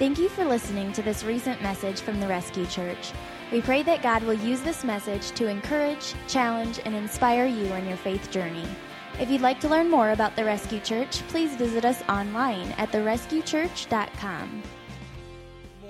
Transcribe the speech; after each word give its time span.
Thank 0.00 0.18
you 0.18 0.30
for 0.30 0.46
listening 0.46 0.94
to 0.94 1.02
this 1.02 1.24
recent 1.24 1.60
message 1.60 2.00
from 2.00 2.20
the 2.20 2.26
Rescue 2.26 2.64
Church. 2.64 3.12
We 3.52 3.60
pray 3.60 3.82
that 3.82 4.00
God 4.02 4.22
will 4.22 4.32
use 4.32 4.62
this 4.62 4.82
message 4.82 5.32
to 5.32 5.46
encourage, 5.46 6.14
challenge, 6.26 6.80
and 6.86 6.94
inspire 6.94 7.44
you 7.44 7.66
in 7.74 7.86
your 7.86 7.98
faith 7.98 8.30
journey. 8.30 8.64
If 9.18 9.30
you'd 9.30 9.42
like 9.42 9.60
to 9.60 9.68
learn 9.68 9.90
more 9.90 10.12
about 10.12 10.36
the 10.36 10.44
Rescue 10.46 10.80
Church, 10.80 11.18
please 11.28 11.54
visit 11.54 11.84
us 11.84 12.00
online 12.08 12.72
at 12.78 12.90
therescuechurch.com 12.92 14.62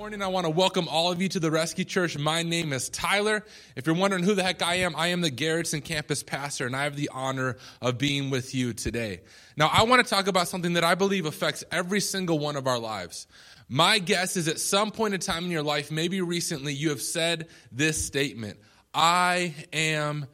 morning. 0.00 0.22
I 0.22 0.28
want 0.28 0.46
to 0.46 0.50
welcome 0.50 0.88
all 0.88 1.12
of 1.12 1.20
you 1.20 1.28
to 1.28 1.38
the 1.38 1.50
Rescue 1.50 1.84
Church. 1.84 2.16
My 2.16 2.42
name 2.42 2.72
is 2.72 2.88
Tyler. 2.88 3.44
If 3.76 3.86
you're 3.86 3.94
wondering 3.94 4.24
who 4.24 4.34
the 4.34 4.42
heck 4.42 4.62
I 4.62 4.76
am, 4.76 4.96
I 4.96 5.08
am 5.08 5.20
the 5.20 5.30
Garretson 5.30 5.84
campus 5.84 6.22
pastor, 6.22 6.64
and 6.64 6.74
I 6.74 6.84
have 6.84 6.96
the 6.96 7.10
honor 7.12 7.58
of 7.82 7.98
being 7.98 8.30
with 8.30 8.54
you 8.54 8.72
today. 8.72 9.20
Now, 9.58 9.68
I 9.70 9.82
want 9.82 10.02
to 10.02 10.08
talk 10.08 10.26
about 10.26 10.48
something 10.48 10.72
that 10.72 10.84
I 10.84 10.94
believe 10.94 11.26
affects 11.26 11.64
every 11.70 12.00
single 12.00 12.38
one 12.38 12.56
of 12.56 12.66
our 12.66 12.78
lives. 12.78 13.26
My 13.68 13.98
guess 13.98 14.38
is 14.38 14.48
at 14.48 14.58
some 14.58 14.90
point 14.90 15.12
in 15.12 15.20
time 15.20 15.44
in 15.44 15.50
your 15.50 15.62
life, 15.62 15.91
maybe 15.91 16.22
recently, 16.22 16.72
you 16.72 16.88
have 16.88 17.02
said 17.02 17.48
this 17.70 18.02
statement 18.02 18.58
I 18.94 19.55
am 19.70 20.24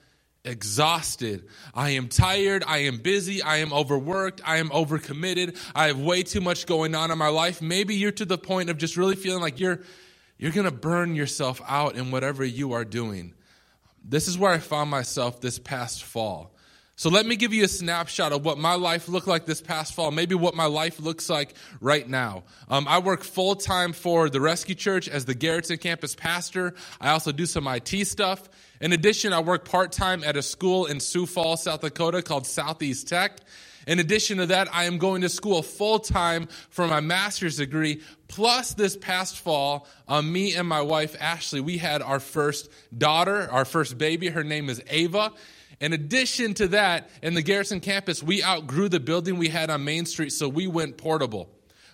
exhausted. 0.47 1.49
I 1.75 1.91
am 1.91 2.09
tired. 2.09 2.65
I 2.67 2.79
am 2.79 2.99
busy. 2.99 3.43
I 3.43 3.59
am 3.59 3.73
overworked. 3.73 4.41
I 4.45 4.59
am 4.59 4.71
overcommitted. 4.71 5.59
I 5.75 5.89
have 5.89 5.99
way 5.99 6.23
too 6.23 6.41
much 6.41 6.67
going 6.67 6.95
on 6.95 7.11
in 7.11 7.19
my 7.19 7.29
life. 7.29 7.61
Maybe 7.61 7.97
you're 7.97 8.13
to 8.13 8.25
the 8.25 8.39
point 8.39 8.71
of 8.71 8.79
just 8.79 8.97
really 8.97 9.17
feeling 9.17 9.43
like 9.43 9.61
you're 9.61 9.81
you're 10.39 10.53
going 10.53 10.67
to 10.67 10.71
burn 10.71 11.15
yourself 11.15 11.63
out 11.67 11.97
in 11.97 12.11
whatever 12.11 12.45
you 12.45 12.73
are 12.73 12.85
doing. 12.85 13.33
This 14.05 14.29
is 14.29 14.39
where 14.39 14.53
I 14.53 14.59
found 14.59 14.91
myself 14.91 15.41
this 15.41 15.59
past 15.59 16.05
fall. 16.05 16.55
So 16.99 17.11
let 17.11 17.27
me 17.27 17.37
give 17.37 17.53
you 17.53 17.63
a 17.65 17.69
snapshot 17.69 18.33
of 18.33 18.45
what 18.45 18.57
my 18.57 18.75
life 18.75 19.07
looked 19.07 19.27
like 19.27 19.45
this 19.45 19.61
past 19.61 19.93
fall, 19.93 20.11
maybe 20.11 20.35
what 20.35 20.55
my 20.55 20.65
life 20.65 20.99
looks 20.99 21.29
like 21.29 21.55
right 21.79 22.09
now. 22.09 22.45
Um, 22.71 22.87
I 22.89 23.01
work 23.01 23.23
full 23.23 23.55
time 23.55 23.93
for 23.93 24.31
the 24.31 24.41
Rescue 24.41 24.75
Church 24.75 25.07
as 25.07 25.27
the 25.27 25.35
Garretson 25.35 25.79
campus 25.79 26.15
pastor. 26.15 26.75
I 26.99 27.11
also 27.11 27.33
do 27.33 27.45
some 27.45 27.67
IT 27.67 28.07
stuff. 28.07 28.49
In 28.81 28.93
addition, 28.93 29.33
I 29.33 29.41
work 29.41 29.65
part 29.65 29.93
time 29.93 30.23
at 30.23 30.37
a 30.37 30.43
school 30.43 30.87
in 30.87 31.01
Sioux 31.01 31.27
Falls, 31.27 31.63
South 31.63 31.81
Dakota 31.81 32.23
called 32.23 32.47
Southeast 32.47 33.09
Tech. 33.09 33.41
In 33.87 34.01
addition 34.01 34.39
to 34.39 34.47
that, 34.47 34.69
I 34.75 34.85
am 34.85 34.99
going 34.99 35.23
to 35.23 35.29
school 35.29 35.63
full 35.63 35.99
time 35.99 36.49
for 36.71 36.87
my 36.87 37.01
master's 37.01 37.57
degree. 37.57 38.03
Plus, 38.29 38.75
this 38.75 38.97
past 38.97 39.39
fall, 39.39 39.87
um, 40.09 40.31
me 40.33 40.57
and 40.57 40.69
my 40.69 40.83
wife 40.83 41.17
Ashley, 41.21 41.61
we 41.61 41.79
had 41.79 42.03
our 42.03 42.21
first 42.21 42.69
daughter, 42.97 43.49
our 43.51 43.65
first 43.65 43.97
baby. 43.97 44.29
Her 44.29 44.45
name 44.45 44.69
is 44.69 44.83
Ava. 44.89 45.33
In 45.81 45.93
addition 45.93 46.53
to 46.55 46.69
that, 46.69 47.09
in 47.23 47.35
the 47.35 47.43
Garretson 47.43 47.81
campus, 47.81 48.23
we 48.23 48.43
outgrew 48.43 48.89
the 48.89 49.01
building 49.01 49.39
we 49.39 49.49
had 49.49 49.71
on 49.71 49.85
Main 49.85 50.05
Street, 50.05 50.31
so 50.31 50.49
we 50.49 50.67
went 50.67 50.97
portable. 50.97 51.49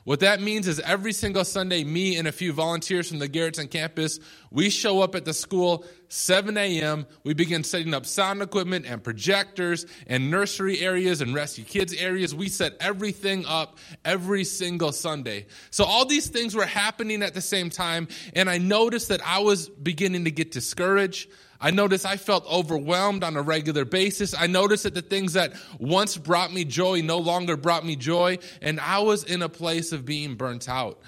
What 0.04 0.20
that 0.20 0.40
means 0.40 0.66
is 0.66 0.80
every 0.80 1.12
single 1.12 1.44
Sunday, 1.44 1.84
me 1.84 2.16
and 2.16 2.26
a 2.26 2.32
few 2.32 2.52
volunteers 2.52 3.08
from 3.08 3.20
the 3.20 3.28
Garretson 3.28 3.70
campus, 3.70 4.18
we 4.50 4.68
show 4.68 5.00
up 5.00 5.14
at 5.14 5.24
the 5.24 5.32
school 5.32 5.84
7 6.08 6.56
a.m. 6.56 7.06
We 7.22 7.34
begin 7.34 7.62
setting 7.62 7.94
up 7.94 8.04
sound 8.04 8.42
equipment 8.42 8.84
and 8.84 9.02
projectors 9.02 9.86
and 10.08 10.28
nursery 10.28 10.80
areas 10.80 11.20
and 11.20 11.34
rescue 11.34 11.64
kids 11.64 11.94
areas. 11.94 12.34
We 12.34 12.48
set 12.48 12.76
everything 12.80 13.46
up 13.46 13.78
every 14.04 14.42
single 14.42 14.90
Sunday. 14.90 15.46
So 15.70 15.84
all 15.84 16.04
these 16.04 16.26
things 16.26 16.56
were 16.56 16.66
happening 16.66 17.22
at 17.22 17.34
the 17.34 17.40
same 17.40 17.70
time, 17.70 18.08
and 18.34 18.50
I 18.50 18.58
noticed 18.58 19.08
that 19.08 19.24
I 19.24 19.38
was 19.38 19.68
beginning 19.68 20.24
to 20.24 20.32
get 20.32 20.50
discouraged. 20.50 21.30
I 21.62 21.70
noticed 21.70 22.04
I 22.04 22.16
felt 22.16 22.44
overwhelmed 22.50 23.22
on 23.22 23.36
a 23.36 23.42
regular 23.42 23.84
basis. 23.84 24.34
I 24.36 24.48
noticed 24.48 24.82
that 24.82 24.94
the 24.94 25.00
things 25.00 25.34
that 25.34 25.52
once 25.78 26.18
brought 26.18 26.52
me 26.52 26.64
joy 26.64 27.02
no 27.02 27.18
longer 27.18 27.56
brought 27.56 27.86
me 27.86 27.94
joy, 27.94 28.38
and 28.60 28.80
I 28.80 28.98
was 28.98 29.22
in 29.22 29.42
a 29.42 29.48
place 29.48 29.92
of 29.92 30.04
being 30.04 30.34
burnt 30.34 30.68
out. 30.68 31.00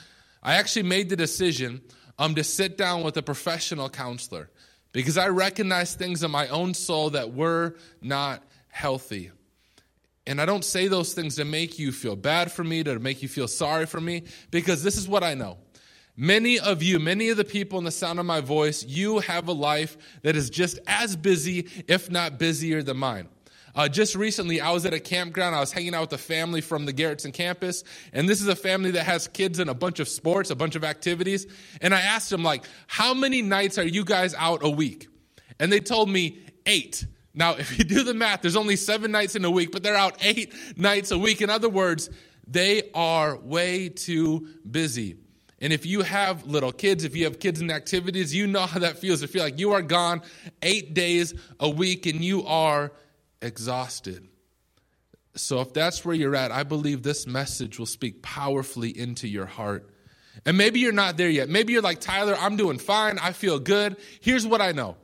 I 0.45 0.55
actually 0.55 0.85
made 0.85 1.09
the 1.09 1.17
decision 1.17 1.83
um, 2.21 2.37
to 2.37 2.45
sit 2.45 2.79
down 2.79 3.03
with 3.03 3.17
a 3.17 3.23
professional 3.23 3.91
counselor 3.91 4.49
because 4.93 5.19
I 5.19 5.27
recognized 5.29 5.99
things 5.99 6.23
in 6.23 6.31
my 6.31 6.47
own 6.47 6.73
soul 6.73 7.11
that 7.11 7.35
were 7.35 7.75
not 8.01 8.45
healthy. 8.69 9.33
And 10.25 10.41
I 10.41 10.47
don't 10.47 10.65
say 10.65 10.87
those 10.87 11.15
things 11.15 11.35
to 11.37 11.45
make 11.45 11.81
you 11.81 11.91
feel 11.91 12.15
bad 12.15 12.53
for 12.53 12.63
me, 12.63 12.85
to 12.85 13.01
make 13.01 13.23
you 13.23 13.29
feel 13.29 13.49
sorry 13.49 13.87
for 13.87 14.01
me, 14.01 14.23
because 14.53 14.85
this 14.85 14.97
is 14.97 15.09
what 15.09 15.25
I 15.25 15.35
know. 15.35 15.59
Many 16.17 16.61
of 16.61 16.83
you, 16.83 17.01
many 17.01 17.29
of 17.31 17.37
the 17.37 17.45
people 17.45 17.79
in 17.79 17.85
the 17.85 17.91
sound 17.91 18.21
of 18.21 18.27
my 18.27 18.41
voice, 18.41 18.85
you 18.85 19.19
have 19.19 19.49
a 19.49 19.53
life 19.53 19.97
that 20.23 20.37
is 20.37 20.49
just 20.49 20.79
as 20.87 21.17
busy, 21.17 21.69
if 21.89 22.09
not 22.11 22.39
busier 22.39 22.83
than 22.83 22.99
mine. 22.99 23.29
Uh, 23.75 23.89
just 23.89 24.15
recently, 24.15 24.61
I 24.61 24.71
was 24.71 24.87
at 24.87 24.95
a 24.95 25.01
campground. 25.01 25.57
I 25.57 25.61
was 25.61 25.73
hanging 25.73 25.95
out 25.95 26.03
with 26.03 26.13
a 26.13 26.19
family 26.19 26.61
from 26.61 26.87
the 26.87 26.93
Garretson 26.93 27.33
campus, 27.33 27.83
and 28.13 28.29
this 28.29 28.41
is 28.41 28.47
a 28.47 28.55
family 28.55 28.93
that 28.93 29.05
has 29.05 29.27
kids 29.27 29.59
in 29.59 29.69
a 29.69 29.75
bunch 29.75 29.99
of 29.99 30.09
sports, 30.09 30.51
a 30.51 30.55
bunch 30.55 30.77
of 30.77 30.85
activities. 30.85 31.49
And 31.81 31.93
I 31.93 32.01
asked 32.01 32.31
them, 32.31 32.45
like, 32.45 32.65
how 32.87 33.13
many 33.15 33.43
nights 33.43 33.77
are 33.77 33.87
you 33.87 34.05
guys 34.05 34.35
out 34.35 34.63
a 34.63 34.71
week? 34.71 35.09
And 35.59 35.73
they 35.73 35.81
told 35.81 36.09
me 36.09 36.39
eight. 36.67 37.05
Now, 37.35 37.55
if 37.55 37.77
you 37.77 37.85
do 37.85 38.05
the 38.05 38.15
math, 38.15 38.43
there's 38.43 38.55
only 38.55 38.77
seven 38.77 39.11
nights 39.11 39.35
in 39.35 39.45
a 39.45 39.51
week, 39.51 39.73
but 39.73 39.83
they're 39.83 39.97
out 39.97 40.17
eight 40.21 40.55
nights 40.77 41.11
a 41.11 41.19
week. 41.19 41.43
In 41.43 41.51
other 41.51 41.69
words, 41.69 42.09
they 42.47 42.91
are 42.95 43.37
way 43.37 43.89
too 43.89 44.47
busy. 44.71 45.17
And 45.65 45.73
if 45.73 45.87
you 45.87 46.03
have 46.03 46.45
little 46.45 46.73
kids, 46.73 47.05
if 47.05 47.17
you 47.17 47.25
have 47.25 47.39
kids 47.39 47.59
in 47.59 47.71
activities, 47.71 48.35
you 48.35 48.47
know 48.47 48.67
how 48.67 48.81
that 48.81 48.99
feels 48.99 49.23
to 49.23 49.27
feel 49.27 49.43
like 49.43 49.59
you 49.59 49.73
are 49.73 49.81
gone 49.81 50.21
eight 50.61 50.93
days 50.93 51.33
a 51.59 51.71
week 51.71 52.05
and 52.05 52.23
you 52.23 52.45
are 52.45 52.93
exhausted. 53.41 54.29
So, 55.37 55.63
if 55.63 55.73
that's 55.73 56.05
where 56.05 56.15
you're 56.15 56.37
at, 56.37 56.53
I 56.53 56.65
believe 56.65 57.03
this 57.03 57.27
message 57.27 57.79
will 57.79 57.87
speak 57.87 58.21
powerfully 58.21 58.91
into 58.91 59.27
your 59.27 59.47
heart. 59.47 59.89
And 60.45 60.59
maybe 60.59 60.81
you're 60.81 60.93
not 60.93 61.17
there 61.17 61.31
yet. 61.31 61.49
Maybe 61.49 61.73
you're 61.73 61.81
like, 61.81 61.99
Tyler, 61.99 62.37
I'm 62.39 62.59
doing 62.59 62.77
fine. 62.77 63.19
I 63.19 63.33
feel 63.33 63.59
good. 63.59 63.97
Here's 64.21 64.47
what 64.47 64.61
I 64.61 64.73
know 64.73 64.99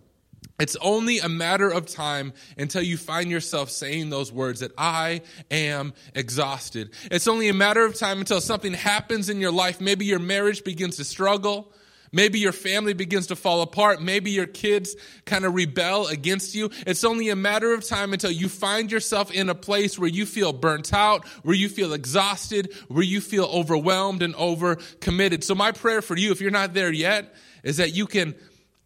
it's 0.61 0.77
only 0.77 1.19
a 1.19 1.29
matter 1.29 1.71
of 1.71 1.87
time 1.87 2.33
until 2.59 2.83
you 2.83 2.97
find 2.97 3.31
yourself 3.31 3.71
saying 3.71 4.11
those 4.11 4.33
words 4.33 4.61
that 4.61 4.73
I 4.77 5.23
am 5.51 5.95
exhausted. 6.15 6.91
It's 7.11 7.27
only 7.27 7.49
a 7.49 7.55
matter 7.55 7.85
of 7.85 7.95
time 7.95 8.21
until 8.21 8.41
something 8.41 8.75
happens 8.75 9.29
in 9.29 9.41
your 9.41 9.53
life. 9.53 9.81
Maybe 9.81 10.05
your 10.05 10.19
marriage 10.19 10.63
begins 10.63 10.97
to 10.99 11.05
struggle. 11.05 11.73
Maybe 12.13 12.41
your 12.41 12.53
family 12.53 12.93
begins 12.93 13.29
to 13.29 13.37
fall 13.37 13.63
apart. 13.63 14.03
Maybe 14.03 14.33
your 14.33 14.47
kids 14.47 14.97
kind 15.25 15.45
of 15.45 15.55
rebel 15.55 16.09
against 16.09 16.55
you. 16.55 16.71
It's 16.87 17.05
only 17.05 17.29
a 17.29 17.37
matter 17.37 17.73
of 17.73 17.87
time 17.87 18.13
until 18.13 18.33
you 18.33 18.49
find 18.49 18.91
yourself 18.91 19.31
in 19.31 19.49
a 19.49 19.55
place 19.55 19.99
where 19.99 20.09
you 20.09 20.27
feel 20.27 20.53
burnt 20.53 20.93
out, 20.93 21.27
where 21.45 21.55
you 21.55 21.69
feel 21.69 21.93
exhausted, 21.93 22.75
where 22.89 23.05
you 23.05 23.21
feel 23.21 23.45
overwhelmed 23.45 24.23
and 24.23 24.35
overcommitted. 24.35 25.45
So 25.45 25.55
my 25.55 25.73
prayer 25.73 26.03
for 26.03 26.17
you, 26.17 26.33
if 26.33 26.41
you're 26.41 26.51
not 26.51 26.75
there 26.75 26.93
yet, 26.93 27.33
is 27.63 27.77
that 27.77 27.95
you 27.95 28.07
can 28.07 28.35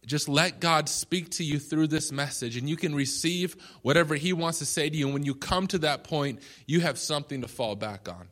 just 0.05 0.29
let 0.29 0.59
God 0.59 0.87
speak 0.89 1.31
to 1.31 1.43
you 1.43 1.59
through 1.59 1.87
this 1.87 2.11
message 2.11 2.57
and 2.57 2.69
you 2.69 2.75
can 2.75 2.93
receive 2.95 3.55
whatever 3.81 4.15
He 4.15 4.33
wants 4.33 4.59
to 4.59 4.65
say 4.65 4.89
to 4.89 4.95
you. 4.95 5.05
And 5.05 5.13
when 5.13 5.23
you 5.23 5.35
come 5.35 5.67
to 5.67 5.79
that 5.79 6.03
point, 6.03 6.41
you 6.65 6.81
have 6.81 6.97
something 6.97 7.41
to 7.41 7.47
fall 7.47 7.75
back 7.75 8.07
on. 8.07 8.27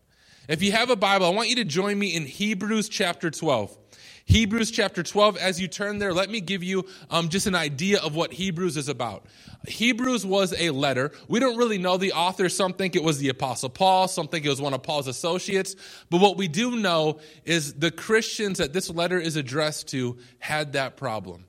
If 0.47 0.61
you 0.61 0.73
have 0.73 0.89
a 0.89 0.95
Bible, 0.95 1.25
I 1.25 1.29
want 1.29 1.49
you 1.49 1.55
to 1.55 1.63
join 1.63 1.97
me 1.97 2.15
in 2.15 2.25
Hebrews 2.25 2.89
chapter 2.89 3.31
12. 3.31 3.77
Hebrews 4.25 4.71
chapter 4.71 5.03
12, 5.03 5.37
as 5.37 5.59
you 5.59 5.67
turn 5.67 5.99
there, 5.99 6.13
let 6.13 6.29
me 6.29 6.39
give 6.39 6.63
you 6.63 6.85
um, 7.09 7.27
just 7.27 7.45
an 7.45 7.55
idea 7.55 7.99
of 7.99 8.15
what 8.15 8.33
Hebrews 8.33 8.77
is 8.77 8.87
about. 8.87 9.25
Hebrews 9.67 10.25
was 10.25 10.53
a 10.57 10.69
letter. 10.69 11.11
We 11.27 11.39
don't 11.39 11.57
really 11.57 11.77
know 11.77 11.97
the 11.97 12.13
author. 12.13 12.47
Some 12.47 12.73
think 12.73 12.95
it 12.95 13.03
was 13.03 13.19
the 13.19 13.29
Apostle 13.29 13.69
Paul, 13.69 14.07
some 14.07 14.27
think 14.27 14.45
it 14.45 14.49
was 14.49 14.61
one 14.61 14.73
of 14.73 14.81
Paul's 14.83 15.07
associates. 15.07 15.75
But 16.09 16.21
what 16.21 16.37
we 16.37 16.47
do 16.47 16.77
know 16.77 17.19
is 17.43 17.73
the 17.73 17.91
Christians 17.91 18.59
that 18.59 18.73
this 18.73 18.89
letter 18.89 19.19
is 19.19 19.35
addressed 19.35 19.89
to 19.89 20.17
had 20.39 20.73
that 20.73 20.95
problem. 20.95 21.45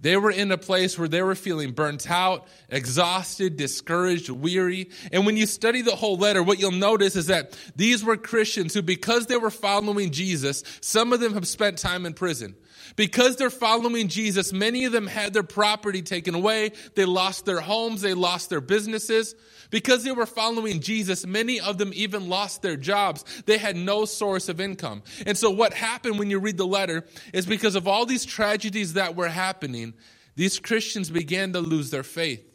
They 0.00 0.16
were 0.16 0.30
in 0.30 0.52
a 0.52 0.58
place 0.58 0.98
where 0.98 1.08
they 1.08 1.22
were 1.22 1.34
feeling 1.34 1.72
burnt 1.72 2.10
out, 2.10 2.46
exhausted, 2.68 3.56
discouraged, 3.56 4.28
weary. 4.28 4.90
And 5.12 5.24
when 5.24 5.36
you 5.36 5.46
study 5.46 5.80
the 5.82 5.96
whole 5.96 6.16
letter, 6.16 6.42
what 6.42 6.58
you'll 6.58 6.72
notice 6.72 7.16
is 7.16 7.28
that 7.28 7.58
these 7.74 8.04
were 8.04 8.16
Christians 8.16 8.74
who, 8.74 8.82
because 8.82 9.26
they 9.26 9.36
were 9.36 9.50
following 9.50 10.10
Jesus, 10.10 10.62
some 10.80 11.12
of 11.12 11.20
them 11.20 11.34
have 11.34 11.48
spent 11.48 11.78
time 11.78 12.04
in 12.04 12.12
prison. 12.12 12.54
Because 12.96 13.36
they're 13.36 13.50
following 13.50 14.08
Jesus, 14.08 14.52
many 14.52 14.84
of 14.84 14.92
them 14.92 15.06
had 15.06 15.32
their 15.32 15.42
property 15.42 16.02
taken 16.02 16.34
away. 16.34 16.72
They 16.94 17.04
lost 17.04 17.44
their 17.44 17.60
homes. 17.60 18.00
They 18.00 18.14
lost 18.14 18.50
their 18.50 18.60
businesses. 18.60 19.34
Because 19.70 20.04
they 20.04 20.12
were 20.12 20.26
following 20.26 20.80
Jesus, 20.80 21.26
many 21.26 21.60
of 21.60 21.78
them 21.78 21.92
even 21.94 22.28
lost 22.28 22.62
their 22.62 22.76
jobs. 22.76 23.24
They 23.46 23.58
had 23.58 23.76
no 23.76 24.04
source 24.04 24.48
of 24.48 24.60
income. 24.60 25.02
And 25.26 25.36
so 25.36 25.50
what 25.50 25.74
happened 25.74 26.18
when 26.18 26.30
you 26.30 26.38
read 26.38 26.56
the 26.56 26.66
letter 26.66 27.04
is 27.32 27.46
because 27.46 27.74
of 27.74 27.88
all 27.88 28.06
these 28.06 28.24
tragedies 28.24 28.92
that 28.94 29.16
were 29.16 29.28
happening, 29.28 29.94
these 30.36 30.58
Christians 30.58 31.10
began 31.10 31.52
to 31.52 31.60
lose 31.60 31.90
their 31.90 32.02
faith. 32.02 32.53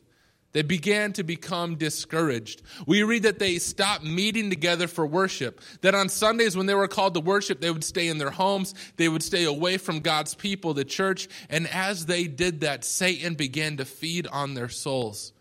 They 0.52 0.64
began 0.64 1.14
to 1.14 1.24
become 1.24 1.76
discouraged. 1.76 2.64
We 2.88 3.04
read 3.04 3.24
that 3.24 3.38
they 3.38 3.60
stopped 3.60 4.04
meeting 4.04 4.50
together 4.50 4.88
for 4.88 5.06
worship. 5.06 5.62
That 5.82 5.94
on 5.94 6.10
Sundays, 6.10 6.58
when 6.58 6.66
they 6.66 6.74
were 6.74 6.88
called 6.88 7.14
to 7.14 7.20
worship, 7.20 7.62
they 7.62 7.70
would 7.70 7.84
stay 7.84 8.08
in 8.08 8.18
their 8.18 8.32
homes. 8.32 8.74
They 8.98 9.10
would 9.10 9.22
stay 9.22 9.44
away 9.44 9.78
from 9.78 10.00
God's 10.00 10.34
people, 10.34 10.74
the 10.74 10.86
church. 10.86 11.28
And 11.52 11.68
as 11.68 12.08
they 12.08 12.26
did 12.26 12.62
that, 12.62 12.84
Satan 12.84 13.36
began 13.36 13.78
to 13.78 13.86
feed 13.86 14.26
on 14.26 14.56
their 14.56 14.70
souls. 14.70 15.34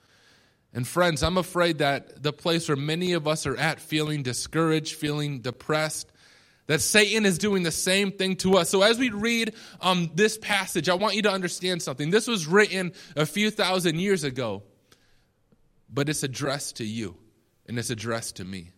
And 0.75 0.87
friends, 0.87 1.23
I'm 1.23 1.39
afraid 1.39 1.79
that 1.79 2.23
the 2.23 2.33
place 2.33 2.69
where 2.69 2.77
many 2.77 3.15
of 3.15 3.27
us 3.27 3.47
are 3.47 3.57
at, 3.57 3.81
feeling 3.81 4.23
discouraged, 4.23 4.95
feeling 4.95 5.41
depressed, 5.41 6.13
That 6.67 6.83
Satan 6.83 7.25
is 7.25 7.39
doing 7.39 7.63
the 7.63 7.71
same 7.71 8.13
thing 8.13 8.37
to 8.37 8.59
us. 8.59 8.69
So, 8.69 8.83
as 8.83 8.99
we 8.99 9.09
read 9.09 9.55
um, 9.81 10.11
this 10.15 10.37
passage, 10.37 10.91
I 10.91 10.95
want 10.95 11.15
you 11.15 11.23
to 11.23 11.31
understand 11.31 11.81
something. 11.81 12.11
This 12.11 12.27
was 12.29 12.47
written 12.47 12.93
a 13.17 13.25
few 13.25 13.51
thousand 13.51 13.99
years 14.01 14.23
ago, 14.23 14.63
but 15.93 16.08
it's 16.08 16.23
addressed 16.23 16.76
to 16.76 16.85
you 16.85 17.17
and 17.67 17.79
it's 17.79 17.90
addressed 17.90 18.37
to 18.37 18.44
me. 18.44 18.73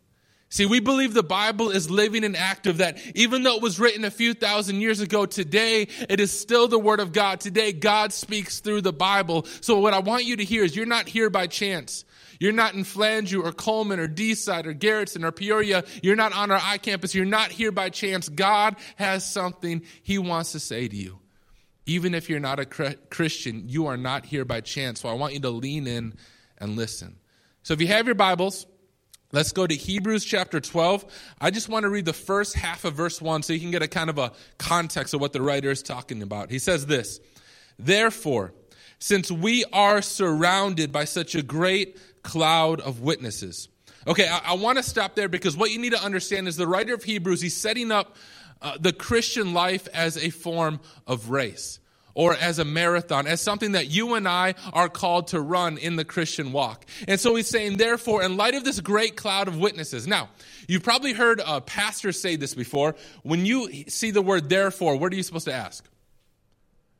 See, 0.52 0.66
we 0.66 0.80
believe 0.80 1.14
the 1.14 1.22
Bible 1.22 1.70
is 1.70 1.88
living 1.88 2.24
and 2.24 2.36
active, 2.36 2.78
that 2.78 2.98
even 3.14 3.44
though 3.44 3.54
it 3.54 3.62
was 3.62 3.78
written 3.78 4.04
a 4.04 4.10
few 4.10 4.34
thousand 4.34 4.80
years 4.80 4.98
ago, 4.98 5.24
today 5.24 5.86
it 6.08 6.18
is 6.18 6.32
still 6.32 6.66
the 6.66 6.78
Word 6.78 6.98
of 6.98 7.12
God. 7.12 7.38
Today, 7.38 7.72
God 7.72 8.12
speaks 8.12 8.58
through 8.58 8.80
the 8.80 8.92
Bible. 8.92 9.46
So, 9.60 9.78
what 9.78 9.94
I 9.94 10.00
want 10.00 10.24
you 10.24 10.36
to 10.36 10.44
hear 10.44 10.64
is 10.64 10.74
you're 10.74 10.86
not 10.86 11.08
here 11.08 11.30
by 11.30 11.46
chance. 11.46 12.04
You're 12.40 12.50
not 12.50 12.74
in 12.74 12.82
Flange 12.82 13.32
or 13.32 13.52
Colman 13.52 14.00
or 14.00 14.08
D-Side 14.08 14.66
or 14.66 14.74
Garretson 14.74 15.24
or 15.24 15.30
Peoria. 15.30 15.84
You're 16.02 16.16
not 16.16 16.32
on 16.32 16.50
our 16.50 16.60
I-campus. 16.60 17.14
You're 17.14 17.26
not 17.26 17.52
here 17.52 17.70
by 17.70 17.90
chance. 17.90 18.28
God 18.28 18.74
has 18.96 19.30
something 19.30 19.82
He 20.02 20.18
wants 20.18 20.50
to 20.52 20.58
say 20.58 20.88
to 20.88 20.96
you. 20.96 21.20
Even 21.86 22.12
if 22.12 22.28
you're 22.28 22.40
not 22.40 22.58
a 22.58 22.64
Christian, 22.64 23.68
you 23.68 23.86
are 23.86 23.96
not 23.96 24.24
here 24.24 24.44
by 24.44 24.62
chance. 24.62 25.00
So, 25.00 25.08
I 25.08 25.12
want 25.12 25.32
you 25.34 25.40
to 25.40 25.50
lean 25.50 25.86
in 25.86 26.14
and 26.60 26.76
listen. 26.76 27.16
So, 27.62 27.74
if 27.74 27.80
you 27.80 27.88
have 27.88 28.06
your 28.06 28.14
Bibles, 28.14 28.66
Let's 29.32 29.52
go 29.52 29.64
to 29.64 29.74
Hebrews 29.76 30.24
chapter 30.24 30.58
12. 30.58 31.04
I 31.40 31.52
just 31.52 31.68
want 31.68 31.84
to 31.84 31.88
read 31.88 32.04
the 32.04 32.12
first 32.12 32.56
half 32.56 32.84
of 32.84 32.94
verse 32.94 33.22
1 33.22 33.44
so 33.44 33.52
you 33.52 33.60
can 33.60 33.70
get 33.70 33.80
a 33.80 33.86
kind 33.86 34.10
of 34.10 34.18
a 34.18 34.32
context 34.58 35.14
of 35.14 35.20
what 35.20 35.32
the 35.32 35.40
writer 35.40 35.70
is 35.70 35.84
talking 35.84 36.20
about. 36.20 36.50
He 36.50 36.58
says 36.58 36.86
this 36.86 37.20
Therefore, 37.78 38.52
since 38.98 39.30
we 39.30 39.64
are 39.72 40.02
surrounded 40.02 40.90
by 40.90 41.04
such 41.04 41.36
a 41.36 41.42
great 41.42 41.96
cloud 42.22 42.80
of 42.80 43.00
witnesses. 43.02 43.68
Okay, 44.06 44.26
I, 44.26 44.40
I 44.46 44.54
want 44.54 44.78
to 44.78 44.82
stop 44.82 45.14
there 45.14 45.28
because 45.28 45.56
what 45.56 45.70
you 45.70 45.78
need 45.78 45.92
to 45.92 46.02
understand 46.02 46.48
is 46.48 46.56
the 46.56 46.66
writer 46.66 46.94
of 46.94 47.04
Hebrews, 47.04 47.40
he's 47.40 47.56
setting 47.56 47.92
up 47.92 48.16
uh, 48.60 48.78
the 48.80 48.92
Christian 48.92 49.54
life 49.54 49.86
as 49.94 50.16
a 50.16 50.30
form 50.30 50.80
of 51.06 51.30
race 51.30 51.78
or 52.14 52.34
as 52.34 52.58
a 52.58 52.64
marathon, 52.64 53.26
as 53.26 53.40
something 53.40 53.72
that 53.72 53.90
you 53.90 54.14
and 54.14 54.28
I 54.28 54.54
are 54.72 54.88
called 54.88 55.28
to 55.28 55.40
run 55.40 55.78
in 55.78 55.96
the 55.96 56.04
Christian 56.04 56.52
walk. 56.52 56.86
And 57.08 57.18
so 57.20 57.34
he's 57.34 57.48
saying, 57.48 57.76
therefore, 57.76 58.22
in 58.22 58.36
light 58.36 58.54
of 58.54 58.64
this 58.64 58.80
great 58.80 59.16
cloud 59.16 59.48
of 59.48 59.58
witnesses. 59.58 60.06
Now, 60.06 60.28
you've 60.68 60.82
probably 60.82 61.12
heard 61.12 61.40
a 61.44 61.60
pastor 61.60 62.12
say 62.12 62.36
this 62.36 62.54
before. 62.54 62.96
When 63.22 63.46
you 63.46 63.84
see 63.88 64.10
the 64.10 64.22
word 64.22 64.48
therefore, 64.48 64.96
what 64.96 65.12
are 65.12 65.16
you 65.16 65.22
supposed 65.22 65.46
to 65.46 65.54
ask? 65.54 65.84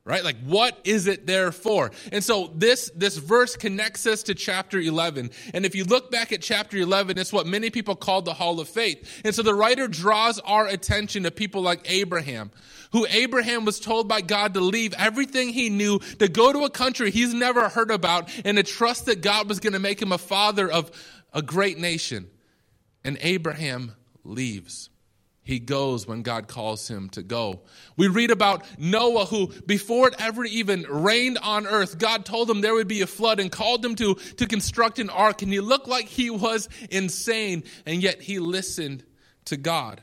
Right? 0.03 0.23
Like 0.23 0.37
what 0.43 0.79
is 0.83 1.07
it 1.07 1.27
there 1.27 1.51
for? 1.51 1.91
And 2.11 2.23
so 2.23 2.51
this 2.55 2.91
this 2.95 3.17
verse 3.17 3.55
connects 3.55 4.05
us 4.07 4.23
to 4.23 4.35
chapter 4.35 4.79
11 4.79 5.31
and 5.53 5.65
if 5.65 5.75
you 5.75 5.83
look 5.83 6.11
back 6.11 6.31
at 6.31 6.41
chapter 6.41 6.77
11 6.77 7.17
it's 7.17 7.31
what 7.31 7.45
many 7.45 7.69
people 7.69 7.95
call 7.95 8.21
the 8.21 8.33
hall 8.33 8.59
of 8.59 8.67
faith. 8.67 9.21
And 9.23 9.33
so 9.35 9.43
the 9.43 9.53
writer 9.53 9.87
draws 9.87 10.39
our 10.39 10.67
attention 10.67 11.23
to 11.23 11.31
people 11.31 11.61
like 11.61 11.81
abraham 11.89 12.51
who 12.91 13.05
abraham 13.09 13.65
was 13.65 13.79
told 13.79 14.07
by 14.07 14.21
god 14.21 14.53
to 14.55 14.61
leave 14.61 14.93
everything 14.97 15.49
he 15.49 15.69
knew 15.69 15.99
to 16.19 16.27
go 16.27 16.51
to 16.51 16.59
a 16.59 16.69
country 16.69 17.11
he's 17.11 17.33
never 17.33 17.69
heard 17.69 17.91
about 17.91 18.29
and 18.43 18.57
to 18.57 18.63
trust 18.63 19.05
that 19.05 19.21
god 19.21 19.47
was 19.47 19.59
going 19.59 19.73
to 19.73 19.79
make 19.79 20.01
him 20.01 20.11
a 20.11 20.17
father 20.17 20.69
of 20.69 20.91
a 21.33 21.41
great 21.41 21.77
nation. 21.77 22.29
And 23.03 23.17
abraham 23.21 23.95
leaves 24.23 24.90
he 25.43 25.59
goes 25.59 26.07
when 26.07 26.21
God 26.21 26.47
calls 26.47 26.87
him 26.87 27.09
to 27.09 27.23
go. 27.23 27.61
We 27.97 28.07
read 28.07 28.29
about 28.29 28.65
Noah, 28.77 29.25
who, 29.25 29.47
before 29.47 30.07
it 30.07 30.15
ever 30.19 30.45
even 30.45 30.83
rained 30.83 31.39
on 31.39 31.65
earth, 31.65 31.97
God 31.97 32.25
told 32.25 32.49
him 32.49 32.61
there 32.61 32.75
would 32.75 32.87
be 32.87 33.01
a 33.01 33.07
flood 33.07 33.39
and 33.39 33.51
called 33.51 33.83
him 33.83 33.95
to, 33.95 34.15
to 34.15 34.45
construct 34.45 34.99
an 34.99 35.09
ark. 35.09 35.41
And 35.41 35.51
he 35.51 35.59
looked 35.59 35.87
like 35.87 36.05
he 36.05 36.29
was 36.29 36.69
insane, 36.91 37.63
and 37.85 38.03
yet 38.03 38.21
he 38.21 38.39
listened 38.39 39.03
to 39.45 39.57
God. 39.57 40.01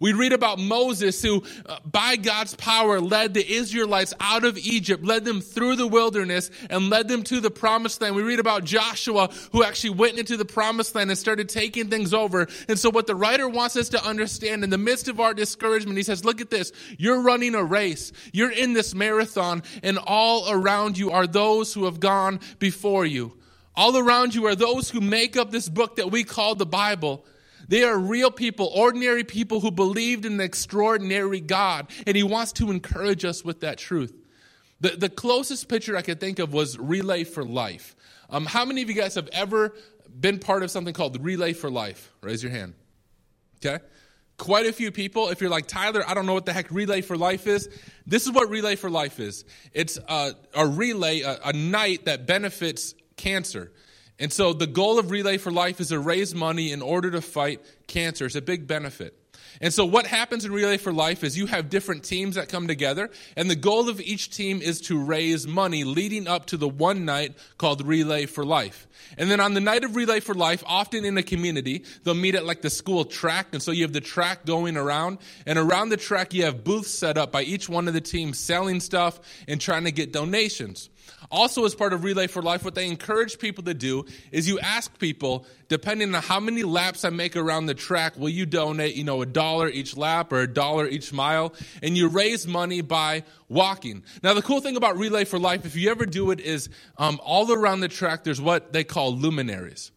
We 0.00 0.12
read 0.12 0.32
about 0.32 0.58
Moses 0.58 1.20
who, 1.22 1.42
uh, 1.66 1.78
by 1.84 2.16
God's 2.16 2.54
power, 2.54 3.00
led 3.00 3.34
the 3.34 3.46
Israelites 3.46 4.14
out 4.20 4.44
of 4.44 4.58
Egypt, 4.58 5.04
led 5.04 5.24
them 5.24 5.40
through 5.40 5.76
the 5.76 5.86
wilderness, 5.86 6.50
and 6.70 6.90
led 6.90 7.08
them 7.08 7.22
to 7.24 7.40
the 7.40 7.50
promised 7.50 8.00
land. 8.00 8.16
We 8.16 8.22
read 8.22 8.40
about 8.40 8.64
Joshua 8.64 9.30
who 9.52 9.62
actually 9.62 9.90
went 9.90 10.18
into 10.18 10.36
the 10.36 10.44
promised 10.44 10.94
land 10.94 11.10
and 11.10 11.18
started 11.18 11.48
taking 11.48 11.88
things 11.88 12.12
over. 12.12 12.48
And 12.68 12.78
so, 12.78 12.90
what 12.90 13.06
the 13.06 13.14
writer 13.14 13.48
wants 13.48 13.76
us 13.76 13.88
to 13.90 14.04
understand 14.04 14.64
in 14.64 14.70
the 14.70 14.78
midst 14.78 15.08
of 15.08 15.20
our 15.20 15.34
discouragement, 15.34 15.96
he 15.96 16.02
says, 16.02 16.24
Look 16.24 16.40
at 16.40 16.50
this. 16.50 16.72
You're 16.98 17.22
running 17.22 17.54
a 17.54 17.64
race, 17.64 18.12
you're 18.32 18.52
in 18.52 18.72
this 18.72 18.94
marathon, 18.94 19.62
and 19.82 19.98
all 19.98 20.50
around 20.50 20.98
you 20.98 21.10
are 21.10 21.26
those 21.26 21.74
who 21.74 21.84
have 21.84 22.00
gone 22.00 22.40
before 22.58 23.06
you. 23.06 23.32
All 23.76 23.96
around 23.96 24.34
you 24.34 24.46
are 24.46 24.54
those 24.54 24.90
who 24.90 25.00
make 25.00 25.36
up 25.36 25.50
this 25.50 25.68
book 25.68 25.96
that 25.96 26.10
we 26.10 26.22
call 26.22 26.54
the 26.54 26.66
Bible. 26.66 27.24
They 27.68 27.82
are 27.84 27.98
real 27.98 28.30
people, 28.30 28.70
ordinary 28.74 29.24
people 29.24 29.60
who 29.60 29.70
believed 29.70 30.24
in 30.24 30.34
an 30.34 30.40
extraordinary 30.40 31.40
God, 31.40 31.90
and 32.06 32.16
He 32.16 32.22
wants 32.22 32.52
to 32.54 32.70
encourage 32.70 33.24
us 33.24 33.44
with 33.44 33.60
that 33.60 33.78
truth. 33.78 34.14
The, 34.80 34.90
the 34.90 35.08
closest 35.08 35.68
picture 35.68 35.96
I 35.96 36.02
could 36.02 36.20
think 36.20 36.38
of 36.38 36.52
was 36.52 36.78
Relay 36.78 37.24
for 37.24 37.44
Life. 37.44 37.96
Um, 38.28 38.46
how 38.46 38.64
many 38.64 38.82
of 38.82 38.88
you 38.88 38.94
guys 38.94 39.14
have 39.14 39.28
ever 39.32 39.74
been 40.20 40.38
part 40.38 40.62
of 40.62 40.70
something 40.70 40.94
called 40.94 41.22
Relay 41.22 41.52
for 41.52 41.70
Life? 41.70 42.12
Raise 42.20 42.42
your 42.42 42.52
hand. 42.52 42.74
Okay? 43.64 43.82
Quite 44.36 44.66
a 44.66 44.72
few 44.72 44.90
people. 44.90 45.28
If 45.28 45.40
you're 45.40 45.50
like, 45.50 45.66
Tyler, 45.66 46.02
I 46.06 46.14
don't 46.14 46.26
know 46.26 46.34
what 46.34 46.44
the 46.44 46.52
heck 46.52 46.70
Relay 46.70 47.00
for 47.00 47.16
Life 47.16 47.46
is, 47.46 47.68
this 48.06 48.26
is 48.26 48.32
what 48.32 48.50
Relay 48.50 48.76
for 48.76 48.90
Life 48.90 49.20
is 49.20 49.44
it's 49.72 49.98
a, 50.08 50.34
a 50.54 50.66
relay, 50.66 51.20
a, 51.20 51.38
a 51.44 51.52
night 51.52 52.06
that 52.06 52.26
benefits 52.26 52.94
cancer. 53.16 53.72
And 54.18 54.32
so 54.32 54.52
the 54.52 54.66
goal 54.66 54.98
of 54.98 55.10
Relay 55.10 55.38
for 55.38 55.50
Life 55.50 55.80
is 55.80 55.88
to 55.88 55.98
raise 55.98 56.34
money 56.34 56.70
in 56.70 56.82
order 56.82 57.10
to 57.10 57.20
fight 57.20 57.60
cancer. 57.86 58.26
It's 58.26 58.36
a 58.36 58.42
big 58.42 58.66
benefit. 58.66 59.18
And 59.60 59.72
so 59.72 59.84
what 59.84 60.06
happens 60.06 60.44
in 60.44 60.52
Relay 60.52 60.78
for 60.78 60.92
Life 60.92 61.22
is 61.22 61.38
you 61.38 61.46
have 61.46 61.70
different 61.70 62.04
teams 62.04 62.34
that 62.34 62.48
come 62.48 62.66
together, 62.66 63.10
and 63.36 63.48
the 63.48 63.56
goal 63.56 63.88
of 63.88 64.00
each 64.00 64.30
team 64.30 64.60
is 64.60 64.80
to 64.82 64.98
raise 64.98 65.46
money 65.46 65.84
leading 65.84 66.26
up 66.26 66.46
to 66.46 66.56
the 66.56 66.68
one 66.68 67.04
night 67.04 67.36
called 67.56 67.86
Relay 67.86 68.26
for 68.26 68.44
Life. 68.44 68.88
And 69.16 69.30
then 69.30 69.40
on 69.40 69.54
the 69.54 69.60
night 69.60 69.84
of 69.84 69.94
Relay 69.94 70.20
for 70.20 70.34
Life, 70.34 70.64
often 70.66 71.04
in 71.04 71.16
a 71.18 71.22
community, 71.22 71.84
they'll 72.02 72.14
meet 72.14 72.34
at 72.34 72.44
like 72.44 72.62
the 72.62 72.70
school 72.70 73.04
track, 73.04 73.48
and 73.52 73.62
so 73.62 73.70
you 73.70 73.82
have 73.82 73.92
the 73.92 74.00
track 74.00 74.44
going 74.44 74.76
around, 74.76 75.18
and 75.46 75.58
around 75.58 75.90
the 75.90 75.96
track 75.96 76.34
you 76.34 76.44
have 76.44 76.64
booths 76.64 76.90
set 76.90 77.16
up 77.16 77.30
by 77.30 77.42
each 77.42 77.68
one 77.68 77.86
of 77.86 77.94
the 77.94 78.00
teams 78.00 78.38
selling 78.38 78.80
stuff 78.80 79.20
and 79.46 79.60
trying 79.60 79.84
to 79.84 79.92
get 79.92 80.12
donations. 80.12 80.90
Also, 81.30 81.64
as 81.64 81.74
part 81.74 81.92
of 81.92 82.04
Relay 82.04 82.26
for 82.26 82.42
Life, 82.42 82.64
what 82.64 82.74
they 82.74 82.86
encourage 82.86 83.38
people 83.38 83.64
to 83.64 83.74
do 83.74 84.04
is 84.30 84.46
you 84.46 84.58
ask 84.60 84.98
people, 84.98 85.46
depending 85.68 86.14
on 86.14 86.22
how 86.22 86.38
many 86.38 86.62
laps 86.62 87.04
I 87.04 87.10
make 87.10 87.34
around 87.36 87.66
the 87.66 87.74
track, 87.74 88.16
will 88.16 88.28
you 88.28 88.46
donate, 88.46 88.94
you 88.94 89.04
know, 89.04 89.22
a 89.22 89.26
dollar 89.26 89.68
each 89.68 89.96
lap 89.96 90.32
or 90.32 90.40
a 90.40 90.52
dollar 90.52 90.86
each 90.86 91.12
mile? 91.12 91.54
And 91.82 91.96
you 91.96 92.08
raise 92.08 92.46
money 92.46 92.82
by 92.82 93.24
walking. 93.48 94.04
Now, 94.22 94.34
the 94.34 94.42
cool 94.42 94.60
thing 94.60 94.76
about 94.76 94.96
Relay 94.96 95.24
for 95.24 95.38
Life, 95.38 95.64
if 95.64 95.76
you 95.76 95.90
ever 95.90 96.06
do 96.06 96.30
it, 96.30 96.40
is 96.40 96.68
um, 96.98 97.20
all 97.24 97.50
around 97.50 97.80
the 97.80 97.88
track, 97.88 98.24
there's 98.24 98.40
what 98.40 98.72
they 98.72 98.84
call 98.84 99.16
luminaries. 99.16 99.90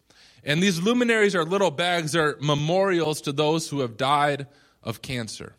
And 0.44 0.62
these 0.62 0.80
luminaries 0.80 1.34
are 1.34 1.44
little 1.44 1.70
bags, 1.70 2.16
are 2.16 2.36
memorials 2.40 3.20
to 3.22 3.32
those 3.32 3.68
who 3.68 3.80
have 3.80 3.96
died 3.96 4.46
of 4.82 5.02
cancer. 5.02 5.54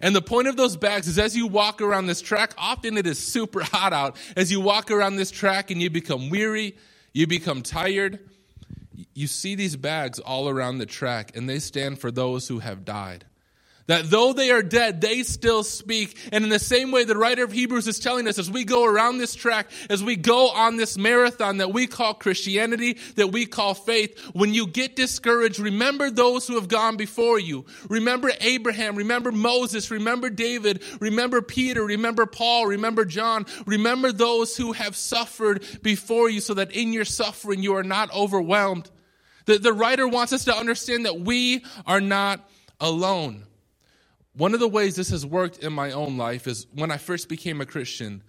And 0.00 0.14
the 0.14 0.22
point 0.22 0.48
of 0.48 0.56
those 0.56 0.76
bags 0.76 1.08
is 1.08 1.18
as 1.18 1.36
you 1.36 1.46
walk 1.46 1.80
around 1.80 2.06
this 2.06 2.20
track, 2.20 2.54
often 2.58 2.96
it 2.96 3.06
is 3.06 3.18
super 3.18 3.62
hot 3.64 3.92
out. 3.92 4.16
As 4.36 4.50
you 4.50 4.60
walk 4.60 4.90
around 4.90 5.16
this 5.16 5.30
track 5.30 5.70
and 5.70 5.80
you 5.80 5.90
become 5.90 6.30
weary, 6.30 6.76
you 7.12 7.26
become 7.26 7.62
tired, 7.62 8.18
you 9.14 9.26
see 9.26 9.54
these 9.54 9.76
bags 9.76 10.18
all 10.18 10.48
around 10.48 10.78
the 10.78 10.86
track, 10.86 11.36
and 11.36 11.48
they 11.48 11.58
stand 11.58 11.98
for 12.00 12.10
those 12.10 12.48
who 12.48 12.58
have 12.58 12.84
died. 12.84 13.24
That 13.86 14.08
though 14.08 14.32
they 14.32 14.50
are 14.50 14.62
dead, 14.62 15.02
they 15.02 15.22
still 15.24 15.62
speak. 15.62 16.16
And 16.32 16.42
in 16.42 16.48
the 16.48 16.58
same 16.58 16.90
way, 16.90 17.04
the 17.04 17.18
writer 17.18 17.44
of 17.44 17.52
Hebrews 17.52 17.86
is 17.86 17.98
telling 17.98 18.26
us 18.26 18.38
as 18.38 18.50
we 18.50 18.64
go 18.64 18.86
around 18.86 19.18
this 19.18 19.34
track, 19.34 19.70
as 19.90 20.02
we 20.02 20.16
go 20.16 20.48
on 20.48 20.76
this 20.76 20.96
marathon 20.96 21.58
that 21.58 21.72
we 21.72 21.86
call 21.86 22.14
Christianity, 22.14 22.96
that 23.16 23.28
we 23.28 23.44
call 23.44 23.74
faith, 23.74 24.18
when 24.32 24.54
you 24.54 24.66
get 24.66 24.96
discouraged, 24.96 25.58
remember 25.58 26.10
those 26.10 26.46
who 26.46 26.54
have 26.54 26.68
gone 26.68 26.96
before 26.96 27.38
you. 27.38 27.66
Remember 27.90 28.30
Abraham, 28.40 28.96
remember 28.96 29.30
Moses, 29.30 29.90
remember 29.90 30.30
David, 30.30 30.82
remember 31.00 31.42
Peter, 31.42 31.84
remember 31.84 32.24
Paul, 32.24 32.66
remember 32.66 33.04
John. 33.04 33.44
Remember 33.66 34.12
those 34.12 34.56
who 34.56 34.72
have 34.72 34.96
suffered 34.96 35.62
before 35.82 36.30
you 36.30 36.40
so 36.40 36.54
that 36.54 36.72
in 36.72 36.94
your 36.94 37.04
suffering 37.04 37.62
you 37.62 37.74
are 37.74 37.82
not 37.82 38.10
overwhelmed. 38.14 38.90
The, 39.44 39.58
the 39.58 39.74
writer 39.74 40.08
wants 40.08 40.32
us 40.32 40.46
to 40.46 40.56
understand 40.56 41.04
that 41.04 41.20
we 41.20 41.62
are 41.86 42.00
not 42.00 42.48
alone. 42.80 43.44
One 44.36 44.52
of 44.52 44.60
the 44.60 44.68
ways 44.68 44.96
this 44.96 45.10
has 45.10 45.24
worked 45.24 45.58
in 45.58 45.72
my 45.72 45.92
own 45.92 46.16
life 46.16 46.48
is 46.48 46.66
when 46.74 46.90
I 46.90 46.96
first 46.96 47.28
became 47.28 47.60
a 47.60 47.66
Christian, 47.66 48.22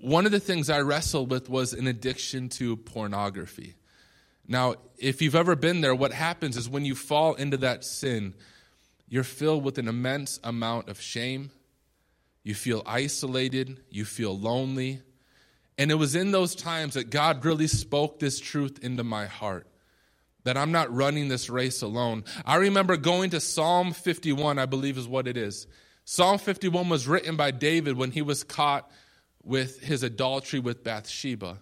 one 0.00 0.26
of 0.26 0.32
the 0.32 0.40
things 0.40 0.68
I 0.68 0.80
wrestled 0.80 1.30
with 1.30 1.48
was 1.48 1.72
an 1.72 1.86
addiction 1.86 2.50
to 2.50 2.76
pornography. 2.76 3.74
Now, 4.46 4.74
if 4.98 5.22
you've 5.22 5.34
ever 5.34 5.56
been 5.56 5.80
there, 5.80 5.94
what 5.94 6.12
happens 6.12 6.56
is 6.56 6.68
when 6.68 6.84
you 6.84 6.94
fall 6.94 7.34
into 7.34 7.56
that 7.58 7.84
sin, 7.84 8.34
you're 9.08 9.24
filled 9.24 9.64
with 9.64 9.78
an 9.78 9.88
immense 9.88 10.38
amount 10.44 10.88
of 10.88 11.00
shame. 11.00 11.50
You 12.42 12.54
feel 12.54 12.82
isolated. 12.84 13.80
You 13.90 14.04
feel 14.04 14.38
lonely. 14.38 15.00
And 15.78 15.90
it 15.90 15.94
was 15.94 16.14
in 16.14 16.32
those 16.32 16.54
times 16.54 16.94
that 16.94 17.08
God 17.08 17.44
really 17.44 17.66
spoke 17.66 18.18
this 18.18 18.38
truth 18.38 18.78
into 18.82 19.04
my 19.04 19.24
heart 19.24 19.66
that 20.44 20.56
I'm 20.56 20.72
not 20.72 20.94
running 20.94 21.28
this 21.28 21.50
race 21.50 21.82
alone. 21.82 22.24
I 22.44 22.56
remember 22.56 22.96
going 22.96 23.30
to 23.30 23.40
Psalm 23.40 23.92
51, 23.92 24.58
I 24.58 24.66
believe 24.66 24.98
is 24.98 25.08
what 25.08 25.28
it 25.28 25.36
is. 25.36 25.66
Psalm 26.04 26.38
51 26.38 26.88
was 26.88 27.06
written 27.06 27.36
by 27.36 27.50
David 27.50 27.96
when 27.96 28.10
he 28.10 28.22
was 28.22 28.42
caught 28.42 28.90
with 29.44 29.80
his 29.80 30.02
adultery 30.02 30.60
with 30.60 30.82
Bathsheba. 30.82 31.58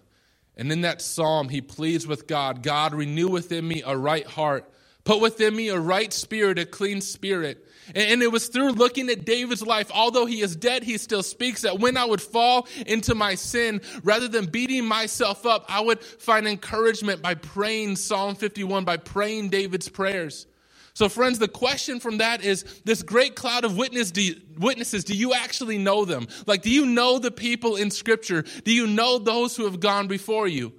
And 0.57 0.71
in 0.71 0.81
that 0.81 1.01
psalm, 1.01 1.49
he 1.49 1.61
pleads 1.61 2.05
with 2.05 2.27
God 2.27 2.63
God, 2.63 2.93
renew 2.93 3.29
within 3.29 3.67
me 3.67 3.83
a 3.85 3.95
right 3.95 4.25
heart, 4.25 4.69
put 5.09 5.21
within 5.21 5.55
me 5.55 5.69
a 5.69 5.79
right 5.79 6.13
spirit, 6.13 6.59
a 6.59 6.67
clean 6.67 7.01
spirit. 7.01 7.65
And 7.95 8.21
it 8.21 8.31
was 8.31 8.47
through 8.47 8.73
looking 8.73 9.09
at 9.09 9.25
David's 9.25 9.65
life, 9.65 9.89
although 9.91 10.27
he 10.27 10.41
is 10.41 10.55
dead, 10.55 10.83
he 10.83 10.99
still 10.99 11.23
speaks 11.23 11.63
that 11.63 11.79
when 11.79 11.97
I 11.97 12.05
would 12.05 12.21
fall 12.21 12.67
into 12.85 13.15
my 13.15 13.33
sin, 13.33 13.81
rather 14.03 14.27
than 14.27 14.45
beating 14.45 14.85
myself 14.85 15.47
up, 15.47 15.65
I 15.67 15.81
would 15.81 16.03
find 16.03 16.47
encouragement 16.47 17.23
by 17.23 17.33
praying 17.33 17.95
Psalm 17.95 18.35
51, 18.35 18.85
by 18.85 18.97
praying 18.97 19.49
David's 19.49 19.89
prayers. 19.89 20.45
So, 20.93 21.09
friends, 21.09 21.39
the 21.39 21.47
question 21.47 21.99
from 21.99 22.19
that 22.19 22.43
is 22.43 22.63
this 22.85 23.01
great 23.01 23.35
cloud 23.35 23.65
of 23.65 23.75
witness, 23.75 24.11
do 24.11 24.21
you, 24.21 24.35
witnesses, 24.59 25.03
do 25.03 25.15
you 25.15 25.33
actually 25.33 25.79
know 25.79 26.05
them? 26.05 26.27
Like, 26.45 26.61
do 26.61 26.69
you 26.69 26.85
know 26.85 27.17
the 27.17 27.31
people 27.31 27.77
in 27.77 27.89
Scripture? 27.89 28.43
Do 28.63 28.71
you 28.71 28.85
know 28.85 29.17
those 29.17 29.55
who 29.55 29.65
have 29.65 29.79
gone 29.79 30.07
before 30.07 30.47
you? 30.47 30.73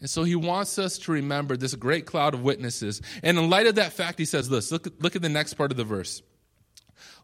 And 0.00 0.08
so 0.08 0.24
he 0.24 0.34
wants 0.34 0.78
us 0.78 0.98
to 0.98 1.12
remember 1.12 1.56
this 1.56 1.74
great 1.74 2.06
cloud 2.06 2.32
of 2.32 2.42
witnesses. 2.42 3.02
And 3.22 3.38
in 3.38 3.50
light 3.50 3.66
of 3.66 3.74
that 3.74 3.92
fact, 3.92 4.18
he 4.18 4.24
says 4.24 4.48
this 4.48 4.72
look, 4.72 4.88
look 5.00 5.16
at 5.16 5.22
the 5.22 5.28
next 5.28 5.54
part 5.54 5.70
of 5.70 5.76
the 5.76 5.84
verse. 5.84 6.22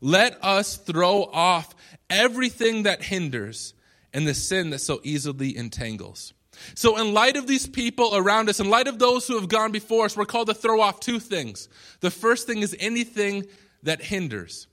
Let 0.00 0.42
us 0.44 0.76
throw 0.76 1.24
off 1.24 1.74
everything 2.10 2.82
that 2.82 3.02
hinders 3.02 3.74
and 4.12 4.26
the 4.26 4.34
sin 4.34 4.70
that 4.70 4.80
so 4.80 5.00
easily 5.02 5.56
entangles. 5.56 6.34
So, 6.74 6.98
in 6.98 7.12
light 7.12 7.36
of 7.36 7.46
these 7.46 7.66
people 7.66 8.16
around 8.16 8.48
us, 8.48 8.60
in 8.60 8.70
light 8.70 8.88
of 8.88 8.98
those 8.98 9.26
who 9.26 9.38
have 9.38 9.48
gone 9.48 9.72
before 9.72 10.06
us, 10.06 10.16
we're 10.16 10.24
called 10.24 10.48
to 10.48 10.54
throw 10.54 10.80
off 10.80 11.00
two 11.00 11.18
things. 11.18 11.68
The 12.00 12.10
first 12.10 12.46
thing 12.46 12.60
is 12.60 12.74
anything 12.80 13.46
that 13.82 14.02
hinders. 14.02 14.66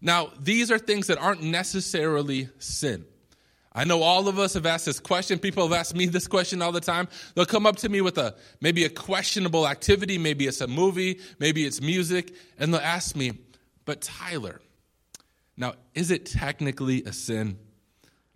Now, 0.00 0.30
these 0.38 0.70
are 0.70 0.78
things 0.78 1.08
that 1.08 1.18
aren't 1.18 1.42
necessarily 1.42 2.48
sin. 2.58 3.04
I 3.72 3.84
know 3.84 4.02
all 4.02 4.28
of 4.28 4.38
us 4.38 4.54
have 4.54 4.66
asked 4.66 4.86
this 4.86 4.98
question. 4.98 5.38
People 5.38 5.68
have 5.68 5.78
asked 5.78 5.94
me 5.94 6.06
this 6.06 6.26
question 6.26 6.62
all 6.62 6.72
the 6.72 6.80
time. 6.80 7.08
They'll 7.34 7.46
come 7.46 7.66
up 7.66 7.76
to 7.76 7.88
me 7.88 8.00
with 8.00 8.18
a 8.18 8.34
maybe 8.60 8.84
a 8.84 8.88
questionable 8.88 9.68
activity, 9.68 10.18
maybe 10.18 10.46
it's 10.46 10.60
a 10.60 10.66
movie, 10.66 11.20
maybe 11.38 11.64
it's 11.64 11.80
music, 11.80 12.34
and 12.58 12.72
they'll 12.72 12.80
ask 12.80 13.14
me, 13.14 13.32
"But 13.84 14.00
Tyler, 14.00 14.60
now 15.56 15.74
is 15.94 16.10
it 16.10 16.26
technically 16.26 17.04
a 17.04 17.12
sin?" 17.12 17.58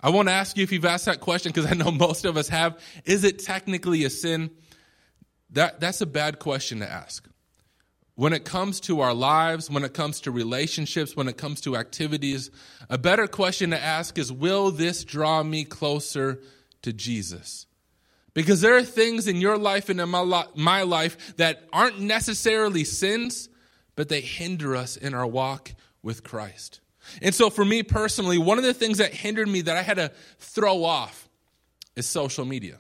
I 0.03 0.11
won't 0.11 0.29
ask 0.29 0.57
you 0.57 0.65
if 0.65 0.73
you've 0.73 0.85
asked 0.85 1.05
that 1.07 1.21
question 1.21 1.53
because 1.53 1.71
I 1.71 1.75
know 1.75 1.91
most 2.09 2.25
of 2.25 2.37
us 2.37 2.49
have. 2.49 2.79
Is 3.05 3.25
it 3.25 3.39
technically 3.39 4.05
a 4.05 4.11
sin? 4.11 4.51
That, 5.51 5.81
that's 5.81 6.01
a 6.01 6.07
bad 6.07 6.39
question 6.39 6.81
to 6.81 6.91
ask. 6.91 7.29
When 8.23 8.33
it 8.33 8.45
comes 8.45 8.79
to 8.83 9.01
our 9.01 9.15
lives, 9.15 9.69
when 9.69 9.83
it 9.83 9.95
comes 9.95 10.21
to 10.21 10.31
relationships, 10.31 11.17
when 11.17 11.27
it 11.27 11.37
comes 11.37 11.61
to 11.63 11.75
activities, 11.75 12.53
a 12.89 12.97
better 12.97 13.27
question 13.27 13.71
to 13.71 13.83
ask 13.83 14.17
is 14.17 14.31
Will 14.31 14.71
this 14.71 15.03
draw 15.03 15.43
me 15.43 15.65
closer 15.65 16.39
to 16.83 16.93
Jesus? 16.93 17.67
Because 18.33 18.61
there 18.61 18.77
are 18.77 18.85
things 18.85 19.27
in 19.27 19.41
your 19.41 19.59
life 19.59 19.89
and 19.89 20.01
in 20.01 20.09
my, 20.09 20.45
my 20.55 20.83
life 20.83 21.35
that 21.37 21.65
aren't 21.73 21.99
necessarily 21.99 22.85
sins, 22.85 23.49
but 23.97 24.09
they 24.09 24.21
hinder 24.21 24.77
us 24.77 24.97
in 24.97 25.15
our 25.15 25.27
walk 25.27 25.73
with 26.01 26.23
Christ. 26.23 26.79
And 27.23 27.35
so, 27.35 27.51
for 27.51 27.65
me 27.65 27.83
personally, 27.83 28.39
one 28.39 28.57
of 28.57 28.63
the 28.63 28.73
things 28.73 28.99
that 28.99 29.13
hindered 29.13 29.49
me 29.49 29.63
that 29.63 29.77
I 29.77 29.83
had 29.83 29.97
to 29.97 30.13
throw 30.39 30.85
off 30.85 31.29
is 31.97 32.07
social 32.07 32.45
media. 32.45 32.79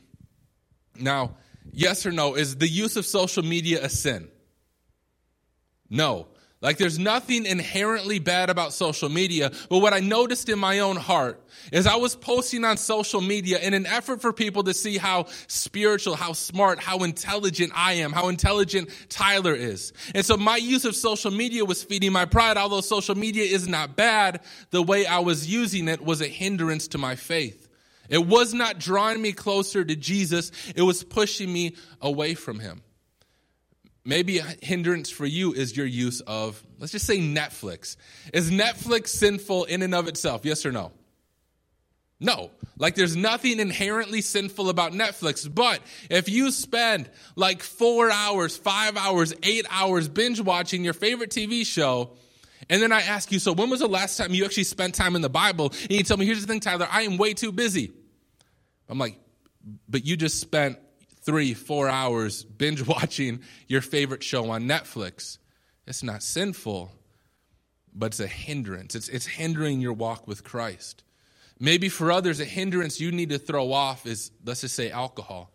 Now, 0.97 1.35
yes 1.73 2.07
or 2.07 2.13
no, 2.13 2.37
is 2.37 2.59
the 2.59 2.69
use 2.69 2.95
of 2.95 3.05
social 3.05 3.43
media 3.43 3.85
a 3.85 3.89
sin? 3.89 4.29
No. 5.93 6.27
Like 6.63 6.79
there's 6.79 6.99
nothing 6.99 7.45
inherently 7.45 8.21
bad 8.21 8.49
about 8.49 8.73
social 8.73 9.09
media, 9.09 9.51
but 9.69 9.79
what 9.79 9.93
I 9.93 9.99
noticed 9.99 10.49
in 10.49 10.61
my 10.61 10.79
own 10.79 10.95
heart 10.95 11.43
is 11.73 11.89
I 11.89 11.97
was 11.97 12.15
posting 12.15 12.65
on 12.65 12.77
social 12.77 13.21
media 13.21 13.59
in 13.59 13.75
an 13.75 13.85
effort 13.85 14.23
for 14.23 14.33
people 14.33 14.63
to 14.65 14.73
see 14.73 14.97
how 14.97 15.27
spiritual, 15.49 16.15
how 16.15 16.35
smart, 16.35 16.79
how 16.79 16.99
intelligent 16.99 17.73
I 17.75 17.95
am, 17.95 18.13
how 18.13 18.29
intelligent 18.29 18.91
Tyler 19.09 19.55
is. 19.55 19.93
And 20.15 20.25
so 20.25 20.37
my 20.37 20.57
use 20.57 20.85
of 20.85 20.95
social 20.95 21.33
media 21.33 21.65
was 21.65 21.83
feeding 21.83 22.13
my 22.13 22.27
pride. 22.27 22.57
Although 22.57 22.81
social 22.81 23.17
media 23.17 23.45
is 23.45 23.67
not 23.67 23.97
bad, 23.97 24.41
the 24.71 24.83
way 24.83 25.05
I 25.05 25.19
was 25.19 25.53
using 25.53 25.89
it 25.89 26.01
was 26.01 26.21
a 26.21 26.29
hindrance 26.29 26.87
to 26.89 26.99
my 26.99 27.17
faith. 27.17 27.69
It 28.09 28.25
was 28.25 28.55
not 28.55 28.79
drawing 28.79 29.21
me 29.21 29.33
closer 29.33 29.85
to 29.85 29.97
Jesus. 29.97 30.53
It 30.77 30.83
was 30.83 31.03
pushing 31.03 31.53
me 31.53 31.75
away 32.01 32.35
from 32.35 32.61
him. 32.61 32.83
Maybe 34.05 34.39
a 34.39 34.57
hindrance 34.61 35.11
for 35.11 35.27
you 35.27 35.53
is 35.53 35.77
your 35.77 35.87
use 35.87 36.21
of, 36.23 36.63
let's 36.79 36.93
just 36.93 37.07
say 37.07 37.19
Netflix. 37.19 37.97
Is 38.33 38.51
Netflix 38.51 39.09
sinful 39.09 39.65
in 39.65 39.83
and 39.83 39.95
of 39.95 40.09
itself? 40.09 40.45
Yes 40.45 40.67
or 40.67 40.73
no? 40.73 40.91
No. 42.19 42.51
Like 42.79 42.97
there's 42.97 43.15
nothing 43.15 43.61
inherently 43.61 44.21
sinful 44.21 44.69
about 44.71 44.93
Netflix. 44.93 45.53
But 45.53 45.81
if 46.11 46.29
you 46.29 46.51
spend 46.51 47.11
like 47.37 47.63
four 47.63 48.11
hours, 48.11 48.57
five 48.57 48.97
hours, 48.97 49.35
eight 49.45 49.67
hours 49.71 50.09
binge 50.09 50.41
watching 50.41 50.83
your 50.83 50.95
favorite 50.95 51.31
TV 51.31 51.65
show, 51.65 52.17
and 52.69 52.83
then 52.83 52.93
I 52.93 53.03
ask 53.03 53.31
you, 53.31 53.39
so 53.39 53.53
when 53.53 53.71
was 53.71 53.81
the 53.81 53.89
last 53.89 54.17
time 54.17 54.35
you 54.35 54.45
actually 54.45 54.65
spent 54.65 54.95
time 54.95 55.15
in 55.15 55.23
the 55.23 55.29
Bible? 55.31 55.73
And 55.83 55.93
you 55.93 56.03
tell 56.03 56.17
me, 56.17 56.27
here's 56.27 56.41
the 56.41 56.47
thing, 56.47 56.61
Tyler, 56.61 56.89
I 56.91 57.03
am 57.03 57.19
way 57.19 57.35
too 57.35 57.53
busy. 57.53 57.93
I'm 58.89 58.99
like, 58.99 59.19
but 59.89 60.05
you 60.05 60.17
just 60.17 60.41
spent 60.41 60.79
three, 61.23 61.55
four 61.55 61.89
hours 61.89 62.45
binge 62.45 62.87
watching 62.87 63.41
your 63.69 63.81
favorite 63.81 64.23
show 64.23 64.51
on 64.51 64.65
Netflix. 64.65 65.39
It's 65.87 66.03
not 66.03 66.23
sinful, 66.23 66.93
but 67.95 68.07
it's 68.07 68.21
a 68.21 68.27
hindrance. 68.27 68.95
It's, 68.95 69.09
it's 69.09 69.27
hindering 69.27 69.81
your 69.81 69.93
walk 69.93 70.27
with 70.27 70.45
Christ. 70.45 71.03
Maybe 71.59 71.89
for 71.89 72.11
others, 72.11 72.41
a 72.41 72.45
hindrance 72.45 73.01
you 73.01 73.13
need 73.13 73.31
to 73.31 73.39
throw 73.39 73.73
off 73.73 74.07
is, 74.07 74.31
let's 74.45 74.63
just 74.63 74.75
say, 74.75 74.91
alcohol. 74.91 75.51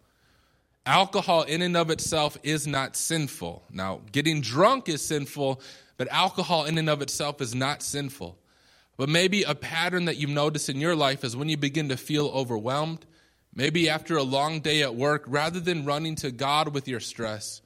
Alcohol, 0.86 1.43
in 1.43 1.62
and 1.62 1.75
of 1.75 1.91
itself, 1.91 2.38
is 2.43 2.65
not 2.65 2.95
sinful. 2.95 3.63
Now, 3.71 4.01
getting 4.13 4.39
drunk 4.39 4.88
is 4.88 5.01
sinful, 5.01 5.59
but 5.97 6.07
alcohol, 6.09 6.63
in 6.63 6.77
and 6.77 6.89
of 6.89 7.01
itself, 7.01 7.41
is 7.41 7.53
not 7.53 7.81
sinful. 7.81 8.38
But 8.95 9.09
maybe 9.09 9.43
a 9.43 9.53
pattern 9.53 10.05
that 10.05 10.15
you've 10.15 10.29
noticed 10.29 10.69
in 10.69 10.79
your 10.79 10.95
life 10.95 11.25
is 11.25 11.36
when 11.36 11.50
you 11.50 11.57
begin 11.57 11.89
to 11.89 11.97
feel 11.97 12.27
overwhelmed, 12.27 13.05
Maybe 13.57 13.89
after 13.89 14.17
a 14.17 14.23
long 14.23 14.59
day 14.59 14.83
at 14.83 14.93
work, 14.93 15.23
rather 15.25 15.59
than 15.59 15.83
running 15.83 16.13
to 16.17 16.29
God 16.29 16.75
with 16.75 16.87
your 16.87 16.99
stress, 16.99 17.63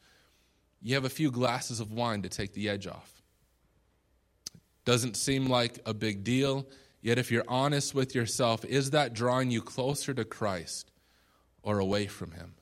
you 0.82 0.96
have 0.96 1.04
a 1.04 1.10
few 1.10 1.30
glasses 1.30 1.82
of 1.82 1.92
wine 1.92 2.22
to 2.22 2.30
take 2.30 2.54
the 2.54 2.70
edge 2.70 2.88
off. 2.88 3.22
Doesn't 4.86 5.18
seem 5.18 5.48
like 5.48 5.80
a 5.86 5.94
big 5.94 6.24
deal, 6.24 6.66
yet 7.02 7.18
if 7.18 7.30
you're 7.30 7.44
honest 7.46 7.94
with 7.94 8.16
yourself, 8.16 8.64
is 8.64 8.92
that 8.92 9.14
drawing 9.14 9.52
you 9.52 9.62
closer 9.62 10.14
to 10.14 10.24
Christ 10.24 10.90
or 11.62 11.80
away 11.80 12.08
from 12.08 12.32
Him? 12.32 12.54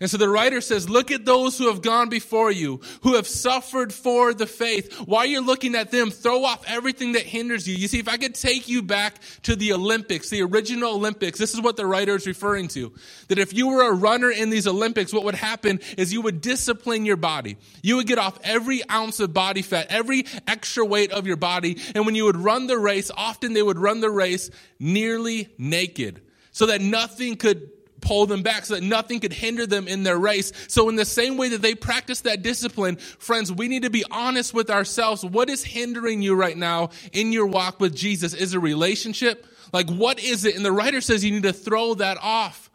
And 0.00 0.10
so 0.10 0.16
the 0.16 0.28
writer 0.28 0.60
says, 0.60 0.88
Look 0.88 1.10
at 1.10 1.24
those 1.24 1.58
who 1.58 1.68
have 1.68 1.82
gone 1.82 2.08
before 2.08 2.50
you, 2.50 2.80
who 3.02 3.14
have 3.14 3.26
suffered 3.26 3.92
for 3.92 4.34
the 4.34 4.46
faith. 4.46 4.92
While 5.00 5.26
you're 5.26 5.42
looking 5.42 5.74
at 5.74 5.90
them, 5.90 6.10
throw 6.10 6.44
off 6.44 6.64
everything 6.66 7.12
that 7.12 7.22
hinders 7.22 7.68
you. 7.68 7.74
You 7.74 7.88
see, 7.88 7.98
if 7.98 8.08
I 8.08 8.16
could 8.16 8.34
take 8.34 8.68
you 8.68 8.82
back 8.82 9.16
to 9.42 9.56
the 9.56 9.72
Olympics, 9.72 10.30
the 10.30 10.42
original 10.42 10.94
Olympics, 10.94 11.38
this 11.38 11.54
is 11.54 11.60
what 11.60 11.76
the 11.76 11.86
writer 11.86 12.14
is 12.14 12.26
referring 12.26 12.68
to. 12.68 12.92
That 13.28 13.38
if 13.38 13.52
you 13.52 13.68
were 13.68 13.88
a 13.88 13.92
runner 13.92 14.30
in 14.30 14.50
these 14.50 14.66
Olympics, 14.66 15.12
what 15.12 15.24
would 15.24 15.34
happen 15.34 15.80
is 15.96 16.12
you 16.12 16.22
would 16.22 16.40
discipline 16.40 17.04
your 17.04 17.16
body. 17.16 17.56
You 17.82 17.96
would 17.96 18.06
get 18.06 18.18
off 18.18 18.38
every 18.42 18.88
ounce 18.90 19.20
of 19.20 19.32
body 19.32 19.62
fat, 19.62 19.86
every 19.90 20.26
extra 20.46 20.84
weight 20.84 21.12
of 21.12 21.26
your 21.26 21.36
body. 21.36 21.78
And 21.94 22.06
when 22.06 22.14
you 22.14 22.24
would 22.24 22.36
run 22.36 22.66
the 22.66 22.78
race, 22.78 23.10
often 23.16 23.52
they 23.52 23.62
would 23.62 23.78
run 23.78 24.00
the 24.00 24.10
race 24.10 24.50
nearly 24.78 25.48
naked 25.58 26.20
so 26.50 26.66
that 26.66 26.80
nothing 26.80 27.36
could 27.36 27.70
pull 28.02 28.26
them 28.26 28.42
back 28.42 28.66
so 28.66 28.74
that 28.74 28.82
nothing 28.82 29.20
could 29.20 29.32
hinder 29.32 29.66
them 29.66 29.88
in 29.88 30.02
their 30.02 30.18
race. 30.18 30.52
So, 30.68 30.90
in 30.90 30.96
the 30.96 31.04
same 31.04 31.38
way 31.38 31.48
that 31.50 31.62
they 31.62 31.74
practice 31.74 32.20
that 32.22 32.42
discipline, 32.42 32.96
friends, 32.96 33.50
we 33.50 33.68
need 33.68 33.82
to 33.82 33.90
be 33.90 34.04
honest 34.10 34.52
with 34.52 34.68
ourselves. 34.68 35.24
What 35.24 35.48
is 35.48 35.64
hindering 35.64 36.20
you 36.20 36.34
right 36.34 36.56
now 36.56 36.90
in 37.12 37.32
your 37.32 37.46
walk 37.46 37.80
with 37.80 37.94
Jesus? 37.94 38.34
Is 38.34 38.52
a 38.52 38.60
relationship? 38.60 39.46
Like, 39.72 39.88
what 39.88 40.20
is 40.20 40.44
it? 40.44 40.56
And 40.56 40.64
the 40.64 40.72
writer 40.72 41.00
says 41.00 41.24
you 41.24 41.32
need 41.32 41.44
to 41.44 41.52
throw 41.52 41.94
that 41.94 42.18
off. 42.20 42.70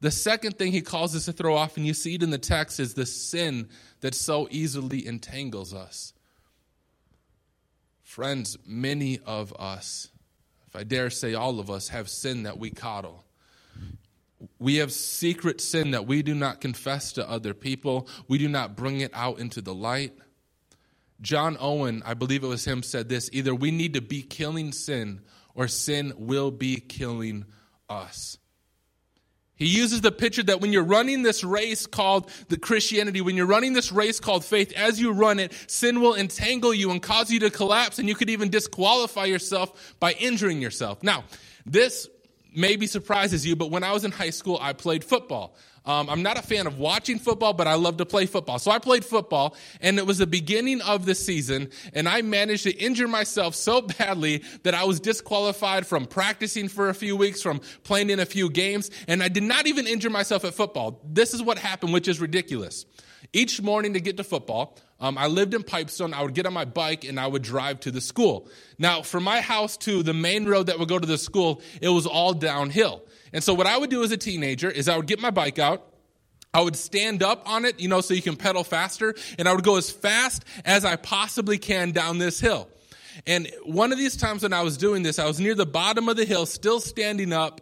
The 0.00 0.10
second 0.10 0.58
thing 0.58 0.72
he 0.72 0.80
calls 0.80 1.14
us 1.14 1.24
to 1.24 1.32
throw 1.32 1.56
off, 1.56 1.76
and 1.76 1.86
you 1.86 1.94
see 1.94 2.14
it 2.14 2.22
in 2.22 2.30
the 2.30 2.38
text, 2.38 2.80
is 2.80 2.94
the 2.94 3.06
sin 3.06 3.68
that 4.00 4.14
so 4.14 4.48
easily 4.50 5.06
entangles 5.06 5.74
us. 5.74 6.12
Friends, 8.02 8.56
many 8.64 9.18
of 9.26 9.52
us, 9.58 10.08
if 10.66 10.76
I 10.76 10.84
dare 10.84 11.10
say 11.10 11.34
all 11.34 11.60
of 11.60 11.70
us, 11.70 11.88
have 11.88 12.08
sin 12.08 12.44
that 12.44 12.58
we 12.58 12.70
coddle. 12.70 13.24
We 14.58 14.76
have 14.76 14.92
secret 14.92 15.60
sin 15.60 15.90
that 15.92 16.06
we 16.06 16.22
do 16.22 16.34
not 16.34 16.60
confess 16.60 17.12
to 17.14 17.28
other 17.28 17.54
people. 17.54 18.08
We 18.28 18.38
do 18.38 18.48
not 18.48 18.76
bring 18.76 19.00
it 19.00 19.10
out 19.14 19.38
into 19.38 19.60
the 19.60 19.74
light. 19.74 20.12
John 21.20 21.56
Owen, 21.58 22.02
I 22.06 22.14
believe 22.14 22.44
it 22.44 22.48
was 22.48 22.64
him, 22.64 22.82
said 22.82 23.08
this 23.08 23.28
either 23.32 23.54
we 23.54 23.70
need 23.70 23.94
to 23.94 24.00
be 24.00 24.22
killing 24.22 24.72
sin 24.72 25.20
or 25.54 25.66
sin 25.66 26.12
will 26.16 26.52
be 26.52 26.76
killing 26.76 27.44
us. 27.88 28.38
He 29.56 29.66
uses 29.66 30.02
the 30.02 30.12
picture 30.12 30.44
that 30.44 30.60
when 30.60 30.72
you're 30.72 30.84
running 30.84 31.24
this 31.24 31.42
race 31.42 31.88
called 31.88 32.30
the 32.48 32.56
Christianity, 32.56 33.20
when 33.20 33.36
you're 33.36 33.44
running 33.44 33.72
this 33.72 33.90
race 33.90 34.20
called 34.20 34.44
faith, 34.44 34.72
as 34.76 35.00
you 35.00 35.10
run 35.10 35.40
it, 35.40 35.52
sin 35.66 36.00
will 36.00 36.14
entangle 36.14 36.72
you 36.72 36.92
and 36.92 37.02
cause 37.02 37.28
you 37.28 37.40
to 37.40 37.50
collapse, 37.50 37.98
and 37.98 38.08
you 38.08 38.14
could 38.14 38.30
even 38.30 38.50
disqualify 38.50 39.24
yourself 39.24 39.96
by 39.98 40.12
injuring 40.12 40.62
yourself. 40.62 41.02
Now, 41.02 41.24
this 41.66 42.08
maybe 42.54 42.86
surprises 42.86 43.46
you, 43.46 43.56
but 43.56 43.70
when 43.70 43.84
I 43.84 43.92
was 43.92 44.04
in 44.04 44.10
high 44.10 44.30
school, 44.30 44.58
I 44.60 44.72
played 44.72 45.04
football. 45.04 45.54
Um, 45.84 46.10
I'm 46.10 46.22
not 46.22 46.38
a 46.38 46.42
fan 46.42 46.66
of 46.66 46.78
watching 46.78 47.18
football, 47.18 47.54
but 47.54 47.66
I 47.66 47.74
love 47.74 47.96
to 47.96 48.04
play 48.04 48.26
football. 48.26 48.58
So 48.58 48.70
I 48.70 48.78
played 48.78 49.06
football, 49.06 49.56
and 49.80 49.98
it 49.98 50.06
was 50.06 50.18
the 50.18 50.26
beginning 50.26 50.82
of 50.82 51.06
the 51.06 51.14
season, 51.14 51.70
and 51.94 52.06
I 52.06 52.20
managed 52.20 52.64
to 52.64 52.76
injure 52.76 53.08
myself 53.08 53.54
so 53.54 53.80
badly 53.98 54.42
that 54.64 54.74
I 54.74 54.84
was 54.84 55.00
disqualified 55.00 55.86
from 55.86 56.04
practicing 56.04 56.68
for 56.68 56.90
a 56.90 56.94
few 56.94 57.16
weeks, 57.16 57.40
from 57.40 57.60
playing 57.84 58.10
in 58.10 58.20
a 58.20 58.26
few 58.26 58.50
games, 58.50 58.90
and 59.06 59.22
I 59.22 59.28
did 59.28 59.44
not 59.44 59.66
even 59.66 59.86
injure 59.86 60.10
myself 60.10 60.44
at 60.44 60.52
football. 60.52 61.00
This 61.04 61.32
is 61.32 61.42
what 61.42 61.58
happened, 61.58 61.94
which 61.94 62.06
is 62.06 62.20
ridiculous. 62.20 62.84
Each 63.32 63.60
morning 63.60 63.94
to 63.94 64.00
get 64.00 64.16
to 64.16 64.24
football, 64.24 64.78
um, 65.00 65.18
I 65.18 65.26
lived 65.26 65.54
in 65.54 65.62
Pipestone. 65.62 66.14
I 66.14 66.22
would 66.22 66.34
get 66.34 66.46
on 66.46 66.52
my 66.52 66.64
bike 66.64 67.04
and 67.04 67.20
I 67.20 67.26
would 67.26 67.42
drive 67.42 67.80
to 67.80 67.90
the 67.90 68.00
school. 68.00 68.48
Now, 68.78 69.02
from 69.02 69.24
my 69.24 69.40
house 69.40 69.76
to 69.78 70.02
the 70.02 70.14
main 70.14 70.46
road 70.46 70.66
that 70.66 70.78
would 70.78 70.88
go 70.88 70.98
to 70.98 71.06
the 71.06 71.18
school, 71.18 71.60
it 71.80 71.88
was 71.88 72.06
all 72.06 72.32
downhill. 72.32 73.02
And 73.32 73.44
so 73.44 73.54
what 73.54 73.66
I 73.66 73.76
would 73.76 73.90
do 73.90 74.02
as 74.02 74.10
a 74.10 74.16
teenager 74.16 74.70
is 74.70 74.88
I 74.88 74.96
would 74.96 75.06
get 75.06 75.20
my 75.20 75.30
bike 75.30 75.58
out. 75.58 75.84
I 76.54 76.62
would 76.62 76.76
stand 76.76 77.22
up 77.22 77.48
on 77.48 77.66
it, 77.66 77.78
you 77.78 77.88
know, 77.88 78.00
so 78.00 78.14
you 78.14 78.22
can 78.22 78.34
pedal 78.34 78.64
faster, 78.64 79.14
and 79.38 79.46
I 79.46 79.52
would 79.52 79.64
go 79.64 79.76
as 79.76 79.90
fast 79.90 80.44
as 80.64 80.84
I 80.84 80.96
possibly 80.96 81.58
can 81.58 81.92
down 81.92 82.16
this 82.16 82.40
hill. 82.40 82.68
And 83.26 83.50
one 83.64 83.92
of 83.92 83.98
these 83.98 84.16
times 84.16 84.42
when 84.42 84.54
I 84.54 84.62
was 84.62 84.78
doing 84.78 85.02
this, 85.02 85.18
I 85.18 85.26
was 85.26 85.38
near 85.38 85.54
the 85.54 85.66
bottom 85.66 86.08
of 86.08 86.16
the 86.16 86.24
hill, 86.24 86.46
still 86.46 86.80
standing 86.80 87.32
up, 87.34 87.60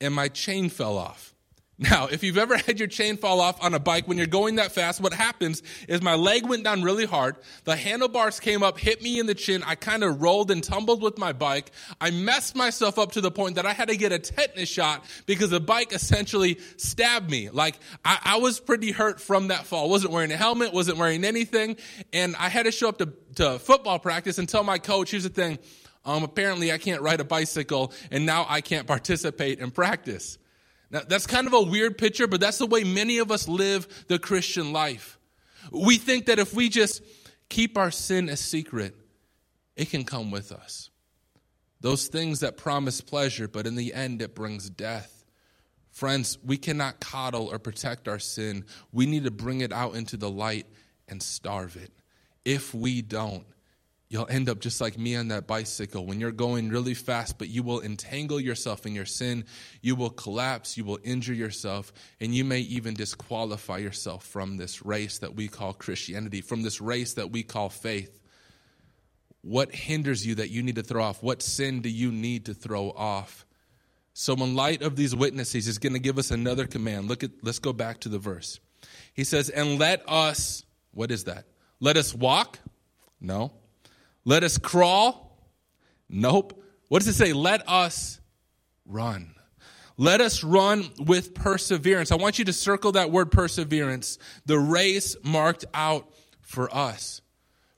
and 0.00 0.12
my 0.12 0.28
chain 0.28 0.68
fell 0.68 0.98
off. 0.98 1.33
Now, 1.76 2.06
if 2.06 2.22
you've 2.22 2.38
ever 2.38 2.56
had 2.56 2.78
your 2.78 2.86
chain 2.86 3.16
fall 3.16 3.40
off 3.40 3.60
on 3.62 3.74
a 3.74 3.80
bike 3.80 4.06
when 4.06 4.16
you're 4.16 4.28
going 4.28 4.56
that 4.56 4.70
fast, 4.70 5.00
what 5.00 5.12
happens 5.12 5.60
is 5.88 6.02
my 6.02 6.14
leg 6.14 6.46
went 6.46 6.62
down 6.62 6.82
really 6.82 7.04
hard. 7.04 7.36
The 7.64 7.74
handlebars 7.74 8.38
came 8.38 8.62
up, 8.62 8.78
hit 8.78 9.02
me 9.02 9.18
in 9.18 9.26
the 9.26 9.34
chin. 9.34 9.64
I 9.64 9.74
kind 9.74 10.04
of 10.04 10.22
rolled 10.22 10.52
and 10.52 10.62
tumbled 10.62 11.02
with 11.02 11.18
my 11.18 11.32
bike. 11.32 11.72
I 12.00 12.12
messed 12.12 12.54
myself 12.54 12.96
up 12.96 13.12
to 13.12 13.20
the 13.20 13.32
point 13.32 13.56
that 13.56 13.66
I 13.66 13.72
had 13.72 13.88
to 13.88 13.96
get 13.96 14.12
a 14.12 14.20
tetanus 14.20 14.68
shot 14.68 15.04
because 15.26 15.50
the 15.50 15.58
bike 15.58 15.92
essentially 15.92 16.60
stabbed 16.76 17.28
me. 17.28 17.50
Like, 17.50 17.80
I, 18.04 18.20
I 18.24 18.36
was 18.36 18.60
pretty 18.60 18.92
hurt 18.92 19.20
from 19.20 19.48
that 19.48 19.66
fall. 19.66 19.90
Wasn't 19.90 20.12
wearing 20.12 20.30
a 20.30 20.36
helmet, 20.36 20.72
wasn't 20.72 20.98
wearing 20.98 21.24
anything. 21.24 21.76
And 22.12 22.36
I 22.36 22.50
had 22.50 22.66
to 22.66 22.72
show 22.72 22.88
up 22.88 22.98
to, 22.98 23.12
to 23.34 23.58
football 23.58 23.98
practice 23.98 24.38
and 24.38 24.48
tell 24.48 24.62
my 24.62 24.78
coach, 24.78 25.10
here's 25.10 25.24
the 25.24 25.28
thing. 25.28 25.58
Um, 26.04 26.22
apparently 26.22 26.70
I 26.70 26.78
can't 26.78 27.02
ride 27.02 27.18
a 27.18 27.24
bicycle 27.24 27.92
and 28.12 28.24
now 28.24 28.46
I 28.48 28.60
can't 28.60 28.86
participate 28.86 29.58
in 29.58 29.72
practice. 29.72 30.38
Now, 30.94 31.00
that's 31.08 31.26
kind 31.26 31.48
of 31.48 31.52
a 31.52 31.60
weird 31.60 31.98
picture, 31.98 32.28
but 32.28 32.40
that's 32.40 32.58
the 32.58 32.66
way 32.66 32.84
many 32.84 33.18
of 33.18 33.32
us 33.32 33.48
live 33.48 34.04
the 34.06 34.16
Christian 34.16 34.72
life. 34.72 35.18
We 35.72 35.96
think 35.96 36.26
that 36.26 36.38
if 36.38 36.54
we 36.54 36.68
just 36.68 37.02
keep 37.48 37.76
our 37.76 37.90
sin 37.90 38.28
a 38.28 38.36
secret, 38.36 38.94
it 39.74 39.90
can 39.90 40.04
come 40.04 40.30
with 40.30 40.52
us. 40.52 40.90
Those 41.80 42.06
things 42.06 42.40
that 42.40 42.56
promise 42.56 43.00
pleasure, 43.00 43.48
but 43.48 43.66
in 43.66 43.74
the 43.74 43.92
end, 43.92 44.22
it 44.22 44.36
brings 44.36 44.70
death. 44.70 45.24
Friends, 45.90 46.38
we 46.44 46.56
cannot 46.56 47.00
coddle 47.00 47.48
or 47.48 47.58
protect 47.58 48.06
our 48.06 48.20
sin. 48.20 48.64
We 48.92 49.06
need 49.06 49.24
to 49.24 49.32
bring 49.32 49.62
it 49.62 49.72
out 49.72 49.96
into 49.96 50.16
the 50.16 50.30
light 50.30 50.66
and 51.08 51.20
starve 51.20 51.74
it. 51.74 51.90
If 52.44 52.72
we 52.72 53.02
don't, 53.02 53.46
you'll 54.14 54.28
end 54.30 54.48
up 54.48 54.60
just 54.60 54.80
like 54.80 54.96
me 54.96 55.16
on 55.16 55.26
that 55.26 55.48
bicycle. 55.48 56.06
When 56.06 56.20
you're 56.20 56.30
going 56.30 56.68
really 56.68 56.94
fast, 56.94 57.36
but 57.36 57.48
you 57.48 57.64
will 57.64 57.80
entangle 57.80 58.38
yourself 58.38 58.86
in 58.86 58.94
your 58.94 59.06
sin, 59.06 59.44
you 59.82 59.96
will 59.96 60.08
collapse, 60.08 60.76
you 60.76 60.84
will 60.84 61.00
injure 61.02 61.34
yourself, 61.34 61.92
and 62.20 62.32
you 62.32 62.44
may 62.44 62.60
even 62.60 62.94
disqualify 62.94 63.78
yourself 63.78 64.24
from 64.24 64.56
this 64.56 64.86
race 64.86 65.18
that 65.18 65.34
we 65.34 65.48
call 65.48 65.72
Christianity, 65.72 66.42
from 66.42 66.62
this 66.62 66.80
race 66.80 67.14
that 67.14 67.32
we 67.32 67.42
call 67.42 67.68
faith. 67.68 68.20
What 69.40 69.74
hinders 69.74 70.24
you 70.24 70.36
that 70.36 70.48
you 70.48 70.62
need 70.62 70.76
to 70.76 70.84
throw 70.84 71.02
off? 71.02 71.20
What 71.20 71.42
sin 71.42 71.80
do 71.80 71.88
you 71.88 72.12
need 72.12 72.46
to 72.46 72.54
throw 72.54 72.90
off? 72.92 73.44
So, 74.12 74.34
in 74.34 74.54
light 74.54 74.82
of 74.82 74.94
these 74.94 75.16
witnesses, 75.16 75.66
he's 75.66 75.78
going 75.78 75.94
to 75.94 75.98
give 75.98 76.18
us 76.18 76.30
another 76.30 76.68
command. 76.68 77.08
Look 77.08 77.24
at, 77.24 77.32
let's 77.42 77.58
go 77.58 77.72
back 77.72 77.98
to 78.02 78.08
the 78.08 78.20
verse. 78.20 78.60
He 79.12 79.24
says, 79.24 79.50
And 79.50 79.80
let 79.80 80.08
us, 80.08 80.64
what 80.92 81.10
is 81.10 81.24
that? 81.24 81.46
Let 81.80 81.96
us 81.96 82.14
walk? 82.14 82.60
No. 83.20 83.50
Let 84.24 84.44
us 84.44 84.58
crawl? 84.58 85.38
Nope. 86.08 86.62
What 86.88 87.00
does 87.00 87.08
it 87.08 87.14
say? 87.14 87.32
Let 87.32 87.68
us 87.68 88.20
run. 88.86 89.34
Let 89.96 90.20
us 90.20 90.42
run 90.42 90.90
with 90.98 91.34
perseverance. 91.34 92.10
I 92.10 92.16
want 92.16 92.38
you 92.38 92.44
to 92.46 92.52
circle 92.52 92.92
that 92.92 93.10
word 93.10 93.30
perseverance, 93.30 94.18
the 94.44 94.58
race 94.58 95.16
marked 95.22 95.64
out 95.72 96.12
for 96.40 96.74
us. 96.74 97.20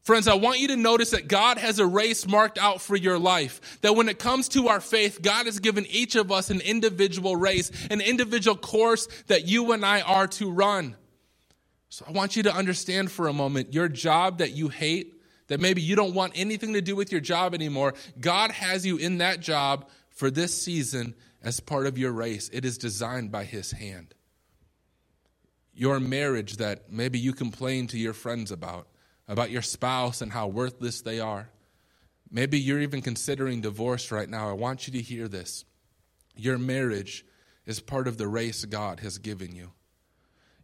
Friends, 0.03 0.29
I 0.29 0.35
want 0.35 0.61
you 0.61 0.69
to 0.69 0.77
notice 0.77 1.11
that 1.11 1.27
God 1.27 1.59
has 1.59 1.81
a 1.81 1.87
race 1.87 2.29
marked 2.29 2.59
out 2.59 2.81
for 2.81 2.95
your 2.95 3.19
life. 3.19 3.81
That 3.81 3.97
when 3.97 4.09
it 4.09 4.21
comes 4.21 4.49
to 4.51 4.69
our 4.69 4.81
faith, 4.81 5.21
God 5.21 5.47
has 5.47 5.59
given 5.59 5.85
each 5.87 6.15
of 6.15 6.31
us 6.31 6.49
an 6.49 6.61
individual 6.61 7.35
race, 7.35 7.73
an 7.91 8.01
individual 8.01 8.57
course 8.57 9.09
that 9.27 9.49
you 9.49 9.73
and 9.73 9.85
I 9.85 10.03
are 10.03 10.29
to 10.29 10.49
run. 10.49 10.95
So 11.89 12.05
I 12.09 12.13
want 12.13 12.37
you 12.37 12.45
to 12.45 12.55
understand 12.55 13.11
for 13.11 13.27
a 13.27 13.33
moment 13.33 13.75
your 13.75 13.89
job 13.89 14.39
that 14.39 14.53
you 14.53 14.69
hate, 14.69 15.16
that 15.49 15.61
maybe 15.61 15.81
you 15.81 15.97
don't 15.97 16.15
want 16.15 16.33
anything 16.37 16.73
to 16.73 16.83
do 16.83 16.97
with 16.97 17.13
your 17.13 17.21
job 17.21 17.55
anymore, 17.55 17.95
God 18.21 18.51
has 18.51 18.85
you 18.85 18.97
in 18.97 19.19
that 19.19 19.41
job 19.41 19.89
for 20.11 20.31
this 20.31 20.61
season 20.61 21.15
as 21.43 21.61
part 21.61 21.87
of 21.87 21.99
your 21.99 22.13
race. 22.13 22.49
It 22.53 22.65
is 22.65 22.79
designed 22.79 23.31
by 23.31 23.45
His 23.45 23.73
hand. 23.73 24.15
Your 25.75 26.01
marriage 26.01 26.57
that 26.57 26.91
maybe 26.91 27.19
you 27.19 27.33
complain 27.33 27.87
to 27.89 27.99
your 27.99 28.15
friends 28.15 28.51
about, 28.51 28.89
about 29.29 29.51
your 29.51 29.63
spouse 29.63 30.23
and 30.23 30.33
how 30.33 30.49
worthless 30.49 31.03
they 31.03 31.21
are. 31.21 31.51
Maybe 32.31 32.59
you're 32.59 32.81
even 32.81 33.03
considering 33.03 33.61
divorce 33.61 34.11
right 34.11 34.29
now. 34.29 34.49
I 34.49 34.55
want 34.55 34.87
you 34.87 34.95
to 34.95 35.03
hear 35.03 35.29
this. 35.29 35.65
Your 36.35 36.59
marriage 36.59 37.25
is 37.67 37.79
part 37.79 38.09
of 38.09 38.17
the 38.17 38.27
race 38.27 38.65
God 38.65 39.01
has 39.01 39.19
given 39.19 39.55
you. 39.55 39.73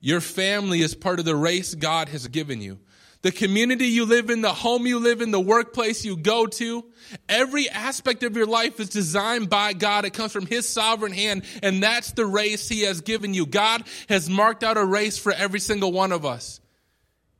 Your 0.00 0.20
family 0.20 0.80
is 0.80 0.94
part 0.94 1.20
of 1.20 1.24
the 1.24 1.36
race 1.36 1.74
God 1.74 2.08
has 2.08 2.26
given 2.26 2.60
you 2.60 2.80
the 3.22 3.32
community 3.32 3.86
you 3.86 4.04
live 4.04 4.30
in, 4.30 4.42
the 4.42 4.52
home 4.52 4.84
you 4.84 4.98
live 4.98 5.20
in, 5.20 5.30
the 5.30 5.40
workplace 5.40 6.04
you 6.04 6.16
go 6.16 6.46
to. 6.46 6.84
Every 7.28 7.70
aspect 7.70 8.24
of 8.24 8.36
your 8.36 8.46
life 8.46 8.80
is 8.80 8.88
designed 8.88 9.48
by 9.48 9.72
God. 9.74 10.04
It 10.04 10.12
comes 10.12 10.32
from 10.32 10.46
His 10.46 10.68
sovereign 10.68 11.12
hand, 11.12 11.44
and 11.62 11.80
that's 11.82 12.12
the 12.12 12.26
race 12.26 12.68
He 12.68 12.82
has 12.82 13.00
given 13.00 13.32
you. 13.32 13.46
God 13.46 13.84
has 14.08 14.28
marked 14.28 14.64
out 14.64 14.76
a 14.76 14.84
race 14.84 15.18
for 15.18 15.32
every 15.32 15.60
single 15.60 15.92
one 15.92 16.10
of 16.10 16.26
us. 16.26 16.60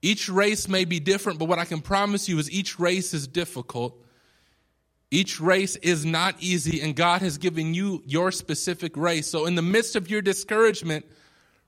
Each 0.03 0.29
race 0.29 0.69
may 0.69 0.85
be 0.85 1.01
different, 1.01 1.41
but 1.41 1.47
what 1.47 1.59
I 1.59 1.65
can 1.65 1.81
promise 1.81 2.29
you 2.29 2.39
is 2.39 2.51
each 2.51 2.79
race 2.79 3.13
is 3.13 3.27
difficult. 3.27 3.99
Each 5.11 5.41
race 5.41 5.77
is 5.77 6.07
not 6.07 6.37
easy, 6.39 6.81
and 6.81 6.97
God 6.97 7.23
has 7.23 7.39
given 7.39 7.75
you 7.75 8.03
your 8.07 8.33
specific 8.33 8.97
race. 8.97 9.29
So, 9.29 9.47
in 9.47 9.57
the 9.57 9.63
midst 9.63 9.95
of 9.95 10.09
your 10.09 10.23
discouragement, 10.23 11.07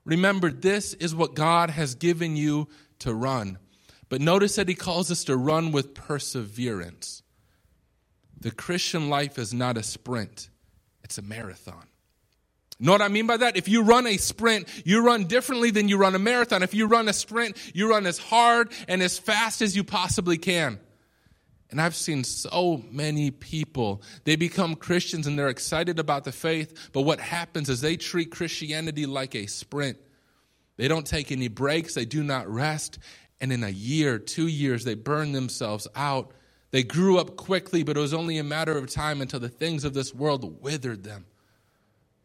remember 0.03 0.51
this 0.51 0.93
is 0.95 1.13
what 1.13 1.35
God 1.35 1.69
has 1.69 1.95
given 1.95 2.35
you 2.35 2.67
to 2.99 3.13
run. 3.13 3.59
But 4.09 4.21
notice 4.21 4.55
that 4.55 4.69
he 4.69 4.75
calls 4.75 5.09
us 5.11 5.23
to 5.25 5.35
run 5.35 5.71
with 5.71 5.93
perseverance. 5.93 7.23
The 8.39 8.51
Christian 8.51 9.09
life 9.09 9.39
is 9.39 9.53
not 9.53 9.77
a 9.77 9.83
sprint, 9.83 10.49
it's 11.03 11.17
a 11.17 11.21
marathon. 11.21 11.87
Know 12.77 12.91
what 12.91 13.01
I 13.01 13.07
mean 13.07 13.25
by 13.25 13.37
that? 13.37 13.55
If 13.55 13.69
you 13.69 13.83
run 13.83 14.05
a 14.05 14.17
sprint, 14.17 14.67
you 14.85 15.05
run 15.05 15.25
differently 15.25 15.71
than 15.71 15.87
you 15.87 15.97
run 15.97 16.13
a 16.13 16.19
marathon. 16.19 16.61
If 16.61 16.73
you 16.73 16.87
run 16.87 17.07
a 17.07 17.13
sprint, 17.13 17.55
you 17.73 17.89
run 17.89 18.05
as 18.05 18.17
hard 18.17 18.73
and 18.89 19.01
as 19.01 19.17
fast 19.17 19.61
as 19.61 19.77
you 19.77 19.85
possibly 19.85 20.37
can. 20.37 20.79
And 21.71 21.81
I've 21.81 21.95
seen 21.95 22.23
so 22.23 22.83
many 22.91 23.31
people, 23.31 24.01
they 24.23 24.35
become 24.35 24.75
Christians 24.75 25.25
and 25.25 25.39
they're 25.39 25.47
excited 25.47 25.99
about 25.99 26.23
the 26.23 26.31
faith, 26.31 26.89
but 26.93 27.01
what 27.01 27.19
happens 27.19 27.69
is 27.69 27.81
they 27.81 27.97
treat 27.97 28.29
Christianity 28.29 29.05
like 29.05 29.35
a 29.35 29.47
sprint. 29.47 29.97
They 30.77 30.87
don't 30.87 31.07
take 31.07 31.31
any 31.31 31.47
breaks, 31.47 31.93
they 31.93 32.05
do 32.05 32.23
not 32.23 32.47
rest, 32.47 32.99
and 33.41 33.51
in 33.51 33.63
a 33.63 33.69
year, 33.69 34.17
two 34.19 34.47
years, 34.47 34.83
they 34.83 34.95
burned 34.95 35.35
themselves 35.35 35.87
out. 35.95 36.31
They 36.71 36.83
grew 36.83 37.17
up 37.17 37.35
quickly, 37.35 37.83
but 37.83 37.97
it 37.97 37.99
was 37.99 38.13
only 38.13 38.37
a 38.37 38.43
matter 38.43 38.77
of 38.77 38.89
time 38.89 39.21
until 39.21 39.39
the 39.39 39.49
things 39.49 39.83
of 39.83 39.93
this 39.93 40.13
world 40.13 40.61
withered 40.61 41.03
them. 41.03 41.25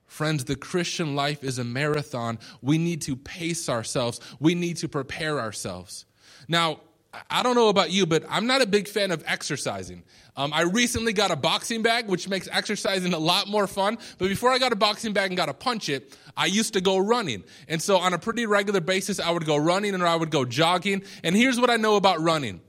Friends, 0.06 0.44
the 0.44 0.56
Christian 0.56 1.14
life 1.14 1.44
is 1.44 1.58
a 1.58 1.64
marathon. 1.64 2.38
We 2.60 2.78
need 2.78 3.02
to 3.02 3.14
pace 3.16 3.68
ourselves, 3.68 4.20
we 4.40 4.54
need 4.54 4.76
to 4.78 4.88
prepare 4.88 5.38
ourselves. 5.40 6.04
Now, 6.48 6.80
I 7.28 7.42
don't 7.42 7.56
know 7.56 7.68
about 7.68 7.90
you, 7.90 8.06
but 8.06 8.24
I'm 8.28 8.46
not 8.46 8.62
a 8.62 8.66
big 8.66 8.86
fan 8.86 9.10
of 9.10 9.24
exercising. 9.26 10.04
Um, 10.36 10.52
I 10.52 10.62
recently 10.62 11.12
got 11.12 11.30
a 11.30 11.36
boxing 11.36 11.82
bag, 11.82 12.06
which 12.08 12.28
makes 12.28 12.48
exercising 12.50 13.12
a 13.14 13.18
lot 13.18 13.48
more 13.48 13.66
fun. 13.66 13.98
But 14.18 14.28
before 14.28 14.50
I 14.50 14.58
got 14.58 14.72
a 14.72 14.76
boxing 14.76 15.12
bag 15.12 15.30
and 15.30 15.36
got 15.36 15.46
to 15.46 15.54
punch 15.54 15.88
it, 15.88 16.16
I 16.36 16.46
used 16.46 16.72
to 16.74 16.80
go 16.80 16.98
running. 16.98 17.42
And 17.68 17.82
so 17.82 17.98
on 17.98 18.14
a 18.14 18.18
pretty 18.18 18.46
regular 18.46 18.80
basis, 18.80 19.18
I 19.18 19.30
would 19.30 19.44
go 19.44 19.56
running 19.56 20.00
or 20.00 20.06
I 20.06 20.14
would 20.14 20.30
go 20.30 20.44
jogging. 20.44 21.02
And 21.24 21.34
here's 21.34 21.58
what 21.58 21.68
I 21.68 21.76
know 21.76 21.96
about 21.96 22.20
running 22.20 22.60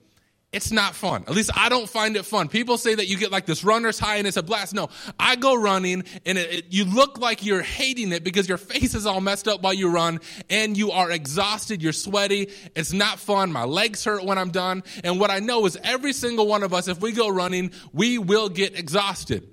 it's 0.52 0.70
not 0.72 0.96
fun. 0.96 1.24
At 1.28 1.34
least 1.34 1.50
I 1.56 1.70
don't 1.70 1.88
find 1.88 2.18
it 2.18 2.26
fun. 2.26 2.50
People 2.50 2.78
say 2.78 2.94
that 2.94 3.08
you 3.08 3.18
get 3.18 3.32
like 3.32 3.46
this 3.46 3.64
runner's 3.64 3.98
high 3.98 4.18
and 4.18 4.28
it's 4.28 4.36
a 4.36 4.44
blast. 4.44 4.74
No, 4.74 4.90
I 5.18 5.38
go 5.38 5.56
running 5.56 6.04
and 6.26 6.38
it, 6.38 6.54
it, 6.54 6.66
you 6.70 6.84
look 6.84 7.18
like 7.20 7.46
you're 7.46 7.62
hating 7.62 8.12
it 8.12 8.26
because 8.26 8.50
your 8.50 8.58
face 8.58 8.94
is 8.94 9.06
all 9.06 9.22
messed 9.22 9.48
up 9.48 9.62
while 9.62 9.74
you 9.74 9.90
run 9.90 10.20
and 10.50 10.76
you 10.76 10.92
are 10.92 11.10
exhausted. 11.10 11.82
You're 11.82 11.94
sweaty. 11.94 12.50
It's 12.76 12.92
not 12.92 13.18
fun. 13.18 13.54
My 13.54 13.64
legs 13.64 14.04
hurt 14.04 14.26
when 14.26 14.38
I'm 14.38 14.52
done. 14.52 14.84
And 15.06 15.22
what 15.22 15.32
I 15.32 15.40
know 15.40 15.66
is 15.66 15.78
every 15.84 16.12
single 16.12 16.48
one 16.48 16.64
of 16.64 16.74
us, 16.74 16.90
if 16.90 17.00
we 17.00 17.14
go 17.14 17.30
running, 17.30 17.72
we 17.94 18.18
will 18.18 18.50
get 18.50 18.78
exhausted. 18.78 19.51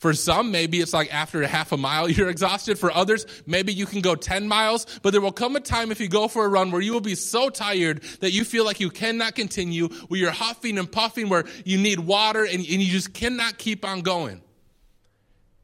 For 0.00 0.14
some, 0.14 0.50
maybe 0.50 0.80
it's 0.80 0.94
like 0.94 1.12
after 1.12 1.42
a 1.42 1.46
half 1.46 1.72
a 1.72 1.76
mile, 1.76 2.08
you're 2.08 2.30
exhausted. 2.30 2.78
For 2.78 2.90
others, 2.90 3.26
maybe 3.46 3.74
you 3.74 3.84
can 3.84 4.00
go 4.00 4.14
10 4.14 4.48
miles, 4.48 4.86
but 5.02 5.10
there 5.10 5.20
will 5.20 5.30
come 5.30 5.56
a 5.56 5.60
time 5.60 5.92
if 5.92 6.00
you 6.00 6.08
go 6.08 6.26
for 6.26 6.46
a 6.46 6.48
run 6.48 6.70
where 6.70 6.80
you 6.80 6.94
will 6.94 7.02
be 7.02 7.14
so 7.14 7.50
tired 7.50 8.02
that 8.20 8.32
you 8.32 8.44
feel 8.44 8.64
like 8.64 8.80
you 8.80 8.88
cannot 8.88 9.34
continue, 9.34 9.88
where 10.08 10.18
you're 10.18 10.30
huffing 10.30 10.78
and 10.78 10.90
puffing, 10.90 11.28
where 11.28 11.44
you 11.66 11.76
need 11.76 12.00
water 12.00 12.44
and, 12.44 12.54
and 12.54 12.64
you 12.64 12.90
just 12.90 13.12
cannot 13.12 13.58
keep 13.58 13.84
on 13.84 14.00
going. 14.00 14.40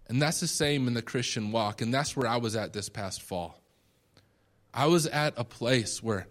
And 0.08 0.20
that's 0.20 0.40
the 0.40 0.46
same 0.46 0.86
in 0.86 0.92
the 0.92 1.02
Christian 1.02 1.50
walk. 1.50 1.80
And 1.80 1.92
that's 1.92 2.14
where 2.14 2.28
I 2.28 2.36
was 2.36 2.56
at 2.56 2.74
this 2.74 2.90
past 2.90 3.22
fall. 3.22 3.58
I 4.74 4.86
was 4.86 5.06
at 5.06 5.32
a 5.38 5.44
place 5.44 6.02
where 6.02 6.26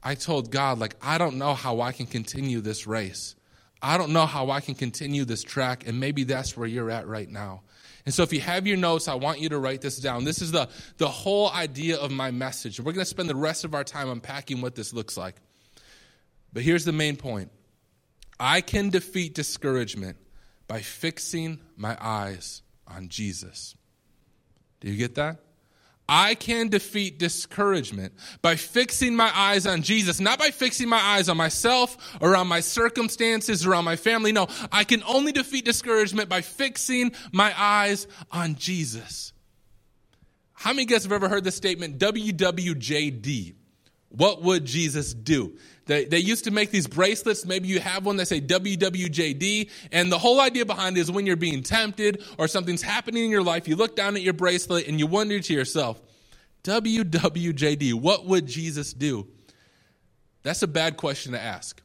I 0.00 0.14
told 0.14 0.52
God, 0.52 0.78
like, 0.78 0.94
I 1.02 1.18
don't 1.18 1.38
know 1.38 1.54
how 1.54 1.80
I 1.80 1.90
can 1.90 2.06
continue 2.06 2.60
this 2.60 2.86
race. 2.86 3.34
I 3.80 3.96
don't 3.96 4.12
know 4.12 4.26
how 4.26 4.50
I 4.50 4.60
can 4.60 4.74
continue 4.74 5.24
this 5.24 5.42
track, 5.42 5.86
and 5.86 6.00
maybe 6.00 6.24
that's 6.24 6.56
where 6.56 6.66
you're 6.66 6.90
at 6.90 7.06
right 7.06 7.28
now. 7.28 7.62
And 8.04 8.14
so, 8.14 8.22
if 8.22 8.32
you 8.32 8.40
have 8.40 8.66
your 8.66 8.76
notes, 8.76 9.06
I 9.06 9.14
want 9.14 9.40
you 9.40 9.50
to 9.50 9.58
write 9.58 9.80
this 9.80 9.98
down. 9.98 10.24
This 10.24 10.40
is 10.40 10.50
the, 10.50 10.68
the 10.96 11.08
whole 11.08 11.50
idea 11.50 11.98
of 11.98 12.10
my 12.10 12.30
message. 12.30 12.80
We're 12.80 12.92
going 12.92 13.04
to 13.04 13.04
spend 13.04 13.28
the 13.28 13.36
rest 13.36 13.64
of 13.64 13.74
our 13.74 13.84
time 13.84 14.08
unpacking 14.08 14.60
what 14.60 14.74
this 14.74 14.92
looks 14.92 15.16
like. 15.16 15.36
But 16.52 16.62
here's 16.62 16.84
the 16.84 16.92
main 16.92 17.16
point 17.16 17.50
I 18.40 18.60
can 18.60 18.90
defeat 18.90 19.34
discouragement 19.34 20.16
by 20.66 20.80
fixing 20.80 21.60
my 21.76 21.96
eyes 22.00 22.62
on 22.86 23.08
Jesus. 23.08 23.74
Do 24.80 24.88
you 24.88 24.96
get 24.96 25.16
that? 25.16 25.38
I 26.08 26.34
can 26.34 26.68
defeat 26.68 27.18
discouragement 27.18 28.14
by 28.40 28.56
fixing 28.56 29.14
my 29.14 29.30
eyes 29.34 29.66
on 29.66 29.82
Jesus, 29.82 30.20
not 30.20 30.38
by 30.38 30.50
fixing 30.50 30.88
my 30.88 31.00
eyes 31.00 31.28
on 31.28 31.36
myself 31.36 32.18
or 32.22 32.34
on 32.34 32.46
my 32.46 32.60
circumstances 32.60 33.66
or 33.66 33.74
on 33.74 33.84
my 33.84 33.96
family. 33.96 34.32
No, 34.32 34.46
I 34.72 34.84
can 34.84 35.02
only 35.02 35.32
defeat 35.32 35.66
discouragement 35.66 36.28
by 36.28 36.40
fixing 36.40 37.12
my 37.32 37.52
eyes 37.60 38.06
on 38.32 38.54
Jesus. 38.54 39.34
How 40.54 40.72
many 40.72 40.86
guys 40.86 41.02
have 41.02 41.12
ever 41.12 41.28
heard 41.28 41.44
the 41.44 41.52
statement 41.52 41.98
WWJD? 41.98 43.54
What 44.08 44.42
would 44.42 44.64
Jesus 44.64 45.12
do? 45.12 45.58
They, 45.88 46.04
they 46.04 46.18
used 46.18 46.44
to 46.44 46.50
make 46.50 46.70
these 46.70 46.86
bracelets. 46.86 47.46
Maybe 47.46 47.66
you 47.66 47.80
have 47.80 48.04
one 48.04 48.18
that 48.18 48.28
say 48.28 48.42
WWJD. 48.42 49.70
And 49.90 50.12
the 50.12 50.18
whole 50.18 50.38
idea 50.38 50.66
behind 50.66 50.98
it 50.98 51.00
is 51.00 51.10
when 51.10 51.24
you're 51.26 51.34
being 51.34 51.62
tempted 51.62 52.22
or 52.36 52.46
something's 52.46 52.82
happening 52.82 53.24
in 53.24 53.30
your 53.30 53.42
life, 53.42 53.66
you 53.66 53.74
look 53.74 53.96
down 53.96 54.14
at 54.14 54.22
your 54.22 54.34
bracelet 54.34 54.86
and 54.86 54.98
you 55.00 55.06
wonder 55.06 55.40
to 55.40 55.52
yourself, 55.52 56.00
WWJD, 56.64 57.94
what 57.94 58.26
would 58.26 58.46
Jesus 58.46 58.92
do? 58.92 59.28
That's 60.42 60.62
a 60.62 60.68
bad 60.68 60.98
question 60.98 61.32
to 61.32 61.40
ask. 61.40 61.82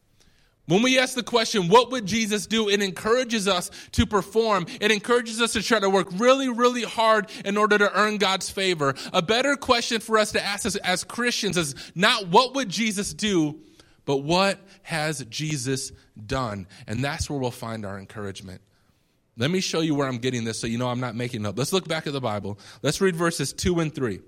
When 0.65 0.81
we 0.81 0.99
ask 0.99 1.15
the 1.15 1.23
question, 1.23 1.69
what 1.69 1.91
would 1.91 2.05
Jesus 2.05 2.45
do? 2.45 2.69
It 2.69 2.81
encourages 2.81 3.47
us 3.47 3.71
to 3.93 4.05
perform. 4.05 4.65
It 4.81 4.91
encourages 4.91 5.41
us 5.41 5.53
to 5.53 5.63
try 5.63 5.79
to 5.79 5.89
work 5.89 6.07
really, 6.17 6.49
really 6.49 6.83
hard 6.83 7.29
in 7.45 7.55
order 7.57 7.77
to 7.77 7.97
earn 7.97 8.17
God's 8.17 8.49
favor. 8.49 8.95
A 9.13 9.21
better 9.21 9.55
question 9.55 10.01
for 10.01 10.17
us 10.17 10.33
to 10.33 10.43
ask 10.43 10.65
as, 10.65 10.75
as 10.77 11.03
Christians 11.03 11.57
is 11.57 11.75
not 11.95 12.27
what 12.27 12.55
would 12.55 12.69
Jesus 12.69 13.13
do, 13.13 13.59
but 14.05 14.17
what 14.17 14.59
has 14.83 15.23
Jesus 15.25 15.91
done? 16.25 16.67
And 16.87 17.03
that's 17.03 17.29
where 17.29 17.39
we'll 17.39 17.51
find 17.51 17.85
our 17.85 17.97
encouragement. 17.97 18.61
Let 19.37 19.49
me 19.49 19.61
show 19.61 19.81
you 19.81 19.95
where 19.95 20.07
I'm 20.07 20.19
getting 20.19 20.43
this 20.43 20.59
so 20.59 20.67
you 20.67 20.77
know 20.77 20.89
I'm 20.89 20.99
not 20.99 21.15
making 21.15 21.45
up. 21.45 21.57
Let's 21.57 21.73
look 21.73 21.87
back 21.87 22.05
at 22.05 22.13
the 22.13 22.21
Bible. 22.21 22.59
Let's 22.81 23.01
read 23.01 23.15
verses 23.15 23.51
2 23.53 23.79
and 23.79 23.93
3. 23.93 24.13
He 24.13 24.21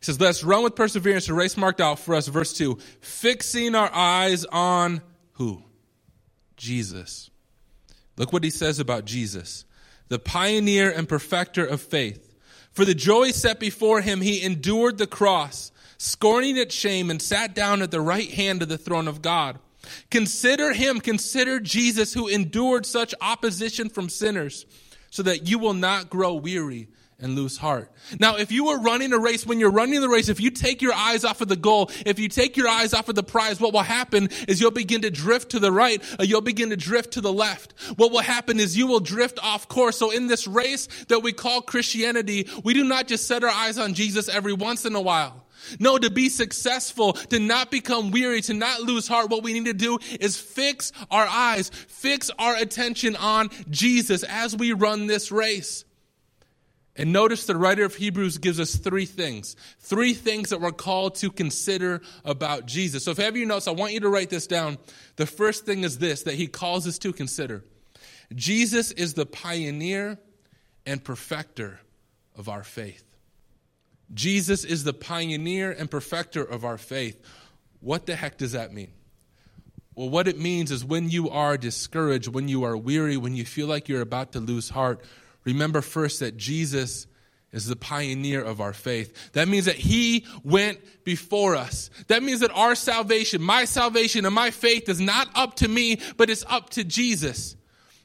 says, 0.00 0.20
Let's 0.20 0.42
run 0.42 0.62
with 0.62 0.74
perseverance 0.74 1.26
the 1.26 1.34
race 1.34 1.56
marked 1.56 1.80
out 1.80 1.98
for 1.98 2.14
us. 2.14 2.28
Verse 2.28 2.52
2 2.54 2.78
Fixing 3.00 3.74
our 3.74 3.92
eyes 3.92 4.44
on 4.46 5.02
who? 5.32 5.62
Jesus. 6.56 7.30
Look 8.16 8.32
what 8.32 8.44
he 8.44 8.50
says 8.50 8.78
about 8.78 9.04
Jesus, 9.04 9.64
the 10.08 10.18
pioneer 10.18 10.90
and 10.90 11.08
perfecter 11.08 11.66
of 11.66 11.80
faith. 11.80 12.34
For 12.72 12.84
the 12.84 12.94
joy 12.94 13.30
set 13.30 13.60
before 13.60 14.00
him, 14.00 14.20
he 14.20 14.42
endured 14.42 14.98
the 14.98 15.06
cross 15.06 15.72
scorning 16.04 16.56
its 16.56 16.74
shame, 16.74 17.10
and 17.10 17.20
sat 17.20 17.54
down 17.54 17.80
at 17.80 17.90
the 17.90 18.00
right 18.00 18.30
hand 18.30 18.62
of 18.62 18.68
the 18.68 18.78
throne 18.78 19.08
of 19.08 19.22
God. 19.22 19.58
Consider 20.10 20.72
him, 20.72 21.00
consider 21.00 21.58
Jesus 21.60 22.12
who 22.12 22.28
endured 22.28 22.84
such 22.84 23.14
opposition 23.20 23.88
from 23.88 24.08
sinners, 24.08 24.66
so 25.10 25.22
that 25.22 25.48
you 25.48 25.58
will 25.58 25.74
not 25.74 26.10
grow 26.10 26.34
weary 26.34 26.88
and 27.20 27.36
lose 27.36 27.56
heart. 27.56 27.90
Now, 28.18 28.36
if 28.36 28.50
you 28.52 28.66
were 28.66 28.80
running 28.80 29.12
a 29.12 29.18
race, 29.18 29.46
when 29.46 29.60
you're 29.60 29.70
running 29.70 30.00
the 30.00 30.08
race, 30.08 30.28
if 30.28 30.40
you 30.40 30.50
take 30.50 30.82
your 30.82 30.92
eyes 30.92 31.24
off 31.24 31.40
of 31.40 31.48
the 31.48 31.56
goal, 31.56 31.90
if 32.04 32.18
you 32.18 32.28
take 32.28 32.56
your 32.56 32.68
eyes 32.68 32.92
off 32.92 33.08
of 33.08 33.14
the 33.14 33.22
prize, 33.22 33.60
what 33.60 33.72
will 33.72 33.80
happen 33.80 34.28
is 34.48 34.60
you'll 34.60 34.72
begin 34.72 35.02
to 35.02 35.10
drift 35.10 35.52
to 35.52 35.60
the 35.60 35.72
right, 35.72 36.02
or 36.18 36.24
you'll 36.24 36.40
begin 36.40 36.70
to 36.70 36.76
drift 36.76 37.12
to 37.12 37.20
the 37.20 37.32
left. 37.32 37.72
What 37.96 38.10
will 38.10 38.20
happen 38.20 38.60
is 38.60 38.76
you 38.76 38.86
will 38.88 39.00
drift 39.00 39.38
off 39.42 39.68
course. 39.68 39.96
So 39.96 40.10
in 40.10 40.26
this 40.26 40.46
race 40.46 40.88
that 41.08 41.20
we 41.20 41.32
call 41.32 41.62
Christianity, 41.62 42.48
we 42.62 42.74
do 42.74 42.84
not 42.84 43.06
just 43.06 43.26
set 43.26 43.44
our 43.44 43.50
eyes 43.50 43.78
on 43.78 43.94
Jesus 43.94 44.28
every 44.28 44.52
once 44.52 44.84
in 44.84 44.94
a 44.94 45.00
while. 45.00 45.43
No, 45.78 45.98
to 45.98 46.10
be 46.10 46.28
successful, 46.28 47.14
to 47.14 47.38
not 47.38 47.70
become 47.70 48.10
weary, 48.10 48.40
to 48.42 48.54
not 48.54 48.80
lose 48.82 49.08
heart, 49.08 49.30
what 49.30 49.42
we 49.42 49.52
need 49.52 49.66
to 49.66 49.74
do 49.74 49.98
is 50.20 50.38
fix 50.38 50.92
our 51.10 51.26
eyes, 51.26 51.70
fix 51.70 52.30
our 52.38 52.56
attention 52.56 53.16
on 53.16 53.50
Jesus 53.70 54.22
as 54.24 54.56
we 54.56 54.72
run 54.72 55.06
this 55.06 55.30
race. 55.32 55.84
And 56.96 57.12
notice 57.12 57.46
the 57.46 57.56
writer 57.56 57.84
of 57.84 57.96
Hebrews 57.96 58.38
gives 58.38 58.60
us 58.60 58.76
three 58.76 59.06
things. 59.06 59.56
Three 59.80 60.14
things 60.14 60.50
that 60.50 60.60
we're 60.60 60.70
called 60.70 61.16
to 61.16 61.30
consider 61.30 62.02
about 62.24 62.66
Jesus. 62.66 63.04
So 63.04 63.10
if 63.10 63.18
you 63.18 63.24
have 63.24 63.36
your 63.36 63.46
notes, 63.46 63.66
I 63.66 63.72
want 63.72 63.92
you 63.92 64.00
to 64.00 64.08
write 64.08 64.30
this 64.30 64.46
down. 64.46 64.78
The 65.16 65.26
first 65.26 65.66
thing 65.66 65.82
is 65.82 65.98
this 65.98 66.22
that 66.22 66.34
he 66.34 66.46
calls 66.46 66.86
us 66.86 66.98
to 66.98 67.12
consider 67.12 67.64
Jesus 68.34 68.90
is 68.92 69.14
the 69.14 69.26
pioneer 69.26 70.18
and 70.86 71.02
perfecter 71.02 71.80
of 72.36 72.48
our 72.48 72.62
faith. 72.64 73.13
Jesus 74.12 74.64
is 74.64 74.84
the 74.84 74.92
pioneer 74.92 75.70
and 75.70 75.90
perfecter 75.90 76.42
of 76.42 76.64
our 76.64 76.78
faith. 76.78 77.20
What 77.80 78.06
the 78.06 78.16
heck 78.16 78.38
does 78.38 78.52
that 78.52 78.72
mean? 78.72 78.92
Well, 79.94 80.08
what 80.08 80.26
it 80.28 80.38
means 80.38 80.70
is 80.70 80.84
when 80.84 81.08
you 81.08 81.30
are 81.30 81.56
discouraged, 81.56 82.28
when 82.28 82.48
you 82.48 82.64
are 82.64 82.76
weary, 82.76 83.16
when 83.16 83.34
you 83.36 83.44
feel 83.44 83.66
like 83.66 83.88
you're 83.88 84.00
about 84.00 84.32
to 84.32 84.40
lose 84.40 84.68
heart, 84.68 85.00
remember 85.44 85.80
first 85.80 86.20
that 86.20 86.36
Jesus 86.36 87.06
is 87.52 87.66
the 87.66 87.76
pioneer 87.76 88.42
of 88.42 88.60
our 88.60 88.72
faith. 88.72 89.32
That 89.32 89.46
means 89.46 89.66
that 89.66 89.76
he 89.76 90.26
went 90.42 90.80
before 91.04 91.54
us. 91.54 91.88
That 92.08 92.22
means 92.22 92.40
that 92.40 92.50
our 92.50 92.74
salvation, 92.74 93.40
my 93.40 93.64
salvation 93.64 94.26
and 94.26 94.34
my 94.34 94.50
faith 94.50 94.88
is 94.88 95.00
not 95.00 95.28
up 95.36 95.54
to 95.56 95.68
me, 95.68 96.00
but 96.16 96.28
it's 96.28 96.44
up 96.48 96.70
to 96.70 96.82
Jesus. 96.82 97.54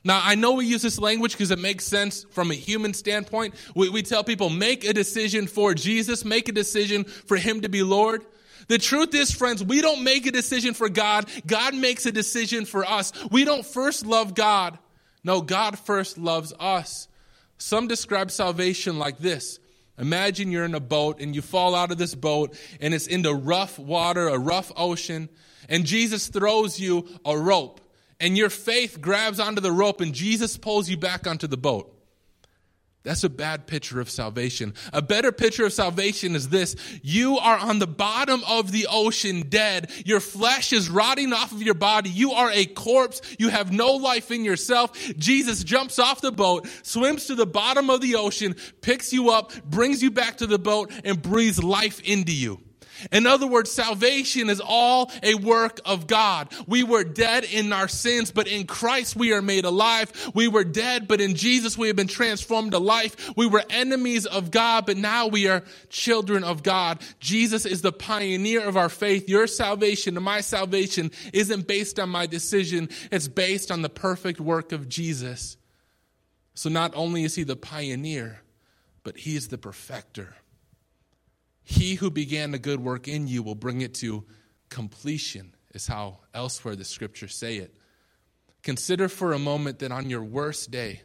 Now, 0.03 0.21
I 0.23 0.35
know 0.35 0.53
we 0.53 0.65
use 0.65 0.81
this 0.81 0.99
language 0.99 1.33
because 1.33 1.51
it 1.51 1.59
makes 1.59 1.85
sense 1.85 2.25
from 2.31 2.51
a 2.51 2.55
human 2.55 2.93
standpoint. 2.93 3.55
We, 3.75 3.89
we 3.89 4.01
tell 4.01 4.23
people, 4.23 4.49
make 4.49 4.85
a 4.85 4.93
decision 4.93 5.47
for 5.47 5.73
Jesus, 5.73 6.23
make 6.23 6.47
a 6.47 6.53
decision 6.53 7.03
for 7.03 7.35
Him 7.35 7.61
to 7.61 7.69
be 7.69 7.83
Lord. 7.83 8.25
The 8.69 8.77
truth 8.77 9.13
is, 9.13 9.31
friends, 9.31 9.63
we 9.63 9.81
don't 9.81 10.03
make 10.03 10.25
a 10.25 10.31
decision 10.31 10.73
for 10.73 10.89
God. 10.89 11.29
God 11.45 11.73
makes 11.73 12.05
a 12.05 12.11
decision 12.11 12.65
for 12.65 12.85
us. 12.85 13.11
We 13.29 13.43
don't 13.43 13.65
first 13.65 14.05
love 14.05 14.35
God. 14.35 14.77
No, 15.23 15.41
God 15.41 15.77
first 15.77 16.17
loves 16.17 16.53
us. 16.59 17.07
Some 17.57 17.87
describe 17.87 18.31
salvation 18.31 18.99
like 18.99 19.17
this. 19.17 19.59
Imagine 19.97 20.49
you're 20.51 20.63
in 20.63 20.75
a 20.75 20.79
boat 20.79 21.19
and 21.19 21.35
you 21.35 21.41
fall 21.41 21.75
out 21.75 21.91
of 21.91 21.97
this 21.97 22.15
boat 22.15 22.55
and 22.79 22.93
it's 22.93 23.07
into 23.07 23.33
rough 23.33 23.77
water, 23.77 24.29
a 24.29 24.37
rough 24.37 24.71
ocean, 24.77 25.27
and 25.67 25.85
Jesus 25.85 26.29
throws 26.29 26.79
you 26.79 27.05
a 27.25 27.37
rope 27.37 27.81
and 28.19 28.37
your 28.37 28.49
faith 28.49 28.99
grabs 29.01 29.39
onto 29.39 29.61
the 29.61 29.71
rope 29.71 30.01
and 30.01 30.13
Jesus 30.13 30.57
pulls 30.57 30.89
you 30.89 30.97
back 30.97 31.27
onto 31.27 31.47
the 31.47 31.57
boat. 31.57 31.95
That's 33.03 33.23
a 33.23 33.29
bad 33.29 33.65
picture 33.65 34.01
of 34.01 34.09
salvation. 34.09 34.73
A 34.91 35.01
better 35.01 35.31
picture 35.31 35.65
of 35.65 35.71
salvation 35.71 36.35
is 36.35 36.49
this. 36.49 36.75
You 37.01 37.37
are 37.37 37.57
on 37.57 37.79
the 37.79 37.87
bottom 37.87 38.43
of 38.45 38.73
the 38.73 38.87
ocean 38.91 39.47
dead. 39.47 39.89
Your 40.05 40.19
flesh 40.19 40.73
is 40.73 40.89
rotting 40.89 41.31
off 41.31 41.53
of 41.53 41.61
your 41.61 41.75
body. 41.75 42.09
You 42.09 42.33
are 42.33 42.51
a 42.51 42.65
corpse. 42.65 43.21
You 43.39 43.49
have 43.49 43.71
no 43.71 43.93
life 43.93 44.31
in 44.31 44.43
yourself. 44.43 44.91
Jesus 45.17 45.63
jumps 45.63 45.97
off 45.97 46.19
the 46.19 46.33
boat, 46.33 46.67
swims 46.83 47.27
to 47.27 47.35
the 47.35 47.45
bottom 47.45 47.89
of 47.89 48.01
the 48.01 48.15
ocean, 48.15 48.55
picks 48.81 49.13
you 49.13 49.29
up, 49.29 49.53
brings 49.63 50.03
you 50.03 50.11
back 50.11 50.37
to 50.37 50.47
the 50.47 50.59
boat, 50.59 50.91
and 51.05 51.21
breathes 51.21 51.63
life 51.63 52.01
into 52.01 52.33
you. 52.33 52.59
In 53.11 53.25
other 53.25 53.47
words, 53.47 53.71
salvation 53.71 54.49
is 54.49 54.61
all 54.63 55.11
a 55.23 55.35
work 55.35 55.79
of 55.85 56.07
God. 56.07 56.53
We 56.67 56.83
were 56.83 57.03
dead 57.03 57.43
in 57.43 57.73
our 57.73 57.87
sins, 57.87 58.31
but 58.31 58.47
in 58.47 58.67
Christ 58.67 59.15
we 59.15 59.33
are 59.33 59.41
made 59.41 59.65
alive. 59.65 60.11
We 60.33 60.47
were 60.47 60.63
dead, 60.63 61.07
but 61.07 61.21
in 61.21 61.35
Jesus 61.35 61.77
we 61.77 61.87
have 61.87 61.95
been 61.95 62.07
transformed 62.07 62.71
to 62.71 62.79
life. 62.79 63.31
We 63.35 63.47
were 63.47 63.63
enemies 63.69 64.25
of 64.25 64.51
God, 64.51 64.85
but 64.85 64.97
now 64.97 65.27
we 65.27 65.47
are 65.47 65.63
children 65.89 66.43
of 66.43 66.63
God. 66.63 66.99
Jesus 67.19 67.65
is 67.65 67.81
the 67.81 67.91
pioneer 67.91 68.61
of 68.61 68.77
our 68.77 68.89
faith. 68.89 69.29
Your 69.29 69.47
salvation 69.47 70.15
and 70.15 70.25
my 70.25 70.41
salvation 70.41 71.11
isn't 71.33 71.67
based 71.67 71.99
on 71.99 72.09
my 72.09 72.25
decision. 72.25 72.89
It's 73.11 73.27
based 73.27 73.71
on 73.71 73.81
the 73.81 73.89
perfect 73.89 74.39
work 74.39 74.71
of 74.71 74.89
Jesus. 74.89 75.57
So 76.53 76.69
not 76.69 76.93
only 76.95 77.23
is 77.23 77.35
he 77.35 77.43
the 77.43 77.55
pioneer, 77.55 78.41
but 79.03 79.17
he 79.17 79.35
is 79.35 79.47
the 79.47 79.57
perfecter. 79.57 80.35
He 81.69 81.93
who 81.93 82.09
began 82.09 82.51
a 82.55 82.57
good 82.57 82.79
work 82.79 83.07
in 83.07 83.27
you 83.27 83.43
will 83.43 83.53
bring 83.53 83.81
it 83.81 83.93
to 83.95 84.25
completion, 84.69 85.53
is 85.75 85.85
how 85.85 86.17
elsewhere 86.33 86.75
the 86.75 86.83
scriptures 86.83 87.35
say 87.35 87.57
it. 87.57 87.75
Consider 88.63 89.07
for 89.07 89.33
a 89.33 89.39
moment 89.39 89.77
that 89.79 89.91
on 89.91 90.09
your 90.09 90.23
worst 90.23 90.71
day, 90.71 91.03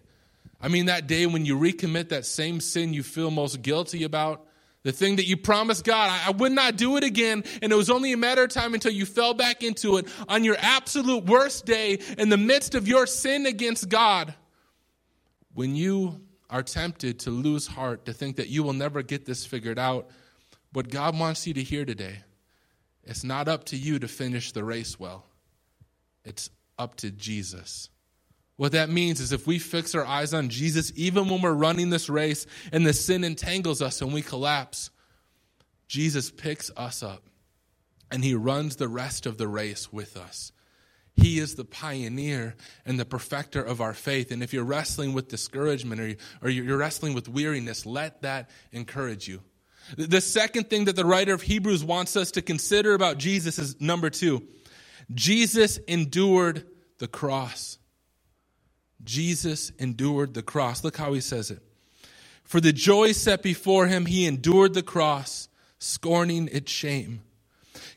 I 0.62 0.68
mean, 0.68 0.86
that 0.86 1.06
day 1.06 1.26
when 1.26 1.44
you 1.44 1.58
recommit 1.58 2.08
that 2.08 2.24
same 2.24 2.60
sin 2.60 2.94
you 2.94 3.02
feel 3.02 3.30
most 3.30 3.60
guilty 3.60 4.04
about, 4.04 4.46
the 4.84 4.92
thing 4.92 5.16
that 5.16 5.26
you 5.26 5.36
promised 5.36 5.84
God, 5.84 6.08
I, 6.08 6.28
I 6.28 6.30
would 6.30 6.52
not 6.52 6.76
do 6.76 6.96
it 6.96 7.04
again, 7.04 7.44
and 7.60 7.70
it 7.70 7.76
was 7.76 7.90
only 7.90 8.14
a 8.14 8.16
matter 8.16 8.44
of 8.44 8.48
time 8.48 8.72
until 8.72 8.92
you 8.92 9.04
fell 9.04 9.34
back 9.34 9.62
into 9.62 9.98
it. 9.98 10.08
On 10.28 10.44
your 10.44 10.56
absolute 10.58 11.26
worst 11.26 11.66
day, 11.66 11.98
in 12.16 12.30
the 12.30 12.38
midst 12.38 12.74
of 12.74 12.88
your 12.88 13.06
sin 13.06 13.44
against 13.44 13.90
God, 13.90 14.32
when 15.52 15.76
you 15.76 16.22
are 16.48 16.62
tempted 16.62 17.18
to 17.20 17.30
lose 17.30 17.66
heart, 17.66 18.06
to 18.06 18.14
think 18.14 18.36
that 18.36 18.48
you 18.48 18.62
will 18.62 18.72
never 18.72 19.02
get 19.02 19.26
this 19.26 19.44
figured 19.44 19.78
out, 19.78 20.08
what 20.74 20.90
God 20.90 21.18
wants 21.18 21.46
you 21.46 21.54
to 21.54 21.62
hear 21.62 21.84
today, 21.84 22.18
it's 23.04 23.24
not 23.24 23.48
up 23.48 23.64
to 23.66 23.76
you 23.76 23.98
to 24.00 24.08
finish 24.08 24.52
the 24.52 24.64
race 24.64 24.98
well. 24.98 25.24
It's 26.24 26.50
up 26.78 26.96
to 26.96 27.10
Jesus. 27.10 27.88
What 28.56 28.72
that 28.72 28.90
means 28.90 29.20
is 29.20 29.32
if 29.32 29.46
we 29.46 29.58
fix 29.58 29.94
our 29.94 30.04
eyes 30.04 30.34
on 30.34 30.48
Jesus, 30.48 30.92
even 30.96 31.28
when 31.28 31.42
we're 31.42 31.52
running 31.52 31.90
this 31.90 32.08
race 32.08 32.46
and 32.72 32.86
the 32.86 32.92
sin 32.92 33.24
entangles 33.24 33.82
us 33.82 34.00
and 34.02 34.12
we 34.12 34.22
collapse, 34.22 34.90
Jesus 35.86 36.30
picks 36.30 36.70
us 36.76 37.02
up 37.02 37.22
and 38.10 38.24
he 38.24 38.34
runs 38.34 38.76
the 38.76 38.88
rest 38.88 39.26
of 39.26 39.38
the 39.38 39.48
race 39.48 39.92
with 39.92 40.16
us. 40.16 40.52
He 41.16 41.38
is 41.38 41.54
the 41.54 41.64
pioneer 41.64 42.56
and 42.84 42.98
the 42.98 43.04
perfecter 43.04 43.62
of 43.62 43.80
our 43.80 43.94
faith. 43.94 44.32
And 44.32 44.42
if 44.42 44.52
you're 44.52 44.64
wrestling 44.64 45.12
with 45.12 45.28
discouragement 45.28 46.18
or, 46.42 46.48
you're 46.48 46.76
wrestling 46.76 47.14
with 47.14 47.28
weariness, 47.28 47.86
let 47.86 48.22
that 48.22 48.50
encourage 48.72 49.28
you. 49.28 49.40
The 49.96 50.20
second 50.20 50.70
thing 50.70 50.86
that 50.86 50.96
the 50.96 51.04
writer 51.04 51.34
of 51.34 51.42
Hebrews 51.42 51.84
wants 51.84 52.16
us 52.16 52.30
to 52.32 52.42
consider 52.42 52.94
about 52.94 53.18
Jesus 53.18 53.58
is 53.58 53.80
number 53.80 54.10
two 54.10 54.42
Jesus 55.12 55.78
endured 55.88 56.66
the 56.98 57.08
cross. 57.08 57.78
Jesus 59.02 59.70
endured 59.78 60.34
the 60.34 60.42
cross. 60.42 60.82
Look 60.82 60.96
how 60.96 61.12
he 61.12 61.20
says 61.20 61.50
it. 61.50 61.62
For 62.42 62.60
the 62.60 62.72
joy 62.72 63.12
set 63.12 63.42
before 63.42 63.86
him, 63.86 64.06
he 64.06 64.26
endured 64.26 64.74
the 64.74 64.82
cross, 64.82 65.48
scorning 65.78 66.48
its 66.52 66.70
shame. 66.70 67.22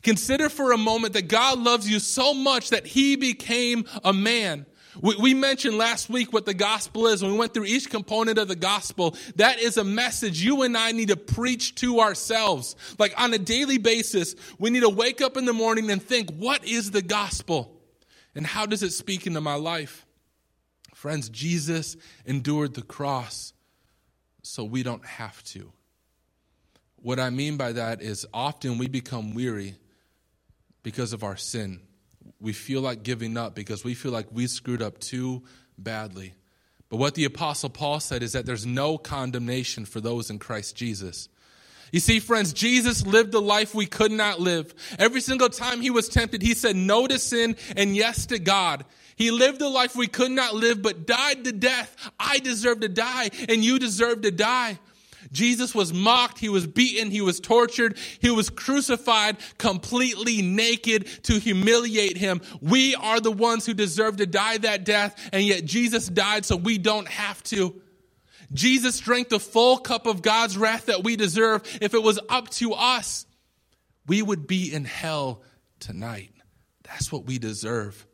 Consider 0.04 0.50
for 0.50 0.72
a 0.72 0.78
moment 0.78 1.14
that 1.14 1.28
God 1.28 1.60
loves 1.60 1.90
you 1.90 2.00
so 2.00 2.34
much 2.34 2.70
that 2.70 2.88
he 2.88 3.16
became 3.16 3.86
a 4.04 4.14
man 4.14 4.66
we, 5.02 5.16
we 5.18 5.34
mentioned 5.34 5.78
last 5.78 6.10
week 6.10 6.34
what 6.34 6.46
the 6.46 6.54
gospel 6.54 7.08
is. 7.08 7.22
When 7.22 7.32
we 7.32 7.38
went 7.38 7.54
through 7.54 7.66
each 7.66 7.90
component 7.90 8.38
of 8.38 8.48
the 8.48 8.56
gospel, 8.56 9.16
that 9.36 9.60
is 9.60 9.78
a 9.78 9.84
message 9.84 10.42
you 10.42 10.64
and 10.64 10.78
I 10.78 10.92
need 10.92 11.10
to 11.10 11.18
preach 11.18 11.76
to 11.76 12.00
ourselves. 12.00 12.76
Like 12.98 13.20
on 13.20 13.34
a 13.34 13.38
daily 13.38 13.78
basis, 13.78 14.36
we 14.60 14.70
need 14.70 14.82
to 14.82 14.90
wake 14.90 15.22
up 15.22 15.38
in 15.38 15.46
the 15.46 15.54
morning 15.54 15.90
and 15.90 16.02
think, 16.02 16.32
what 16.32 16.66
is 16.66 16.92
the 16.92 17.02
gospel? 17.02 17.80
And 18.36 18.46
how 18.46 18.66
does 18.66 18.84
it 18.84 18.92
speak 18.92 19.28
into 19.28 19.42
my 19.42 19.56
life? 19.56 20.06
Friends, 20.94 21.30
Jesus 21.30 21.98
endured 22.26 22.74
the 22.74 22.82
cross 22.82 23.54
so 24.42 24.64
we 24.64 24.84
don't 24.84 25.06
have 25.06 25.44
to. 25.46 25.72
What 26.98 27.20
I 27.20 27.30
mean 27.30 27.58
by 27.58 27.74
that 27.74 28.02
is 28.02 28.26
often 28.34 28.78
we 28.78 28.88
become 28.88 29.34
weary 29.34 29.76
because 30.84 31.14
of 31.14 31.24
our 31.24 31.38
sin 31.38 31.82
we 32.40 32.54
feel 32.54 32.82
like 32.82 33.04
giving 33.04 33.38
up 33.38 33.56
because 33.56 33.84
we 33.84 33.94
feel 33.94 34.12
like 34.12 34.28
we 34.32 34.48
screwed 34.48 34.82
up 34.82 35.00
too 35.00 35.44
badly. 35.78 36.34
But 36.90 36.98
what 36.98 37.16
the 37.16 37.26
Apostle 37.26 37.70
Paul 37.70 38.00
said 38.00 38.24
is 38.24 38.34
that 38.34 38.46
there's 38.46 38.66
no 38.66 38.98
condemnation 38.98 39.86
for 39.86 40.00
those 40.00 40.30
in 40.30 40.40
Christ 40.40 40.76
Jesus. 40.76 41.30
You 41.92 42.00
see, 42.00 42.20
friends, 42.20 42.54
Jesus 42.54 43.06
lived 43.06 43.32
the 43.32 43.42
life 43.42 43.74
we 43.74 43.86
could 43.86 44.12
not 44.12 44.40
live. 44.40 44.74
Every 45.00 45.22
single 45.22 45.50
time 45.50 45.82
he 45.82 45.90
was 45.90 46.10
tempted, 46.10 46.42
he 46.42 46.54
said 46.54 46.76
no 46.76 47.08
to 47.08 47.18
sin 47.18 47.56
and 47.76 47.96
yes 47.96 48.26
to 48.28 48.40
God. 48.40 48.86
He 49.16 49.32
lived 49.32 49.60
the 49.60 49.70
life 49.70 49.96
we 49.96 50.08
could 50.08 50.32
not 50.32 50.54
live, 50.54 50.82
but 50.82 51.08
died 51.08 51.44
the 51.44 51.52
death 51.52 52.12
I 52.20 52.40
deserve 52.40 52.82
to 52.82 52.90
die 52.90 53.32
and 53.50 53.64
you 53.64 53.80
deserve 53.80 54.22
to 54.22 54.32
die. 54.32 54.80
Jesus 55.32 55.76
was 55.76 55.94
mocked, 55.94 56.40
he 56.40 56.50
was 56.50 56.68
beaten, 56.68 57.12
he 57.12 57.22
was 57.22 57.40
tortured, 57.40 57.98
he 58.20 58.30
was 58.30 58.50
crucified 58.50 59.38
completely 59.58 60.42
naked 60.42 61.08
to 61.24 61.40
humiliate 61.40 62.18
him. 62.18 62.42
We 62.62 62.96
are 62.96 63.20
the 63.20 63.32
ones 63.32 63.66
who 63.66 63.74
deserve 63.74 64.18
to 64.18 64.26
die 64.26 64.58
that 64.60 64.86
death, 64.86 65.30
and 65.34 65.44
yet 65.44 65.66
Jesus 65.66 66.08
died 66.08 66.46
so 66.46 66.56
we 66.56 66.78
don't 66.78 67.08
have 67.08 67.42
to. 67.44 67.82
Jesus 68.54 69.00
drank 69.00 69.30
the 69.30 69.40
full 69.40 69.78
cup 69.78 70.06
of 70.06 70.22
God's 70.22 70.58
wrath 70.58 70.86
that 70.86 71.04
we 71.04 71.16
deserve. 71.16 71.64
If 71.82 71.94
it 71.94 72.02
was 72.02 72.20
up 72.30 72.50
to 72.52 72.74
us, 72.74 73.26
we 74.08 74.22
would 74.22 74.48
be 74.48 74.74
in 74.74 74.86
hell 74.86 75.42
tonight. 75.80 76.32
That's 76.84 77.12
what 77.12 77.26
we 77.26 77.40
deserve. 77.40 78.06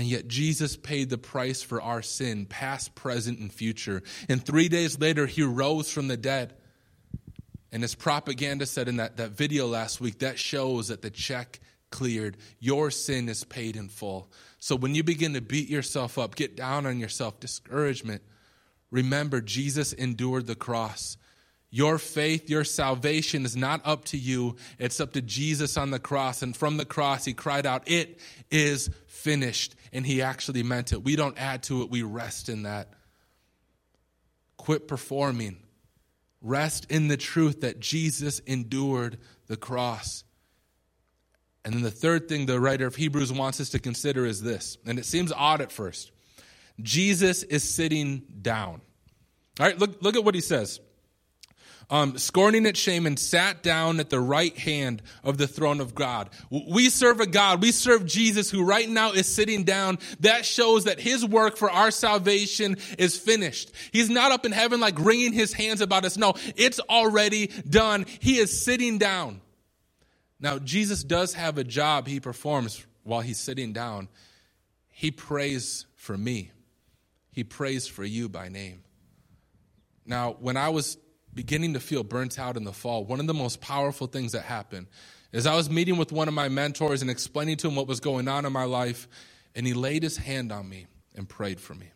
And 0.00 0.08
yet 0.08 0.28
Jesus 0.28 0.78
paid 0.78 1.10
the 1.10 1.18
price 1.18 1.60
for 1.60 1.82
our 1.82 2.00
sin, 2.00 2.46
past, 2.46 2.94
present, 2.94 3.38
and 3.38 3.52
future. 3.52 4.02
And 4.30 4.42
three 4.42 4.70
days 4.70 4.98
later, 4.98 5.26
he 5.26 5.42
rose 5.42 5.92
from 5.92 6.08
the 6.08 6.16
dead. 6.16 6.54
And 7.70 7.84
as 7.84 7.94
Propaganda 7.94 8.64
said 8.64 8.88
in 8.88 8.96
that, 8.96 9.18
that 9.18 9.32
video 9.32 9.66
last 9.66 10.00
week, 10.00 10.20
that 10.20 10.38
shows 10.38 10.88
that 10.88 11.02
the 11.02 11.10
check 11.10 11.60
cleared. 11.90 12.38
Your 12.60 12.90
sin 12.90 13.28
is 13.28 13.44
paid 13.44 13.76
in 13.76 13.90
full. 13.90 14.32
So 14.58 14.74
when 14.74 14.94
you 14.94 15.02
begin 15.04 15.34
to 15.34 15.42
beat 15.42 15.68
yourself 15.68 16.16
up, 16.16 16.34
get 16.34 16.56
down 16.56 16.86
on 16.86 16.98
yourself, 16.98 17.38
discouragement, 17.38 18.22
remember 18.90 19.42
Jesus 19.42 19.92
endured 19.92 20.46
the 20.46 20.56
cross. 20.56 21.18
Your 21.70 21.98
faith, 21.98 22.48
your 22.48 22.64
salvation 22.64 23.44
is 23.44 23.54
not 23.54 23.82
up 23.84 24.06
to 24.06 24.16
you. 24.16 24.56
It's 24.78 24.98
up 24.98 25.12
to 25.12 25.20
Jesus 25.20 25.76
on 25.76 25.90
the 25.90 26.00
cross. 26.00 26.42
And 26.42 26.56
from 26.56 26.78
the 26.78 26.86
cross, 26.86 27.26
he 27.26 27.34
cried 27.34 27.66
out, 27.66 27.82
It 27.86 28.18
is 28.50 28.88
finished. 29.06 29.76
And 29.92 30.06
he 30.06 30.22
actually 30.22 30.62
meant 30.62 30.92
it. 30.92 31.02
We 31.02 31.16
don't 31.16 31.40
add 31.40 31.62
to 31.64 31.82
it, 31.82 31.90
we 31.90 32.02
rest 32.02 32.48
in 32.48 32.62
that. 32.62 32.92
Quit 34.56 34.86
performing. 34.86 35.58
Rest 36.42 36.86
in 36.90 37.08
the 37.08 37.16
truth 37.16 37.60
that 37.62 37.80
Jesus 37.80 38.38
endured 38.40 39.18
the 39.46 39.56
cross. 39.56 40.24
And 41.64 41.74
then 41.74 41.82
the 41.82 41.90
third 41.90 42.28
thing 42.28 42.46
the 42.46 42.60
writer 42.60 42.86
of 42.86 42.96
Hebrews 42.96 43.32
wants 43.32 43.60
us 43.60 43.70
to 43.70 43.78
consider 43.78 44.24
is 44.24 44.42
this, 44.42 44.78
and 44.86 44.98
it 44.98 45.04
seems 45.04 45.32
odd 45.32 45.60
at 45.60 45.70
first. 45.70 46.10
Jesus 46.80 47.42
is 47.42 47.62
sitting 47.62 48.22
down. 48.40 48.80
All 49.58 49.66
right, 49.66 49.78
look, 49.78 50.00
look 50.00 50.16
at 50.16 50.24
what 50.24 50.34
he 50.34 50.40
says 50.40 50.80
um, 51.90 52.16
scorning 52.16 52.64
its 52.66 52.78
shame, 52.78 53.06
and 53.06 53.18
sat 53.18 53.62
down 53.62 54.00
at 54.00 54.08
the 54.08 54.20
right 54.20 54.56
hand 54.56 55.02
of 55.24 55.36
the 55.36 55.48
throne 55.48 55.80
of 55.80 55.94
God. 55.94 56.30
We 56.50 56.88
serve 56.88 57.20
a 57.20 57.26
God, 57.26 57.60
we 57.60 57.72
serve 57.72 58.06
Jesus 58.06 58.50
who 58.50 58.64
right 58.64 58.88
now 58.88 59.12
is 59.12 59.26
sitting 59.26 59.64
down. 59.64 59.98
That 60.20 60.46
shows 60.46 60.84
that 60.84 61.00
his 61.00 61.24
work 61.24 61.56
for 61.56 61.70
our 61.70 61.90
salvation 61.90 62.76
is 62.98 63.18
finished. 63.18 63.72
He's 63.92 64.08
not 64.08 64.32
up 64.32 64.46
in 64.46 64.52
heaven 64.52 64.80
like 64.80 64.98
wringing 64.98 65.32
his 65.32 65.52
hands 65.52 65.80
about 65.80 66.04
us. 66.04 66.16
No, 66.16 66.34
it's 66.56 66.80
already 66.80 67.48
done. 67.68 68.06
He 68.20 68.38
is 68.38 68.64
sitting 68.64 68.98
down. 68.98 69.40
Now, 70.38 70.58
Jesus 70.58 71.04
does 71.04 71.34
have 71.34 71.58
a 71.58 71.64
job 71.64 72.06
he 72.06 72.18
performs 72.18 72.86
while 73.02 73.20
he's 73.20 73.38
sitting 73.38 73.72
down. 73.72 74.08
He 74.88 75.10
prays 75.10 75.86
for 75.96 76.16
me, 76.16 76.50
he 77.32 77.44
prays 77.44 77.86
for 77.86 78.04
you 78.04 78.28
by 78.28 78.48
name. 78.48 78.82
Now, 80.06 80.36
when 80.40 80.56
I 80.56 80.70
was 80.70 80.96
beginning 81.34 81.74
to 81.74 81.80
feel 81.80 82.02
burnt 82.02 82.38
out 82.38 82.56
in 82.56 82.64
the 82.64 82.72
fall, 82.72 83.04
one 83.04 83.20
of 83.20 83.26
the 83.26 83.34
most 83.34 83.60
powerful 83.60 84.06
things 84.06 84.32
that 84.32 84.42
happened 84.42 84.86
is 85.32 85.46
I 85.46 85.54
was 85.54 85.70
meeting 85.70 85.96
with 85.96 86.12
one 86.12 86.28
of 86.28 86.34
my 86.34 86.48
mentors 86.48 87.02
and 87.02 87.10
explaining 87.10 87.56
to 87.58 87.68
him 87.68 87.76
what 87.76 87.86
was 87.86 88.00
going 88.00 88.28
on 88.28 88.44
in 88.44 88.52
my 88.52 88.64
life, 88.64 89.06
and 89.54 89.66
he 89.66 89.74
laid 89.74 90.02
his 90.02 90.16
hand 90.16 90.50
on 90.50 90.68
me 90.68 90.86
and 91.14 91.28
prayed 91.28 91.60
for 91.60 91.74
me. 91.74 91.92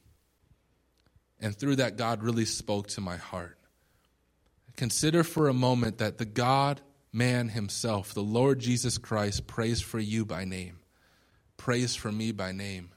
And 1.41 1.55
through 1.55 1.77
that, 1.77 1.97
God 1.97 2.23
really 2.23 2.45
spoke 2.45 2.89
to 2.89 3.01
my 3.01 3.17
heart. 3.17 3.59
Consider 4.77 5.25
for 5.25 5.49
a 5.49 5.55
moment 5.55 5.99
that 5.99 6.19
the 6.19 6.25
God 6.25 6.81
man 7.13 7.49
himself, 7.49 8.15
the 8.15 8.23
Lord 8.23 8.59
Jesus 8.59 8.99
Christ, 8.99 9.47
prays 9.47 9.81
for 9.81 9.99
you 9.99 10.25
by 10.25 10.45
name, 10.45 10.79
prays 11.57 11.95
for 11.95 12.11
me 12.11 12.33
by 12.33 12.53
name. 12.53 12.94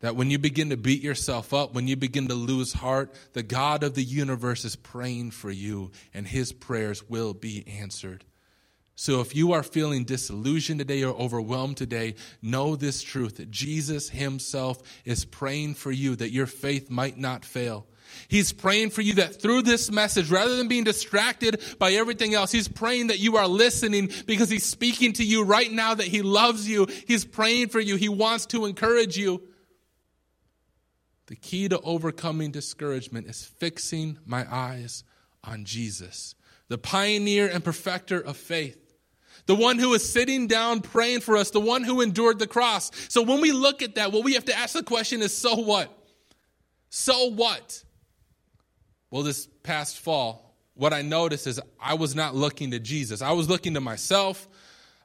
That 0.00 0.16
when 0.16 0.30
you 0.30 0.38
begin 0.38 0.70
to 0.70 0.76
beat 0.76 1.02
yourself 1.02 1.52
up, 1.52 1.74
when 1.74 1.86
you 1.86 1.94
begin 1.94 2.28
to 2.28 2.34
lose 2.34 2.72
heart, 2.72 3.14
the 3.34 3.42
God 3.42 3.82
of 3.82 3.94
the 3.94 4.02
universe 4.02 4.64
is 4.64 4.76
praying 4.76 5.32
for 5.32 5.50
you, 5.50 5.90
and 6.14 6.26
his 6.26 6.52
prayers 6.52 7.08
will 7.08 7.34
be 7.34 7.66
answered. 7.68 8.24
So 9.00 9.20
if 9.20 9.34
you 9.34 9.52
are 9.52 9.62
feeling 9.62 10.04
disillusioned 10.04 10.78
today 10.78 11.02
or 11.02 11.14
overwhelmed 11.14 11.78
today, 11.78 12.16
know 12.42 12.76
this 12.76 13.02
truth 13.02 13.38
that 13.38 13.50
Jesus 13.50 14.10
himself 14.10 14.82
is 15.06 15.24
praying 15.24 15.74
for 15.74 15.90
you 15.90 16.16
that 16.16 16.32
your 16.32 16.46
faith 16.46 16.90
might 16.90 17.16
not 17.16 17.44
fail. 17.44 17.86
He's 18.28 18.52
praying 18.52 18.90
for 18.90 19.00
you 19.00 19.14
that 19.14 19.40
through 19.40 19.62
this 19.62 19.90
message, 19.90 20.30
rather 20.30 20.56
than 20.56 20.68
being 20.68 20.84
distracted 20.84 21.62
by 21.78 21.92
everything 21.92 22.34
else, 22.34 22.52
He's 22.52 22.68
praying 22.68 23.06
that 23.06 23.20
you 23.20 23.36
are 23.36 23.48
listening 23.48 24.10
because 24.26 24.50
He's 24.50 24.66
speaking 24.66 25.12
to 25.14 25.24
you 25.24 25.44
right 25.44 25.70
now 25.70 25.94
that 25.94 26.06
He 26.06 26.22
loves 26.22 26.68
you. 26.68 26.86
He's 27.06 27.24
praying 27.24 27.68
for 27.68 27.80
you. 27.80 27.96
He 27.96 28.08
wants 28.08 28.46
to 28.46 28.66
encourage 28.66 29.16
you. 29.16 29.42
The 31.30 31.36
key 31.36 31.68
to 31.68 31.78
overcoming 31.82 32.50
discouragement 32.50 33.28
is 33.28 33.44
fixing 33.44 34.18
my 34.26 34.44
eyes 34.52 35.04
on 35.44 35.64
Jesus, 35.64 36.34
the 36.66 36.76
pioneer 36.76 37.46
and 37.46 37.62
perfecter 37.62 38.18
of 38.18 38.36
faith. 38.36 38.76
The 39.46 39.54
one 39.54 39.78
who 39.78 39.94
is 39.94 40.06
sitting 40.12 40.48
down 40.48 40.80
praying 40.80 41.20
for 41.20 41.36
us, 41.36 41.50
the 41.50 41.60
one 41.60 41.84
who 41.84 42.00
endured 42.00 42.40
the 42.40 42.48
cross. 42.48 42.90
So 43.08 43.22
when 43.22 43.40
we 43.40 43.52
look 43.52 43.80
at 43.80 43.94
that, 43.94 44.10
what 44.10 44.24
we 44.24 44.34
have 44.34 44.46
to 44.46 44.58
ask 44.58 44.74
the 44.74 44.82
question 44.82 45.22
is 45.22 45.32
so 45.32 45.54
what? 45.54 45.96
So 46.88 47.30
what? 47.30 47.84
Well, 49.12 49.22
this 49.22 49.46
past 49.62 50.00
fall, 50.00 50.56
what 50.74 50.92
I 50.92 51.02
noticed 51.02 51.46
is 51.46 51.60
I 51.80 51.94
was 51.94 52.16
not 52.16 52.34
looking 52.34 52.72
to 52.72 52.80
Jesus. 52.80 53.22
I 53.22 53.30
was 53.30 53.48
looking 53.48 53.74
to 53.74 53.80
myself. 53.80 54.48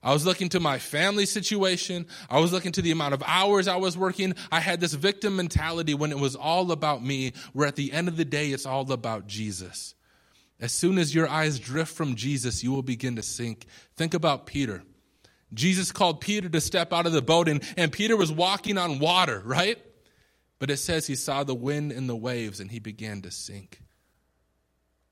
I 0.06 0.14
was 0.14 0.24
looking 0.24 0.50
to 0.50 0.60
my 0.60 0.78
family 0.78 1.26
situation. 1.26 2.06
I 2.30 2.40
was 2.40 2.54
looking 2.54 2.72
to 2.74 2.82
the 2.84 2.92
amount 2.92 3.16
of 3.16 3.24
hours 3.26 3.68
I 3.68 3.78
was 3.78 3.98
working. 3.98 4.36
I 4.52 4.60
had 4.60 4.80
this 4.80 4.94
victim 4.94 5.36
mentality 5.36 5.96
when 5.96 6.12
it 6.12 6.20
was 6.20 6.36
all 6.36 6.72
about 6.72 7.04
me, 7.04 7.34
where 7.54 7.68
at 7.68 7.76
the 7.76 7.92
end 7.92 8.08
of 8.08 8.16
the 8.16 8.24
day, 8.24 8.52
it's 8.52 8.68
all 8.68 8.92
about 8.92 9.26
Jesus. 9.26 9.96
As 10.60 10.72
soon 10.72 11.00
as 11.00 11.16
your 11.16 11.28
eyes 11.28 11.58
drift 11.58 11.92
from 11.92 12.14
Jesus, 12.14 12.64
you 12.64 12.72
will 12.72 12.84
begin 12.84 13.16
to 13.16 13.24
sink. 13.24 13.66
Think 13.96 14.14
about 14.14 14.46
Peter. 14.46 14.84
Jesus 15.56 15.92
called 15.92 16.22
Peter 16.22 16.50
to 16.50 16.62
step 16.62 16.94
out 16.94 17.08
of 17.08 17.12
the 17.12 17.24
boat, 17.24 17.50
and, 17.50 17.64
and 17.76 17.92
Peter 17.92 18.16
was 18.16 18.32
walking 18.32 18.78
on 18.78 19.00
water, 19.00 19.42
right? 19.44 19.80
But 20.60 20.70
it 20.70 20.78
says 20.78 21.08
he 21.08 21.16
saw 21.16 21.44
the 21.44 21.56
wind 21.56 21.92
and 21.92 22.08
the 22.08 22.16
waves, 22.16 22.60
and 22.60 22.70
he 22.70 22.78
began 22.80 23.24
to 23.24 23.32
sink. 23.32 23.82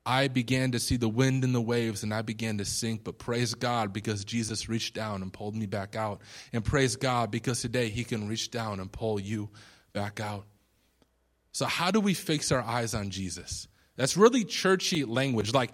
I 0.06 0.28
began 0.28 0.72
to 0.72 0.78
see 0.78 0.96
the 0.96 1.08
wind 1.08 1.44
and 1.44 1.54
the 1.54 1.60
waves 1.60 2.02
and 2.02 2.12
I 2.12 2.22
began 2.22 2.58
to 2.58 2.64
sink. 2.64 3.04
But 3.04 3.18
praise 3.18 3.54
God 3.54 3.92
because 3.92 4.24
Jesus 4.24 4.68
reached 4.68 4.94
down 4.94 5.22
and 5.22 5.32
pulled 5.32 5.56
me 5.56 5.66
back 5.66 5.96
out. 5.96 6.20
And 6.52 6.64
praise 6.64 6.96
God 6.96 7.30
because 7.30 7.62
today 7.62 7.88
He 7.88 8.04
can 8.04 8.28
reach 8.28 8.50
down 8.50 8.80
and 8.80 8.92
pull 8.92 9.18
you 9.18 9.48
back 9.92 10.20
out. 10.20 10.44
So, 11.52 11.66
how 11.66 11.90
do 11.90 12.00
we 12.00 12.14
fix 12.14 12.52
our 12.52 12.62
eyes 12.62 12.94
on 12.94 13.10
Jesus? 13.10 13.68
That's 13.96 14.16
really 14.16 14.44
churchy 14.44 15.04
language. 15.04 15.54
Like, 15.54 15.72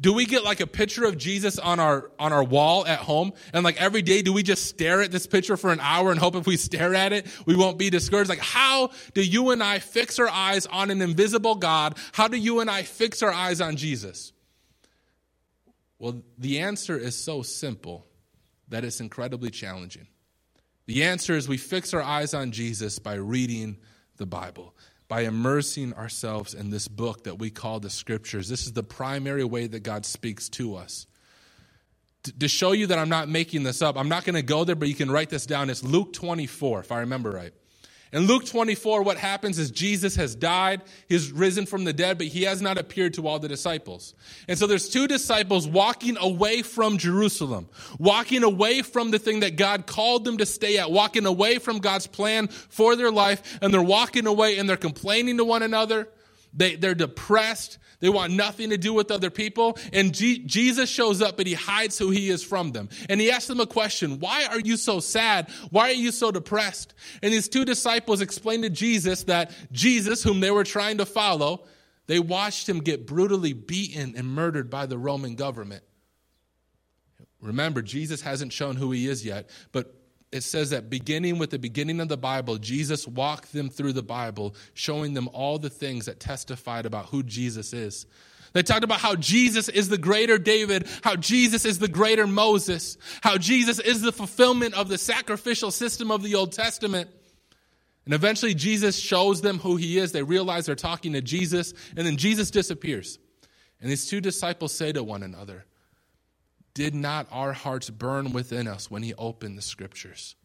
do 0.00 0.12
we 0.12 0.26
get 0.26 0.44
like 0.44 0.60
a 0.60 0.66
picture 0.66 1.04
of 1.04 1.16
Jesus 1.16 1.58
on 1.58 1.80
our 1.80 2.10
on 2.18 2.32
our 2.32 2.44
wall 2.44 2.86
at 2.86 3.00
home? 3.00 3.32
And 3.52 3.64
like 3.64 3.80
every 3.80 4.02
day 4.02 4.22
do 4.22 4.32
we 4.32 4.42
just 4.42 4.66
stare 4.66 5.02
at 5.02 5.10
this 5.10 5.26
picture 5.26 5.56
for 5.56 5.72
an 5.72 5.80
hour 5.80 6.10
and 6.10 6.20
hope 6.20 6.34
if 6.34 6.46
we 6.46 6.56
stare 6.68 6.94
at 6.94 7.12
it 7.12 7.26
we 7.46 7.56
won't 7.56 7.78
be 7.78 7.90
discouraged? 7.90 8.28
Like 8.28 8.38
how 8.38 8.90
do 9.14 9.22
you 9.24 9.50
and 9.50 9.62
I 9.62 9.78
fix 9.78 10.18
our 10.18 10.28
eyes 10.28 10.66
on 10.66 10.90
an 10.90 11.02
invisible 11.02 11.54
God? 11.54 11.96
How 12.12 12.28
do 12.28 12.36
you 12.36 12.60
and 12.60 12.70
I 12.70 12.82
fix 12.82 13.22
our 13.22 13.32
eyes 13.32 13.60
on 13.60 13.76
Jesus? 13.76 14.32
Well 15.98 16.22
the 16.38 16.60
answer 16.60 16.96
is 16.96 17.16
so 17.16 17.42
simple 17.42 18.06
that 18.68 18.84
it's 18.84 19.00
incredibly 19.00 19.50
challenging. 19.50 20.06
The 20.86 21.04
answer 21.04 21.34
is 21.34 21.48
we 21.48 21.58
fix 21.58 21.94
our 21.94 22.02
eyes 22.02 22.34
on 22.34 22.52
Jesus 22.52 22.98
by 22.98 23.14
reading 23.14 23.78
the 24.16 24.26
Bible 24.26 24.74
by 25.12 25.24
immersing 25.24 25.92
ourselves 25.92 26.54
in 26.54 26.70
this 26.70 26.88
book 26.88 27.24
that 27.24 27.38
we 27.38 27.50
call 27.50 27.78
the 27.80 27.90
scriptures. 27.90 28.48
This 28.48 28.64
is 28.64 28.72
the 28.72 28.82
primary 28.82 29.44
way 29.44 29.66
that 29.66 29.80
God 29.80 30.06
speaks 30.06 30.48
to 30.48 30.74
us. 30.74 31.06
to 32.38 32.48
show 32.48 32.72
you 32.72 32.86
that 32.86 32.98
I'm 32.98 33.10
not 33.10 33.28
making 33.28 33.62
this 33.62 33.82
up, 33.82 33.98
I'm 33.98 34.08
not 34.08 34.24
going 34.24 34.36
to 34.36 34.42
go 34.42 34.64
there, 34.64 34.74
but 34.74 34.88
you 34.88 34.94
can 34.94 35.10
write 35.10 35.28
this 35.28 35.44
down. 35.44 35.68
It's 35.68 35.84
Luke 35.84 36.14
24, 36.14 36.80
if 36.80 36.90
I 36.90 37.00
remember 37.00 37.30
right. 37.30 37.52
In 38.12 38.26
Luke 38.26 38.44
24, 38.44 39.02
what 39.02 39.16
happens 39.16 39.58
is 39.58 39.70
Jesus 39.70 40.16
has 40.16 40.34
died, 40.34 40.82
he's 41.08 41.32
risen 41.32 41.64
from 41.64 41.84
the 41.84 41.94
dead, 41.94 42.18
but 42.18 42.26
he 42.26 42.42
has 42.42 42.60
not 42.60 42.76
appeared 42.76 43.14
to 43.14 43.26
all 43.26 43.38
the 43.38 43.48
disciples. 43.48 44.14
And 44.48 44.58
so 44.58 44.66
there's 44.66 44.90
two 44.90 45.06
disciples 45.06 45.66
walking 45.66 46.18
away 46.18 46.60
from 46.60 46.98
Jerusalem, 46.98 47.70
walking 47.98 48.42
away 48.42 48.82
from 48.82 49.12
the 49.12 49.18
thing 49.18 49.40
that 49.40 49.56
God 49.56 49.86
called 49.86 50.24
them 50.24 50.36
to 50.38 50.46
stay 50.46 50.76
at, 50.76 50.90
walking 50.90 51.24
away 51.24 51.58
from 51.58 51.78
God's 51.78 52.06
plan 52.06 52.48
for 52.48 52.96
their 52.96 53.10
life, 53.10 53.58
and 53.62 53.72
they're 53.72 53.82
walking 53.82 54.26
away 54.26 54.58
and 54.58 54.68
they're 54.68 54.76
complaining 54.76 55.38
to 55.38 55.44
one 55.46 55.62
another. 55.62 56.06
They, 56.52 56.76
they're 56.76 56.94
depressed. 56.94 57.78
They 58.00 58.08
want 58.08 58.32
nothing 58.32 58.70
to 58.70 58.78
do 58.78 58.92
with 58.92 59.10
other 59.10 59.30
people. 59.30 59.78
And 59.92 60.12
G- 60.12 60.44
Jesus 60.44 60.90
shows 60.90 61.22
up, 61.22 61.36
but 61.36 61.46
he 61.46 61.54
hides 61.54 61.98
who 61.98 62.10
he 62.10 62.30
is 62.30 62.42
from 62.42 62.72
them. 62.72 62.88
And 63.08 63.20
he 63.20 63.30
asks 63.30 63.46
them 63.46 63.60
a 63.60 63.66
question 63.66 64.18
Why 64.18 64.46
are 64.46 64.60
you 64.60 64.76
so 64.76 65.00
sad? 65.00 65.50
Why 65.70 65.90
are 65.90 65.94
you 65.94 66.12
so 66.12 66.30
depressed? 66.30 66.94
And 67.22 67.32
these 67.32 67.48
two 67.48 67.64
disciples 67.64 68.20
explain 68.20 68.62
to 68.62 68.70
Jesus 68.70 69.24
that 69.24 69.52
Jesus, 69.70 70.22
whom 70.22 70.40
they 70.40 70.50
were 70.50 70.64
trying 70.64 70.98
to 70.98 71.06
follow, 71.06 71.64
they 72.06 72.18
watched 72.18 72.68
him 72.68 72.80
get 72.80 73.06
brutally 73.06 73.52
beaten 73.52 74.14
and 74.16 74.26
murdered 74.26 74.68
by 74.68 74.86
the 74.86 74.98
Roman 74.98 75.36
government. 75.36 75.84
Remember, 77.40 77.82
Jesus 77.82 78.20
hasn't 78.20 78.52
shown 78.52 78.76
who 78.76 78.92
he 78.92 79.08
is 79.08 79.24
yet, 79.24 79.48
but 79.72 80.01
it 80.32 80.42
says 80.42 80.70
that 80.70 80.88
beginning 80.88 81.38
with 81.38 81.50
the 81.50 81.58
beginning 81.58 82.00
of 82.00 82.08
the 82.08 82.16
Bible, 82.16 82.56
Jesus 82.56 83.06
walked 83.06 83.52
them 83.52 83.68
through 83.68 83.92
the 83.92 84.02
Bible, 84.02 84.56
showing 84.72 85.12
them 85.12 85.28
all 85.32 85.58
the 85.58 85.70
things 85.70 86.06
that 86.06 86.18
testified 86.18 86.86
about 86.86 87.06
who 87.06 87.22
Jesus 87.22 87.74
is. 87.74 88.06
They 88.54 88.62
talked 88.62 88.84
about 88.84 89.00
how 89.00 89.14
Jesus 89.14 89.68
is 89.68 89.88
the 89.88 89.98
greater 89.98 90.38
David, 90.38 90.86
how 91.02 91.16
Jesus 91.16 91.64
is 91.64 91.78
the 91.78 91.88
greater 91.88 92.26
Moses, 92.26 92.98
how 93.22 93.38
Jesus 93.38 93.78
is 93.78 94.00
the 94.00 94.12
fulfillment 94.12 94.74
of 94.74 94.88
the 94.88 94.98
sacrificial 94.98 95.70
system 95.70 96.10
of 96.10 96.22
the 96.22 96.34
Old 96.34 96.52
Testament. 96.52 97.10
And 98.04 98.12
eventually, 98.12 98.54
Jesus 98.54 98.98
shows 98.98 99.42
them 99.42 99.58
who 99.58 99.76
he 99.76 99.98
is. 99.98 100.12
They 100.12 100.22
realize 100.22 100.66
they're 100.66 100.74
talking 100.74 101.12
to 101.12 101.22
Jesus, 101.22 101.72
and 101.96 102.06
then 102.06 102.16
Jesus 102.16 102.50
disappears. 102.50 103.18
And 103.80 103.90
these 103.90 104.06
two 104.06 104.20
disciples 104.20 104.72
say 104.74 104.92
to 104.92 105.02
one 105.02 105.22
another, 105.22 105.64
did 106.74 106.94
not 106.94 107.26
our 107.30 107.52
hearts 107.52 107.90
burn 107.90 108.32
within 108.32 108.66
us 108.66 108.90
when 108.90 109.02
he 109.02 109.14
opened 109.14 109.58
the 109.58 109.62
scriptures? 109.62 110.36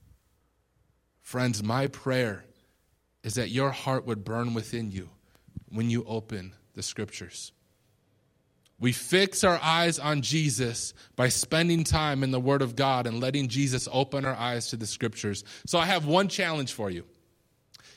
Friends, 1.21 1.63
my 1.63 1.87
prayer 1.87 2.45
is 3.23 3.35
that 3.35 3.49
your 3.49 3.71
heart 3.71 4.05
would 4.05 4.23
burn 4.23 4.53
within 4.53 4.91
you 4.91 5.09
when 5.69 5.89
you 5.89 6.03
open 6.05 6.53
the 6.73 6.83
scriptures. 6.83 7.51
We 8.79 8.91
fix 8.91 9.43
our 9.43 9.59
eyes 9.61 9.97
on 9.97 10.21
Jesus 10.21 10.93
by 11.15 11.29
spending 11.29 11.83
time 11.83 12.23
in 12.23 12.31
the 12.31 12.39
Word 12.39 12.61
of 12.61 12.75
God 12.75 13.07
and 13.07 13.19
letting 13.19 13.47
Jesus 13.47 13.87
open 13.91 14.23
our 14.23 14.35
eyes 14.35 14.69
to 14.69 14.77
the 14.77 14.85
scriptures. 14.85 15.43
So 15.65 15.79
I 15.79 15.85
have 15.85 16.05
one 16.05 16.27
challenge 16.27 16.73
for 16.73 16.89
you. 16.89 17.05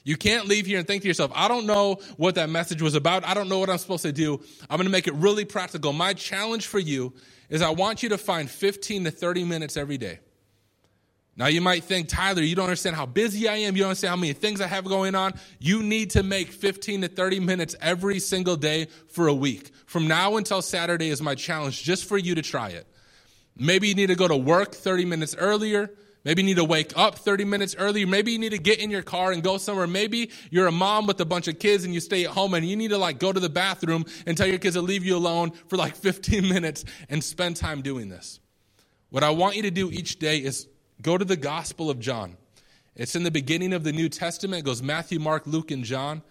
You 0.05 0.17
can't 0.17 0.47
leave 0.47 0.67
here 0.67 0.79
and 0.79 0.87
think 0.87 1.03
to 1.03 1.09
yourself, 1.09 1.31
I 1.35 1.49
don't 1.49 1.67
know 1.67 1.99
what 2.17 2.37
that 2.37 2.49
message 2.49 2.81
was 2.81 2.95
about. 2.95 3.25
I 3.25 3.35
don't 3.35 3.49
know 3.49 3.59
what 3.59 3.69
I'm 3.69 3.79
supposed 3.79 4.03
to 4.05 4.13
do. 4.13 4.41
I'm 4.69 4.77
going 4.77 4.87
to 4.87 4.91
make 4.91 5.07
it 5.07 5.15
really 5.15 5.45
practical. 5.45 5.93
My 5.93 6.15
challenge 6.15 6.67
for 6.67 6.79
you 6.79 7.13
is 7.49 7.63
I 7.63 7.71
want 7.71 8.03
you 8.03 8.09
to 8.11 8.19
find 8.19 8.49
15 8.49 9.05
to 9.05 9.11
30 9.11 9.45
minutes 9.45 9.77
every 9.77 9.99
day. 9.99 10.21
Now, 11.37 11.47
you 11.47 11.61
might 11.61 11.85
think, 11.85 12.09
Tyler, 12.09 12.43
you 12.43 12.55
don't 12.55 12.67
understand 12.67 12.97
how 12.97 13.07
busy 13.07 13.49
I 13.49 13.57
am. 13.57 13.77
You 13.77 13.83
don't 13.83 13.91
understand 13.91 14.11
how 14.11 14.17
many 14.17 14.33
things 14.33 14.61
I 14.61 14.67
have 14.67 14.85
going 14.85 15.15
on. 15.15 15.33
You 15.59 15.83
need 15.83 16.11
to 16.11 16.23
make 16.23 16.49
15 16.51 17.03
to 17.03 17.09
30 17.09 17.41
minutes 17.41 17.75
every 17.81 18.19
single 18.19 18.57
day 18.57 18.89
for 19.09 19.27
a 19.27 19.35
week. 19.35 19.71
From 19.87 20.07
now 20.07 20.37
until 20.37 20.61
Saturday 20.61 21.09
is 21.09 21.23
my 21.23 21.35
challenge 21.35 21.83
just 21.83 22.05
for 22.05 22.19
you 22.19 22.35
to 22.35 22.43
try 22.43 22.71
it. 22.71 22.87
Maybe 23.57 23.89
you 23.89 23.95
need 23.95 24.09
to 24.09 24.17
go 24.17 24.29
to 24.29 24.37
work 24.37 24.75
30 24.75 25.05
minutes 25.05 25.35
earlier. 25.37 25.91
Maybe 26.25 26.43
you 26.43 26.47
need 26.47 26.57
to 26.57 26.65
wake 26.65 26.93
up 26.97 27.19
30 27.19 27.45
minutes 27.47 27.75
earlier. 27.79 28.07
Maybe 28.07 28.33
you 28.33 28.39
need 28.39 28.51
to 28.51 28.59
get 28.59 28.79
in 28.79 28.91
your 28.91 29.03
car 29.03 29.33
and 29.33 29.43
go 29.43 29.57
somewhere. 29.57 29.87
Maybe 29.87 30.31
you're 30.51 30.67
a 30.67 30.73
mom 30.73 31.07
with 31.07 31.19
a 31.21 31.25
bunch 31.25 31.49
of 31.49 31.59
kids 31.59 31.85
and 31.85 31.95
you 31.95 32.01
stay 32.01 32.25
at 32.25 32.31
home 32.31 32.53
and 32.53 32.67
you 32.67 32.77
need 32.77 32.89
to 32.89 32.99
like 32.99 33.19
go 33.19 33.33
to 33.33 33.41
the 33.41 33.49
bathroom 33.49 34.05
and 34.27 34.37
tell 34.37 34.47
your 34.47 34.59
kids 34.59 34.77
to 34.77 34.83
leave 34.83 35.05
you 35.05 35.17
alone 35.17 35.53
for 35.69 35.77
like 35.77 35.97
15 35.97 36.47
minutes 36.47 36.85
and 37.09 37.25
spend 37.25 37.57
time 37.57 37.81
doing 37.81 38.11
this. 38.11 38.39
What 39.09 39.25
I 39.25 39.31
want 39.31 39.57
you 39.57 39.63
to 39.63 39.71
do 39.71 39.91
each 39.91 40.19
day 40.19 40.39
is 40.39 40.69
go 41.01 41.17
to 41.17 41.25
the 41.25 41.37
Gospel 41.37 41.89
of 41.89 41.99
John. 41.99 42.37
It's 42.95 43.17
in 43.17 43.23
the 43.23 43.31
beginning 43.31 43.73
of 43.73 43.83
the 43.83 43.93
New 43.93 44.11
Testament. 44.11 44.61
It 44.61 44.67
goes 44.67 44.83
Matthew, 44.83 45.19
Mark, 45.19 45.47
Luke, 45.47 45.71
and 45.71 45.85
John. 45.85 46.23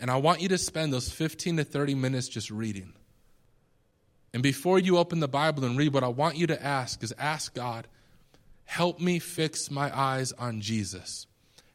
And 0.00 0.10
I 0.10 0.16
want 0.16 0.40
you 0.40 0.48
to 0.48 0.58
spend 0.58 0.92
those 0.92 1.10
15 1.10 1.58
to 1.58 1.64
30 1.64 1.94
minutes 1.94 2.28
just 2.28 2.50
reading. 2.50 2.92
And 4.34 4.42
before 4.42 4.80
you 4.80 4.98
open 4.98 5.20
the 5.20 5.28
Bible 5.28 5.64
and 5.64 5.78
read, 5.78 5.92
what 5.92 6.02
I 6.02 6.08
want 6.08 6.36
you 6.36 6.48
to 6.48 6.60
ask 6.62 7.04
is 7.04 7.14
ask 7.18 7.54
God, 7.54 7.86
Help 8.64 9.00
me 9.00 9.18
fix 9.18 9.70
my 9.70 9.96
eyes 9.96 10.32
on 10.32 10.60
Jesus. 10.60 11.26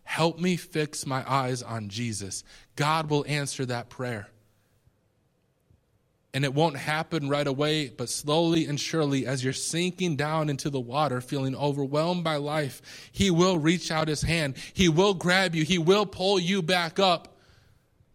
Help 0.04 0.40
me 0.40 0.56
fix 0.56 1.06
my 1.06 1.24
eyes 1.30 1.62
on 1.62 1.90
Jesus. 1.90 2.44
God 2.76 3.10
will 3.10 3.26
answer 3.28 3.66
that 3.66 3.90
prayer. 3.90 4.30
And 6.34 6.46
it 6.46 6.54
won't 6.54 6.78
happen 6.78 7.30
right 7.30 7.48
away, 7.48 7.90
but 7.90 8.10
slowly 8.10 8.66
and 8.68 8.80
surely, 8.80 9.26
as 9.26 9.44
you're 9.44 9.54
sinking 9.54 10.16
down 10.16 10.50
into 10.50 10.70
the 10.70 10.80
water, 10.80 11.20
feeling 11.20 11.56
overwhelmed 11.56 12.24
by 12.24 12.36
life, 12.36 12.82
He 13.12 13.32
will 13.32 13.58
reach 13.58 13.92
out 13.92 14.08
His 14.08 14.22
hand. 14.22 14.56
He 14.74 14.88
will 14.88 15.14
grab 15.14 15.56
you. 15.56 15.64
He 15.64 15.78
will 15.78 16.06
pull 16.06 16.40
you 16.40 16.62
back 16.62 17.00
up. 17.00 17.38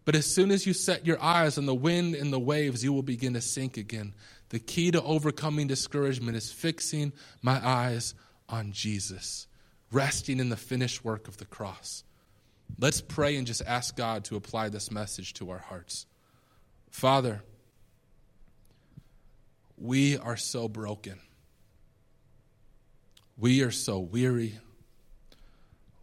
But 0.05 0.15
as 0.15 0.25
soon 0.25 0.51
as 0.51 0.65
you 0.65 0.73
set 0.73 1.05
your 1.05 1.21
eyes 1.21 1.57
on 1.57 1.65
the 1.65 1.75
wind 1.75 2.15
and 2.15 2.31
the 2.31 2.39
waves, 2.39 2.83
you 2.83 2.93
will 2.93 3.03
begin 3.03 3.33
to 3.33 3.41
sink 3.41 3.77
again. 3.77 4.13
The 4.49 4.59
key 4.59 4.91
to 4.91 5.01
overcoming 5.01 5.67
discouragement 5.67 6.37
is 6.37 6.51
fixing 6.51 7.13
my 7.41 7.65
eyes 7.65 8.13
on 8.49 8.71
Jesus, 8.71 9.47
resting 9.91 10.39
in 10.39 10.49
the 10.49 10.57
finished 10.57 11.03
work 11.03 11.27
of 11.27 11.37
the 11.37 11.45
cross. 11.45 12.03
Let's 12.79 13.01
pray 13.01 13.35
and 13.35 13.45
just 13.45 13.61
ask 13.65 13.95
God 13.95 14.25
to 14.25 14.35
apply 14.35 14.69
this 14.69 14.91
message 14.91 15.33
to 15.35 15.51
our 15.51 15.59
hearts. 15.59 16.05
Father, 16.89 17.43
we 19.77 20.17
are 20.17 20.37
so 20.37 20.67
broken. 20.67 21.19
We 23.37 23.61
are 23.63 23.71
so 23.71 23.99
weary. 23.99 24.59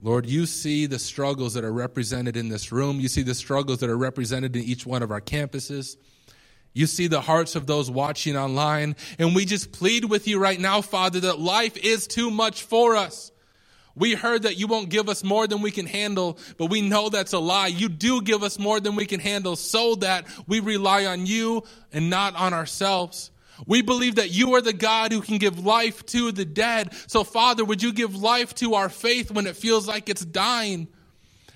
Lord, 0.02 0.26
you 0.26 0.46
see 0.46 0.86
the 0.86 0.98
struggles 0.98 1.54
that 1.54 1.64
are 1.64 1.72
represented 1.72 2.36
in 2.36 2.48
this 2.48 2.72
room. 2.72 3.00
You 3.00 3.08
see 3.08 3.22
the 3.22 3.34
struggles 3.34 3.80
that 3.80 3.90
are 3.90 3.98
represented 3.98 4.56
in 4.56 4.62
each 4.62 4.86
one 4.86 5.02
of 5.02 5.10
our 5.10 5.20
campuses. 5.20 5.96
You 6.72 6.86
see 6.86 7.08
the 7.08 7.20
hearts 7.20 7.56
of 7.56 7.66
those 7.66 7.90
watching 7.90 8.36
online. 8.36 8.96
And 9.18 9.34
we 9.34 9.44
just 9.44 9.72
plead 9.72 10.04
with 10.04 10.28
you 10.28 10.38
right 10.38 10.60
now, 10.60 10.80
Father, 10.80 11.20
that 11.20 11.38
life 11.40 11.76
is 11.76 12.06
too 12.06 12.30
much 12.30 12.62
for 12.62 12.96
us. 12.96 13.32
We 13.96 14.14
heard 14.14 14.44
that 14.44 14.56
you 14.56 14.68
won't 14.68 14.88
give 14.88 15.08
us 15.08 15.24
more 15.24 15.46
than 15.46 15.62
we 15.62 15.72
can 15.72 15.86
handle, 15.86 16.38
but 16.56 16.66
we 16.66 16.80
know 16.80 17.08
that's 17.08 17.32
a 17.32 17.38
lie. 17.38 17.66
You 17.66 17.88
do 17.88 18.22
give 18.22 18.42
us 18.42 18.58
more 18.58 18.78
than 18.78 18.94
we 18.94 19.04
can 19.04 19.20
handle 19.20 19.56
so 19.56 19.96
that 19.96 20.26
we 20.46 20.60
rely 20.60 21.06
on 21.06 21.26
you 21.26 21.64
and 21.92 22.08
not 22.08 22.36
on 22.36 22.54
ourselves. 22.54 23.32
We 23.66 23.82
believe 23.82 24.14
that 24.14 24.30
you 24.30 24.54
are 24.54 24.62
the 24.62 24.72
God 24.72 25.12
who 25.12 25.20
can 25.20 25.38
give 25.38 25.58
life 25.66 26.06
to 26.06 26.32
the 26.32 26.44
dead. 26.44 26.94
So, 27.08 27.24
Father, 27.24 27.64
would 27.64 27.82
you 27.82 27.92
give 27.92 28.14
life 28.14 28.54
to 28.56 28.74
our 28.74 28.88
faith 28.88 29.30
when 29.30 29.46
it 29.46 29.56
feels 29.56 29.86
like 29.86 30.08
it's 30.08 30.24
dying? 30.24 30.88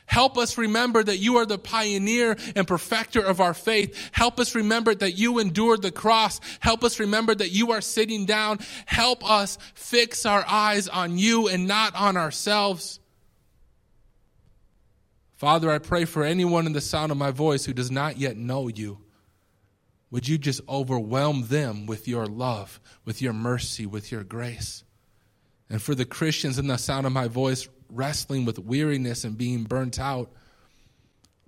Help 0.06 0.36
us 0.36 0.58
remember 0.58 1.02
that 1.02 1.16
you 1.16 1.38
are 1.38 1.46
the 1.46 1.58
pioneer 1.58 2.36
and 2.54 2.66
perfecter 2.66 3.20
of 3.20 3.40
our 3.40 3.54
faith. 3.54 4.10
Help 4.12 4.38
us 4.38 4.54
remember 4.54 4.94
that 4.94 5.12
you 5.12 5.38
endured 5.38 5.82
the 5.82 5.90
cross. 5.90 6.40
Help 6.60 6.84
us 6.84 7.00
remember 7.00 7.34
that 7.34 7.50
you 7.50 7.72
are 7.72 7.80
sitting 7.80 8.26
down. 8.26 8.58
Help 8.86 9.28
us 9.28 9.58
fix 9.74 10.26
our 10.26 10.44
eyes 10.48 10.88
on 10.88 11.18
you 11.18 11.48
and 11.48 11.66
not 11.66 11.94
on 11.94 12.16
ourselves. 12.16 13.00
Father, 15.36 15.70
I 15.70 15.78
pray 15.78 16.04
for 16.04 16.22
anyone 16.22 16.66
in 16.66 16.72
the 16.72 16.80
sound 16.80 17.10
of 17.10 17.18
my 17.18 17.30
voice 17.30 17.64
who 17.64 17.72
does 17.72 17.90
not 17.90 18.18
yet 18.18 18.36
know 18.36 18.68
you. 18.68 18.98
Would 20.10 20.28
you 20.28 20.38
just 20.38 20.60
overwhelm 20.68 21.48
them 21.48 21.86
with 21.86 22.06
your 22.06 22.26
love, 22.26 22.80
with 23.04 23.20
your 23.20 23.32
mercy, 23.32 23.84
with 23.84 24.12
your 24.12 24.22
grace? 24.22 24.84
And 25.68 25.82
for 25.82 25.94
the 25.94 26.04
Christians 26.04 26.58
in 26.58 26.68
the 26.68 26.76
sound 26.76 27.04
of 27.04 27.12
my 27.12 27.26
voice, 27.26 27.68
wrestling 27.88 28.44
with 28.44 28.58
weariness 28.58 29.24
and 29.24 29.36
being 29.36 29.64
burnt 29.64 29.98
out, 29.98 30.30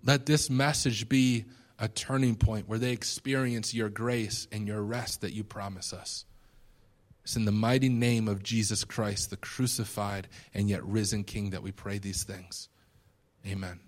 let 0.05 0.27
this 0.27 0.49
message 0.49 1.09
be 1.09 1.45
a 1.79 1.89
turning 1.89 2.37
point 2.37 2.69
where 2.69 2.79
they 2.79 2.93
experience 2.93 3.75
your 3.75 3.89
grace 3.89 4.47
and 4.51 4.67
your 4.67 4.83
rest 4.83 5.21
that 5.21 5.33
you 5.33 5.45
promise 5.45 5.93
us. 5.93 6.25
It's 7.23 7.37
in 7.37 7.45
the 7.45 7.53
mighty 7.53 7.89
name 7.89 8.29
of 8.29 8.43
Jesus 8.43 8.85
Christ, 8.85 9.31
the 9.31 9.37
crucified 9.37 10.29
and 10.55 10.71
yet 10.71 10.85
risen 10.85 11.25
King, 11.25 11.51
that 11.51 11.63
we 11.63 11.73
pray 11.73 11.99
these 11.99 12.23
things. 12.23 12.69
Amen. 13.45 13.86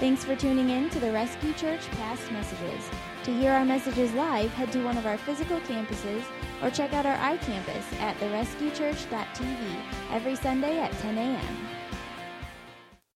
Thanks 0.00 0.24
for 0.24 0.34
tuning 0.34 0.70
in 0.70 0.90
to 0.90 0.98
the 0.98 1.12
Rescue 1.12 1.52
Church 1.52 1.88
Past 1.92 2.30
Messages. 2.32 2.90
To 3.22 3.32
hear 3.32 3.52
our 3.52 3.64
messages 3.64 4.12
live, 4.14 4.52
head 4.54 4.72
to 4.72 4.84
one 4.84 4.98
of 4.98 5.06
our 5.06 5.16
physical 5.16 5.60
campuses 5.60 6.24
or 6.62 6.70
check 6.70 6.92
out 6.92 7.06
our 7.06 7.16
iCampus 7.16 8.00
at 8.00 8.16
therescuechurch.tv 8.18 9.82
every 10.10 10.34
Sunday 10.34 10.80
at 10.80 10.90
10 10.98 11.16
a.m. 11.16 11.73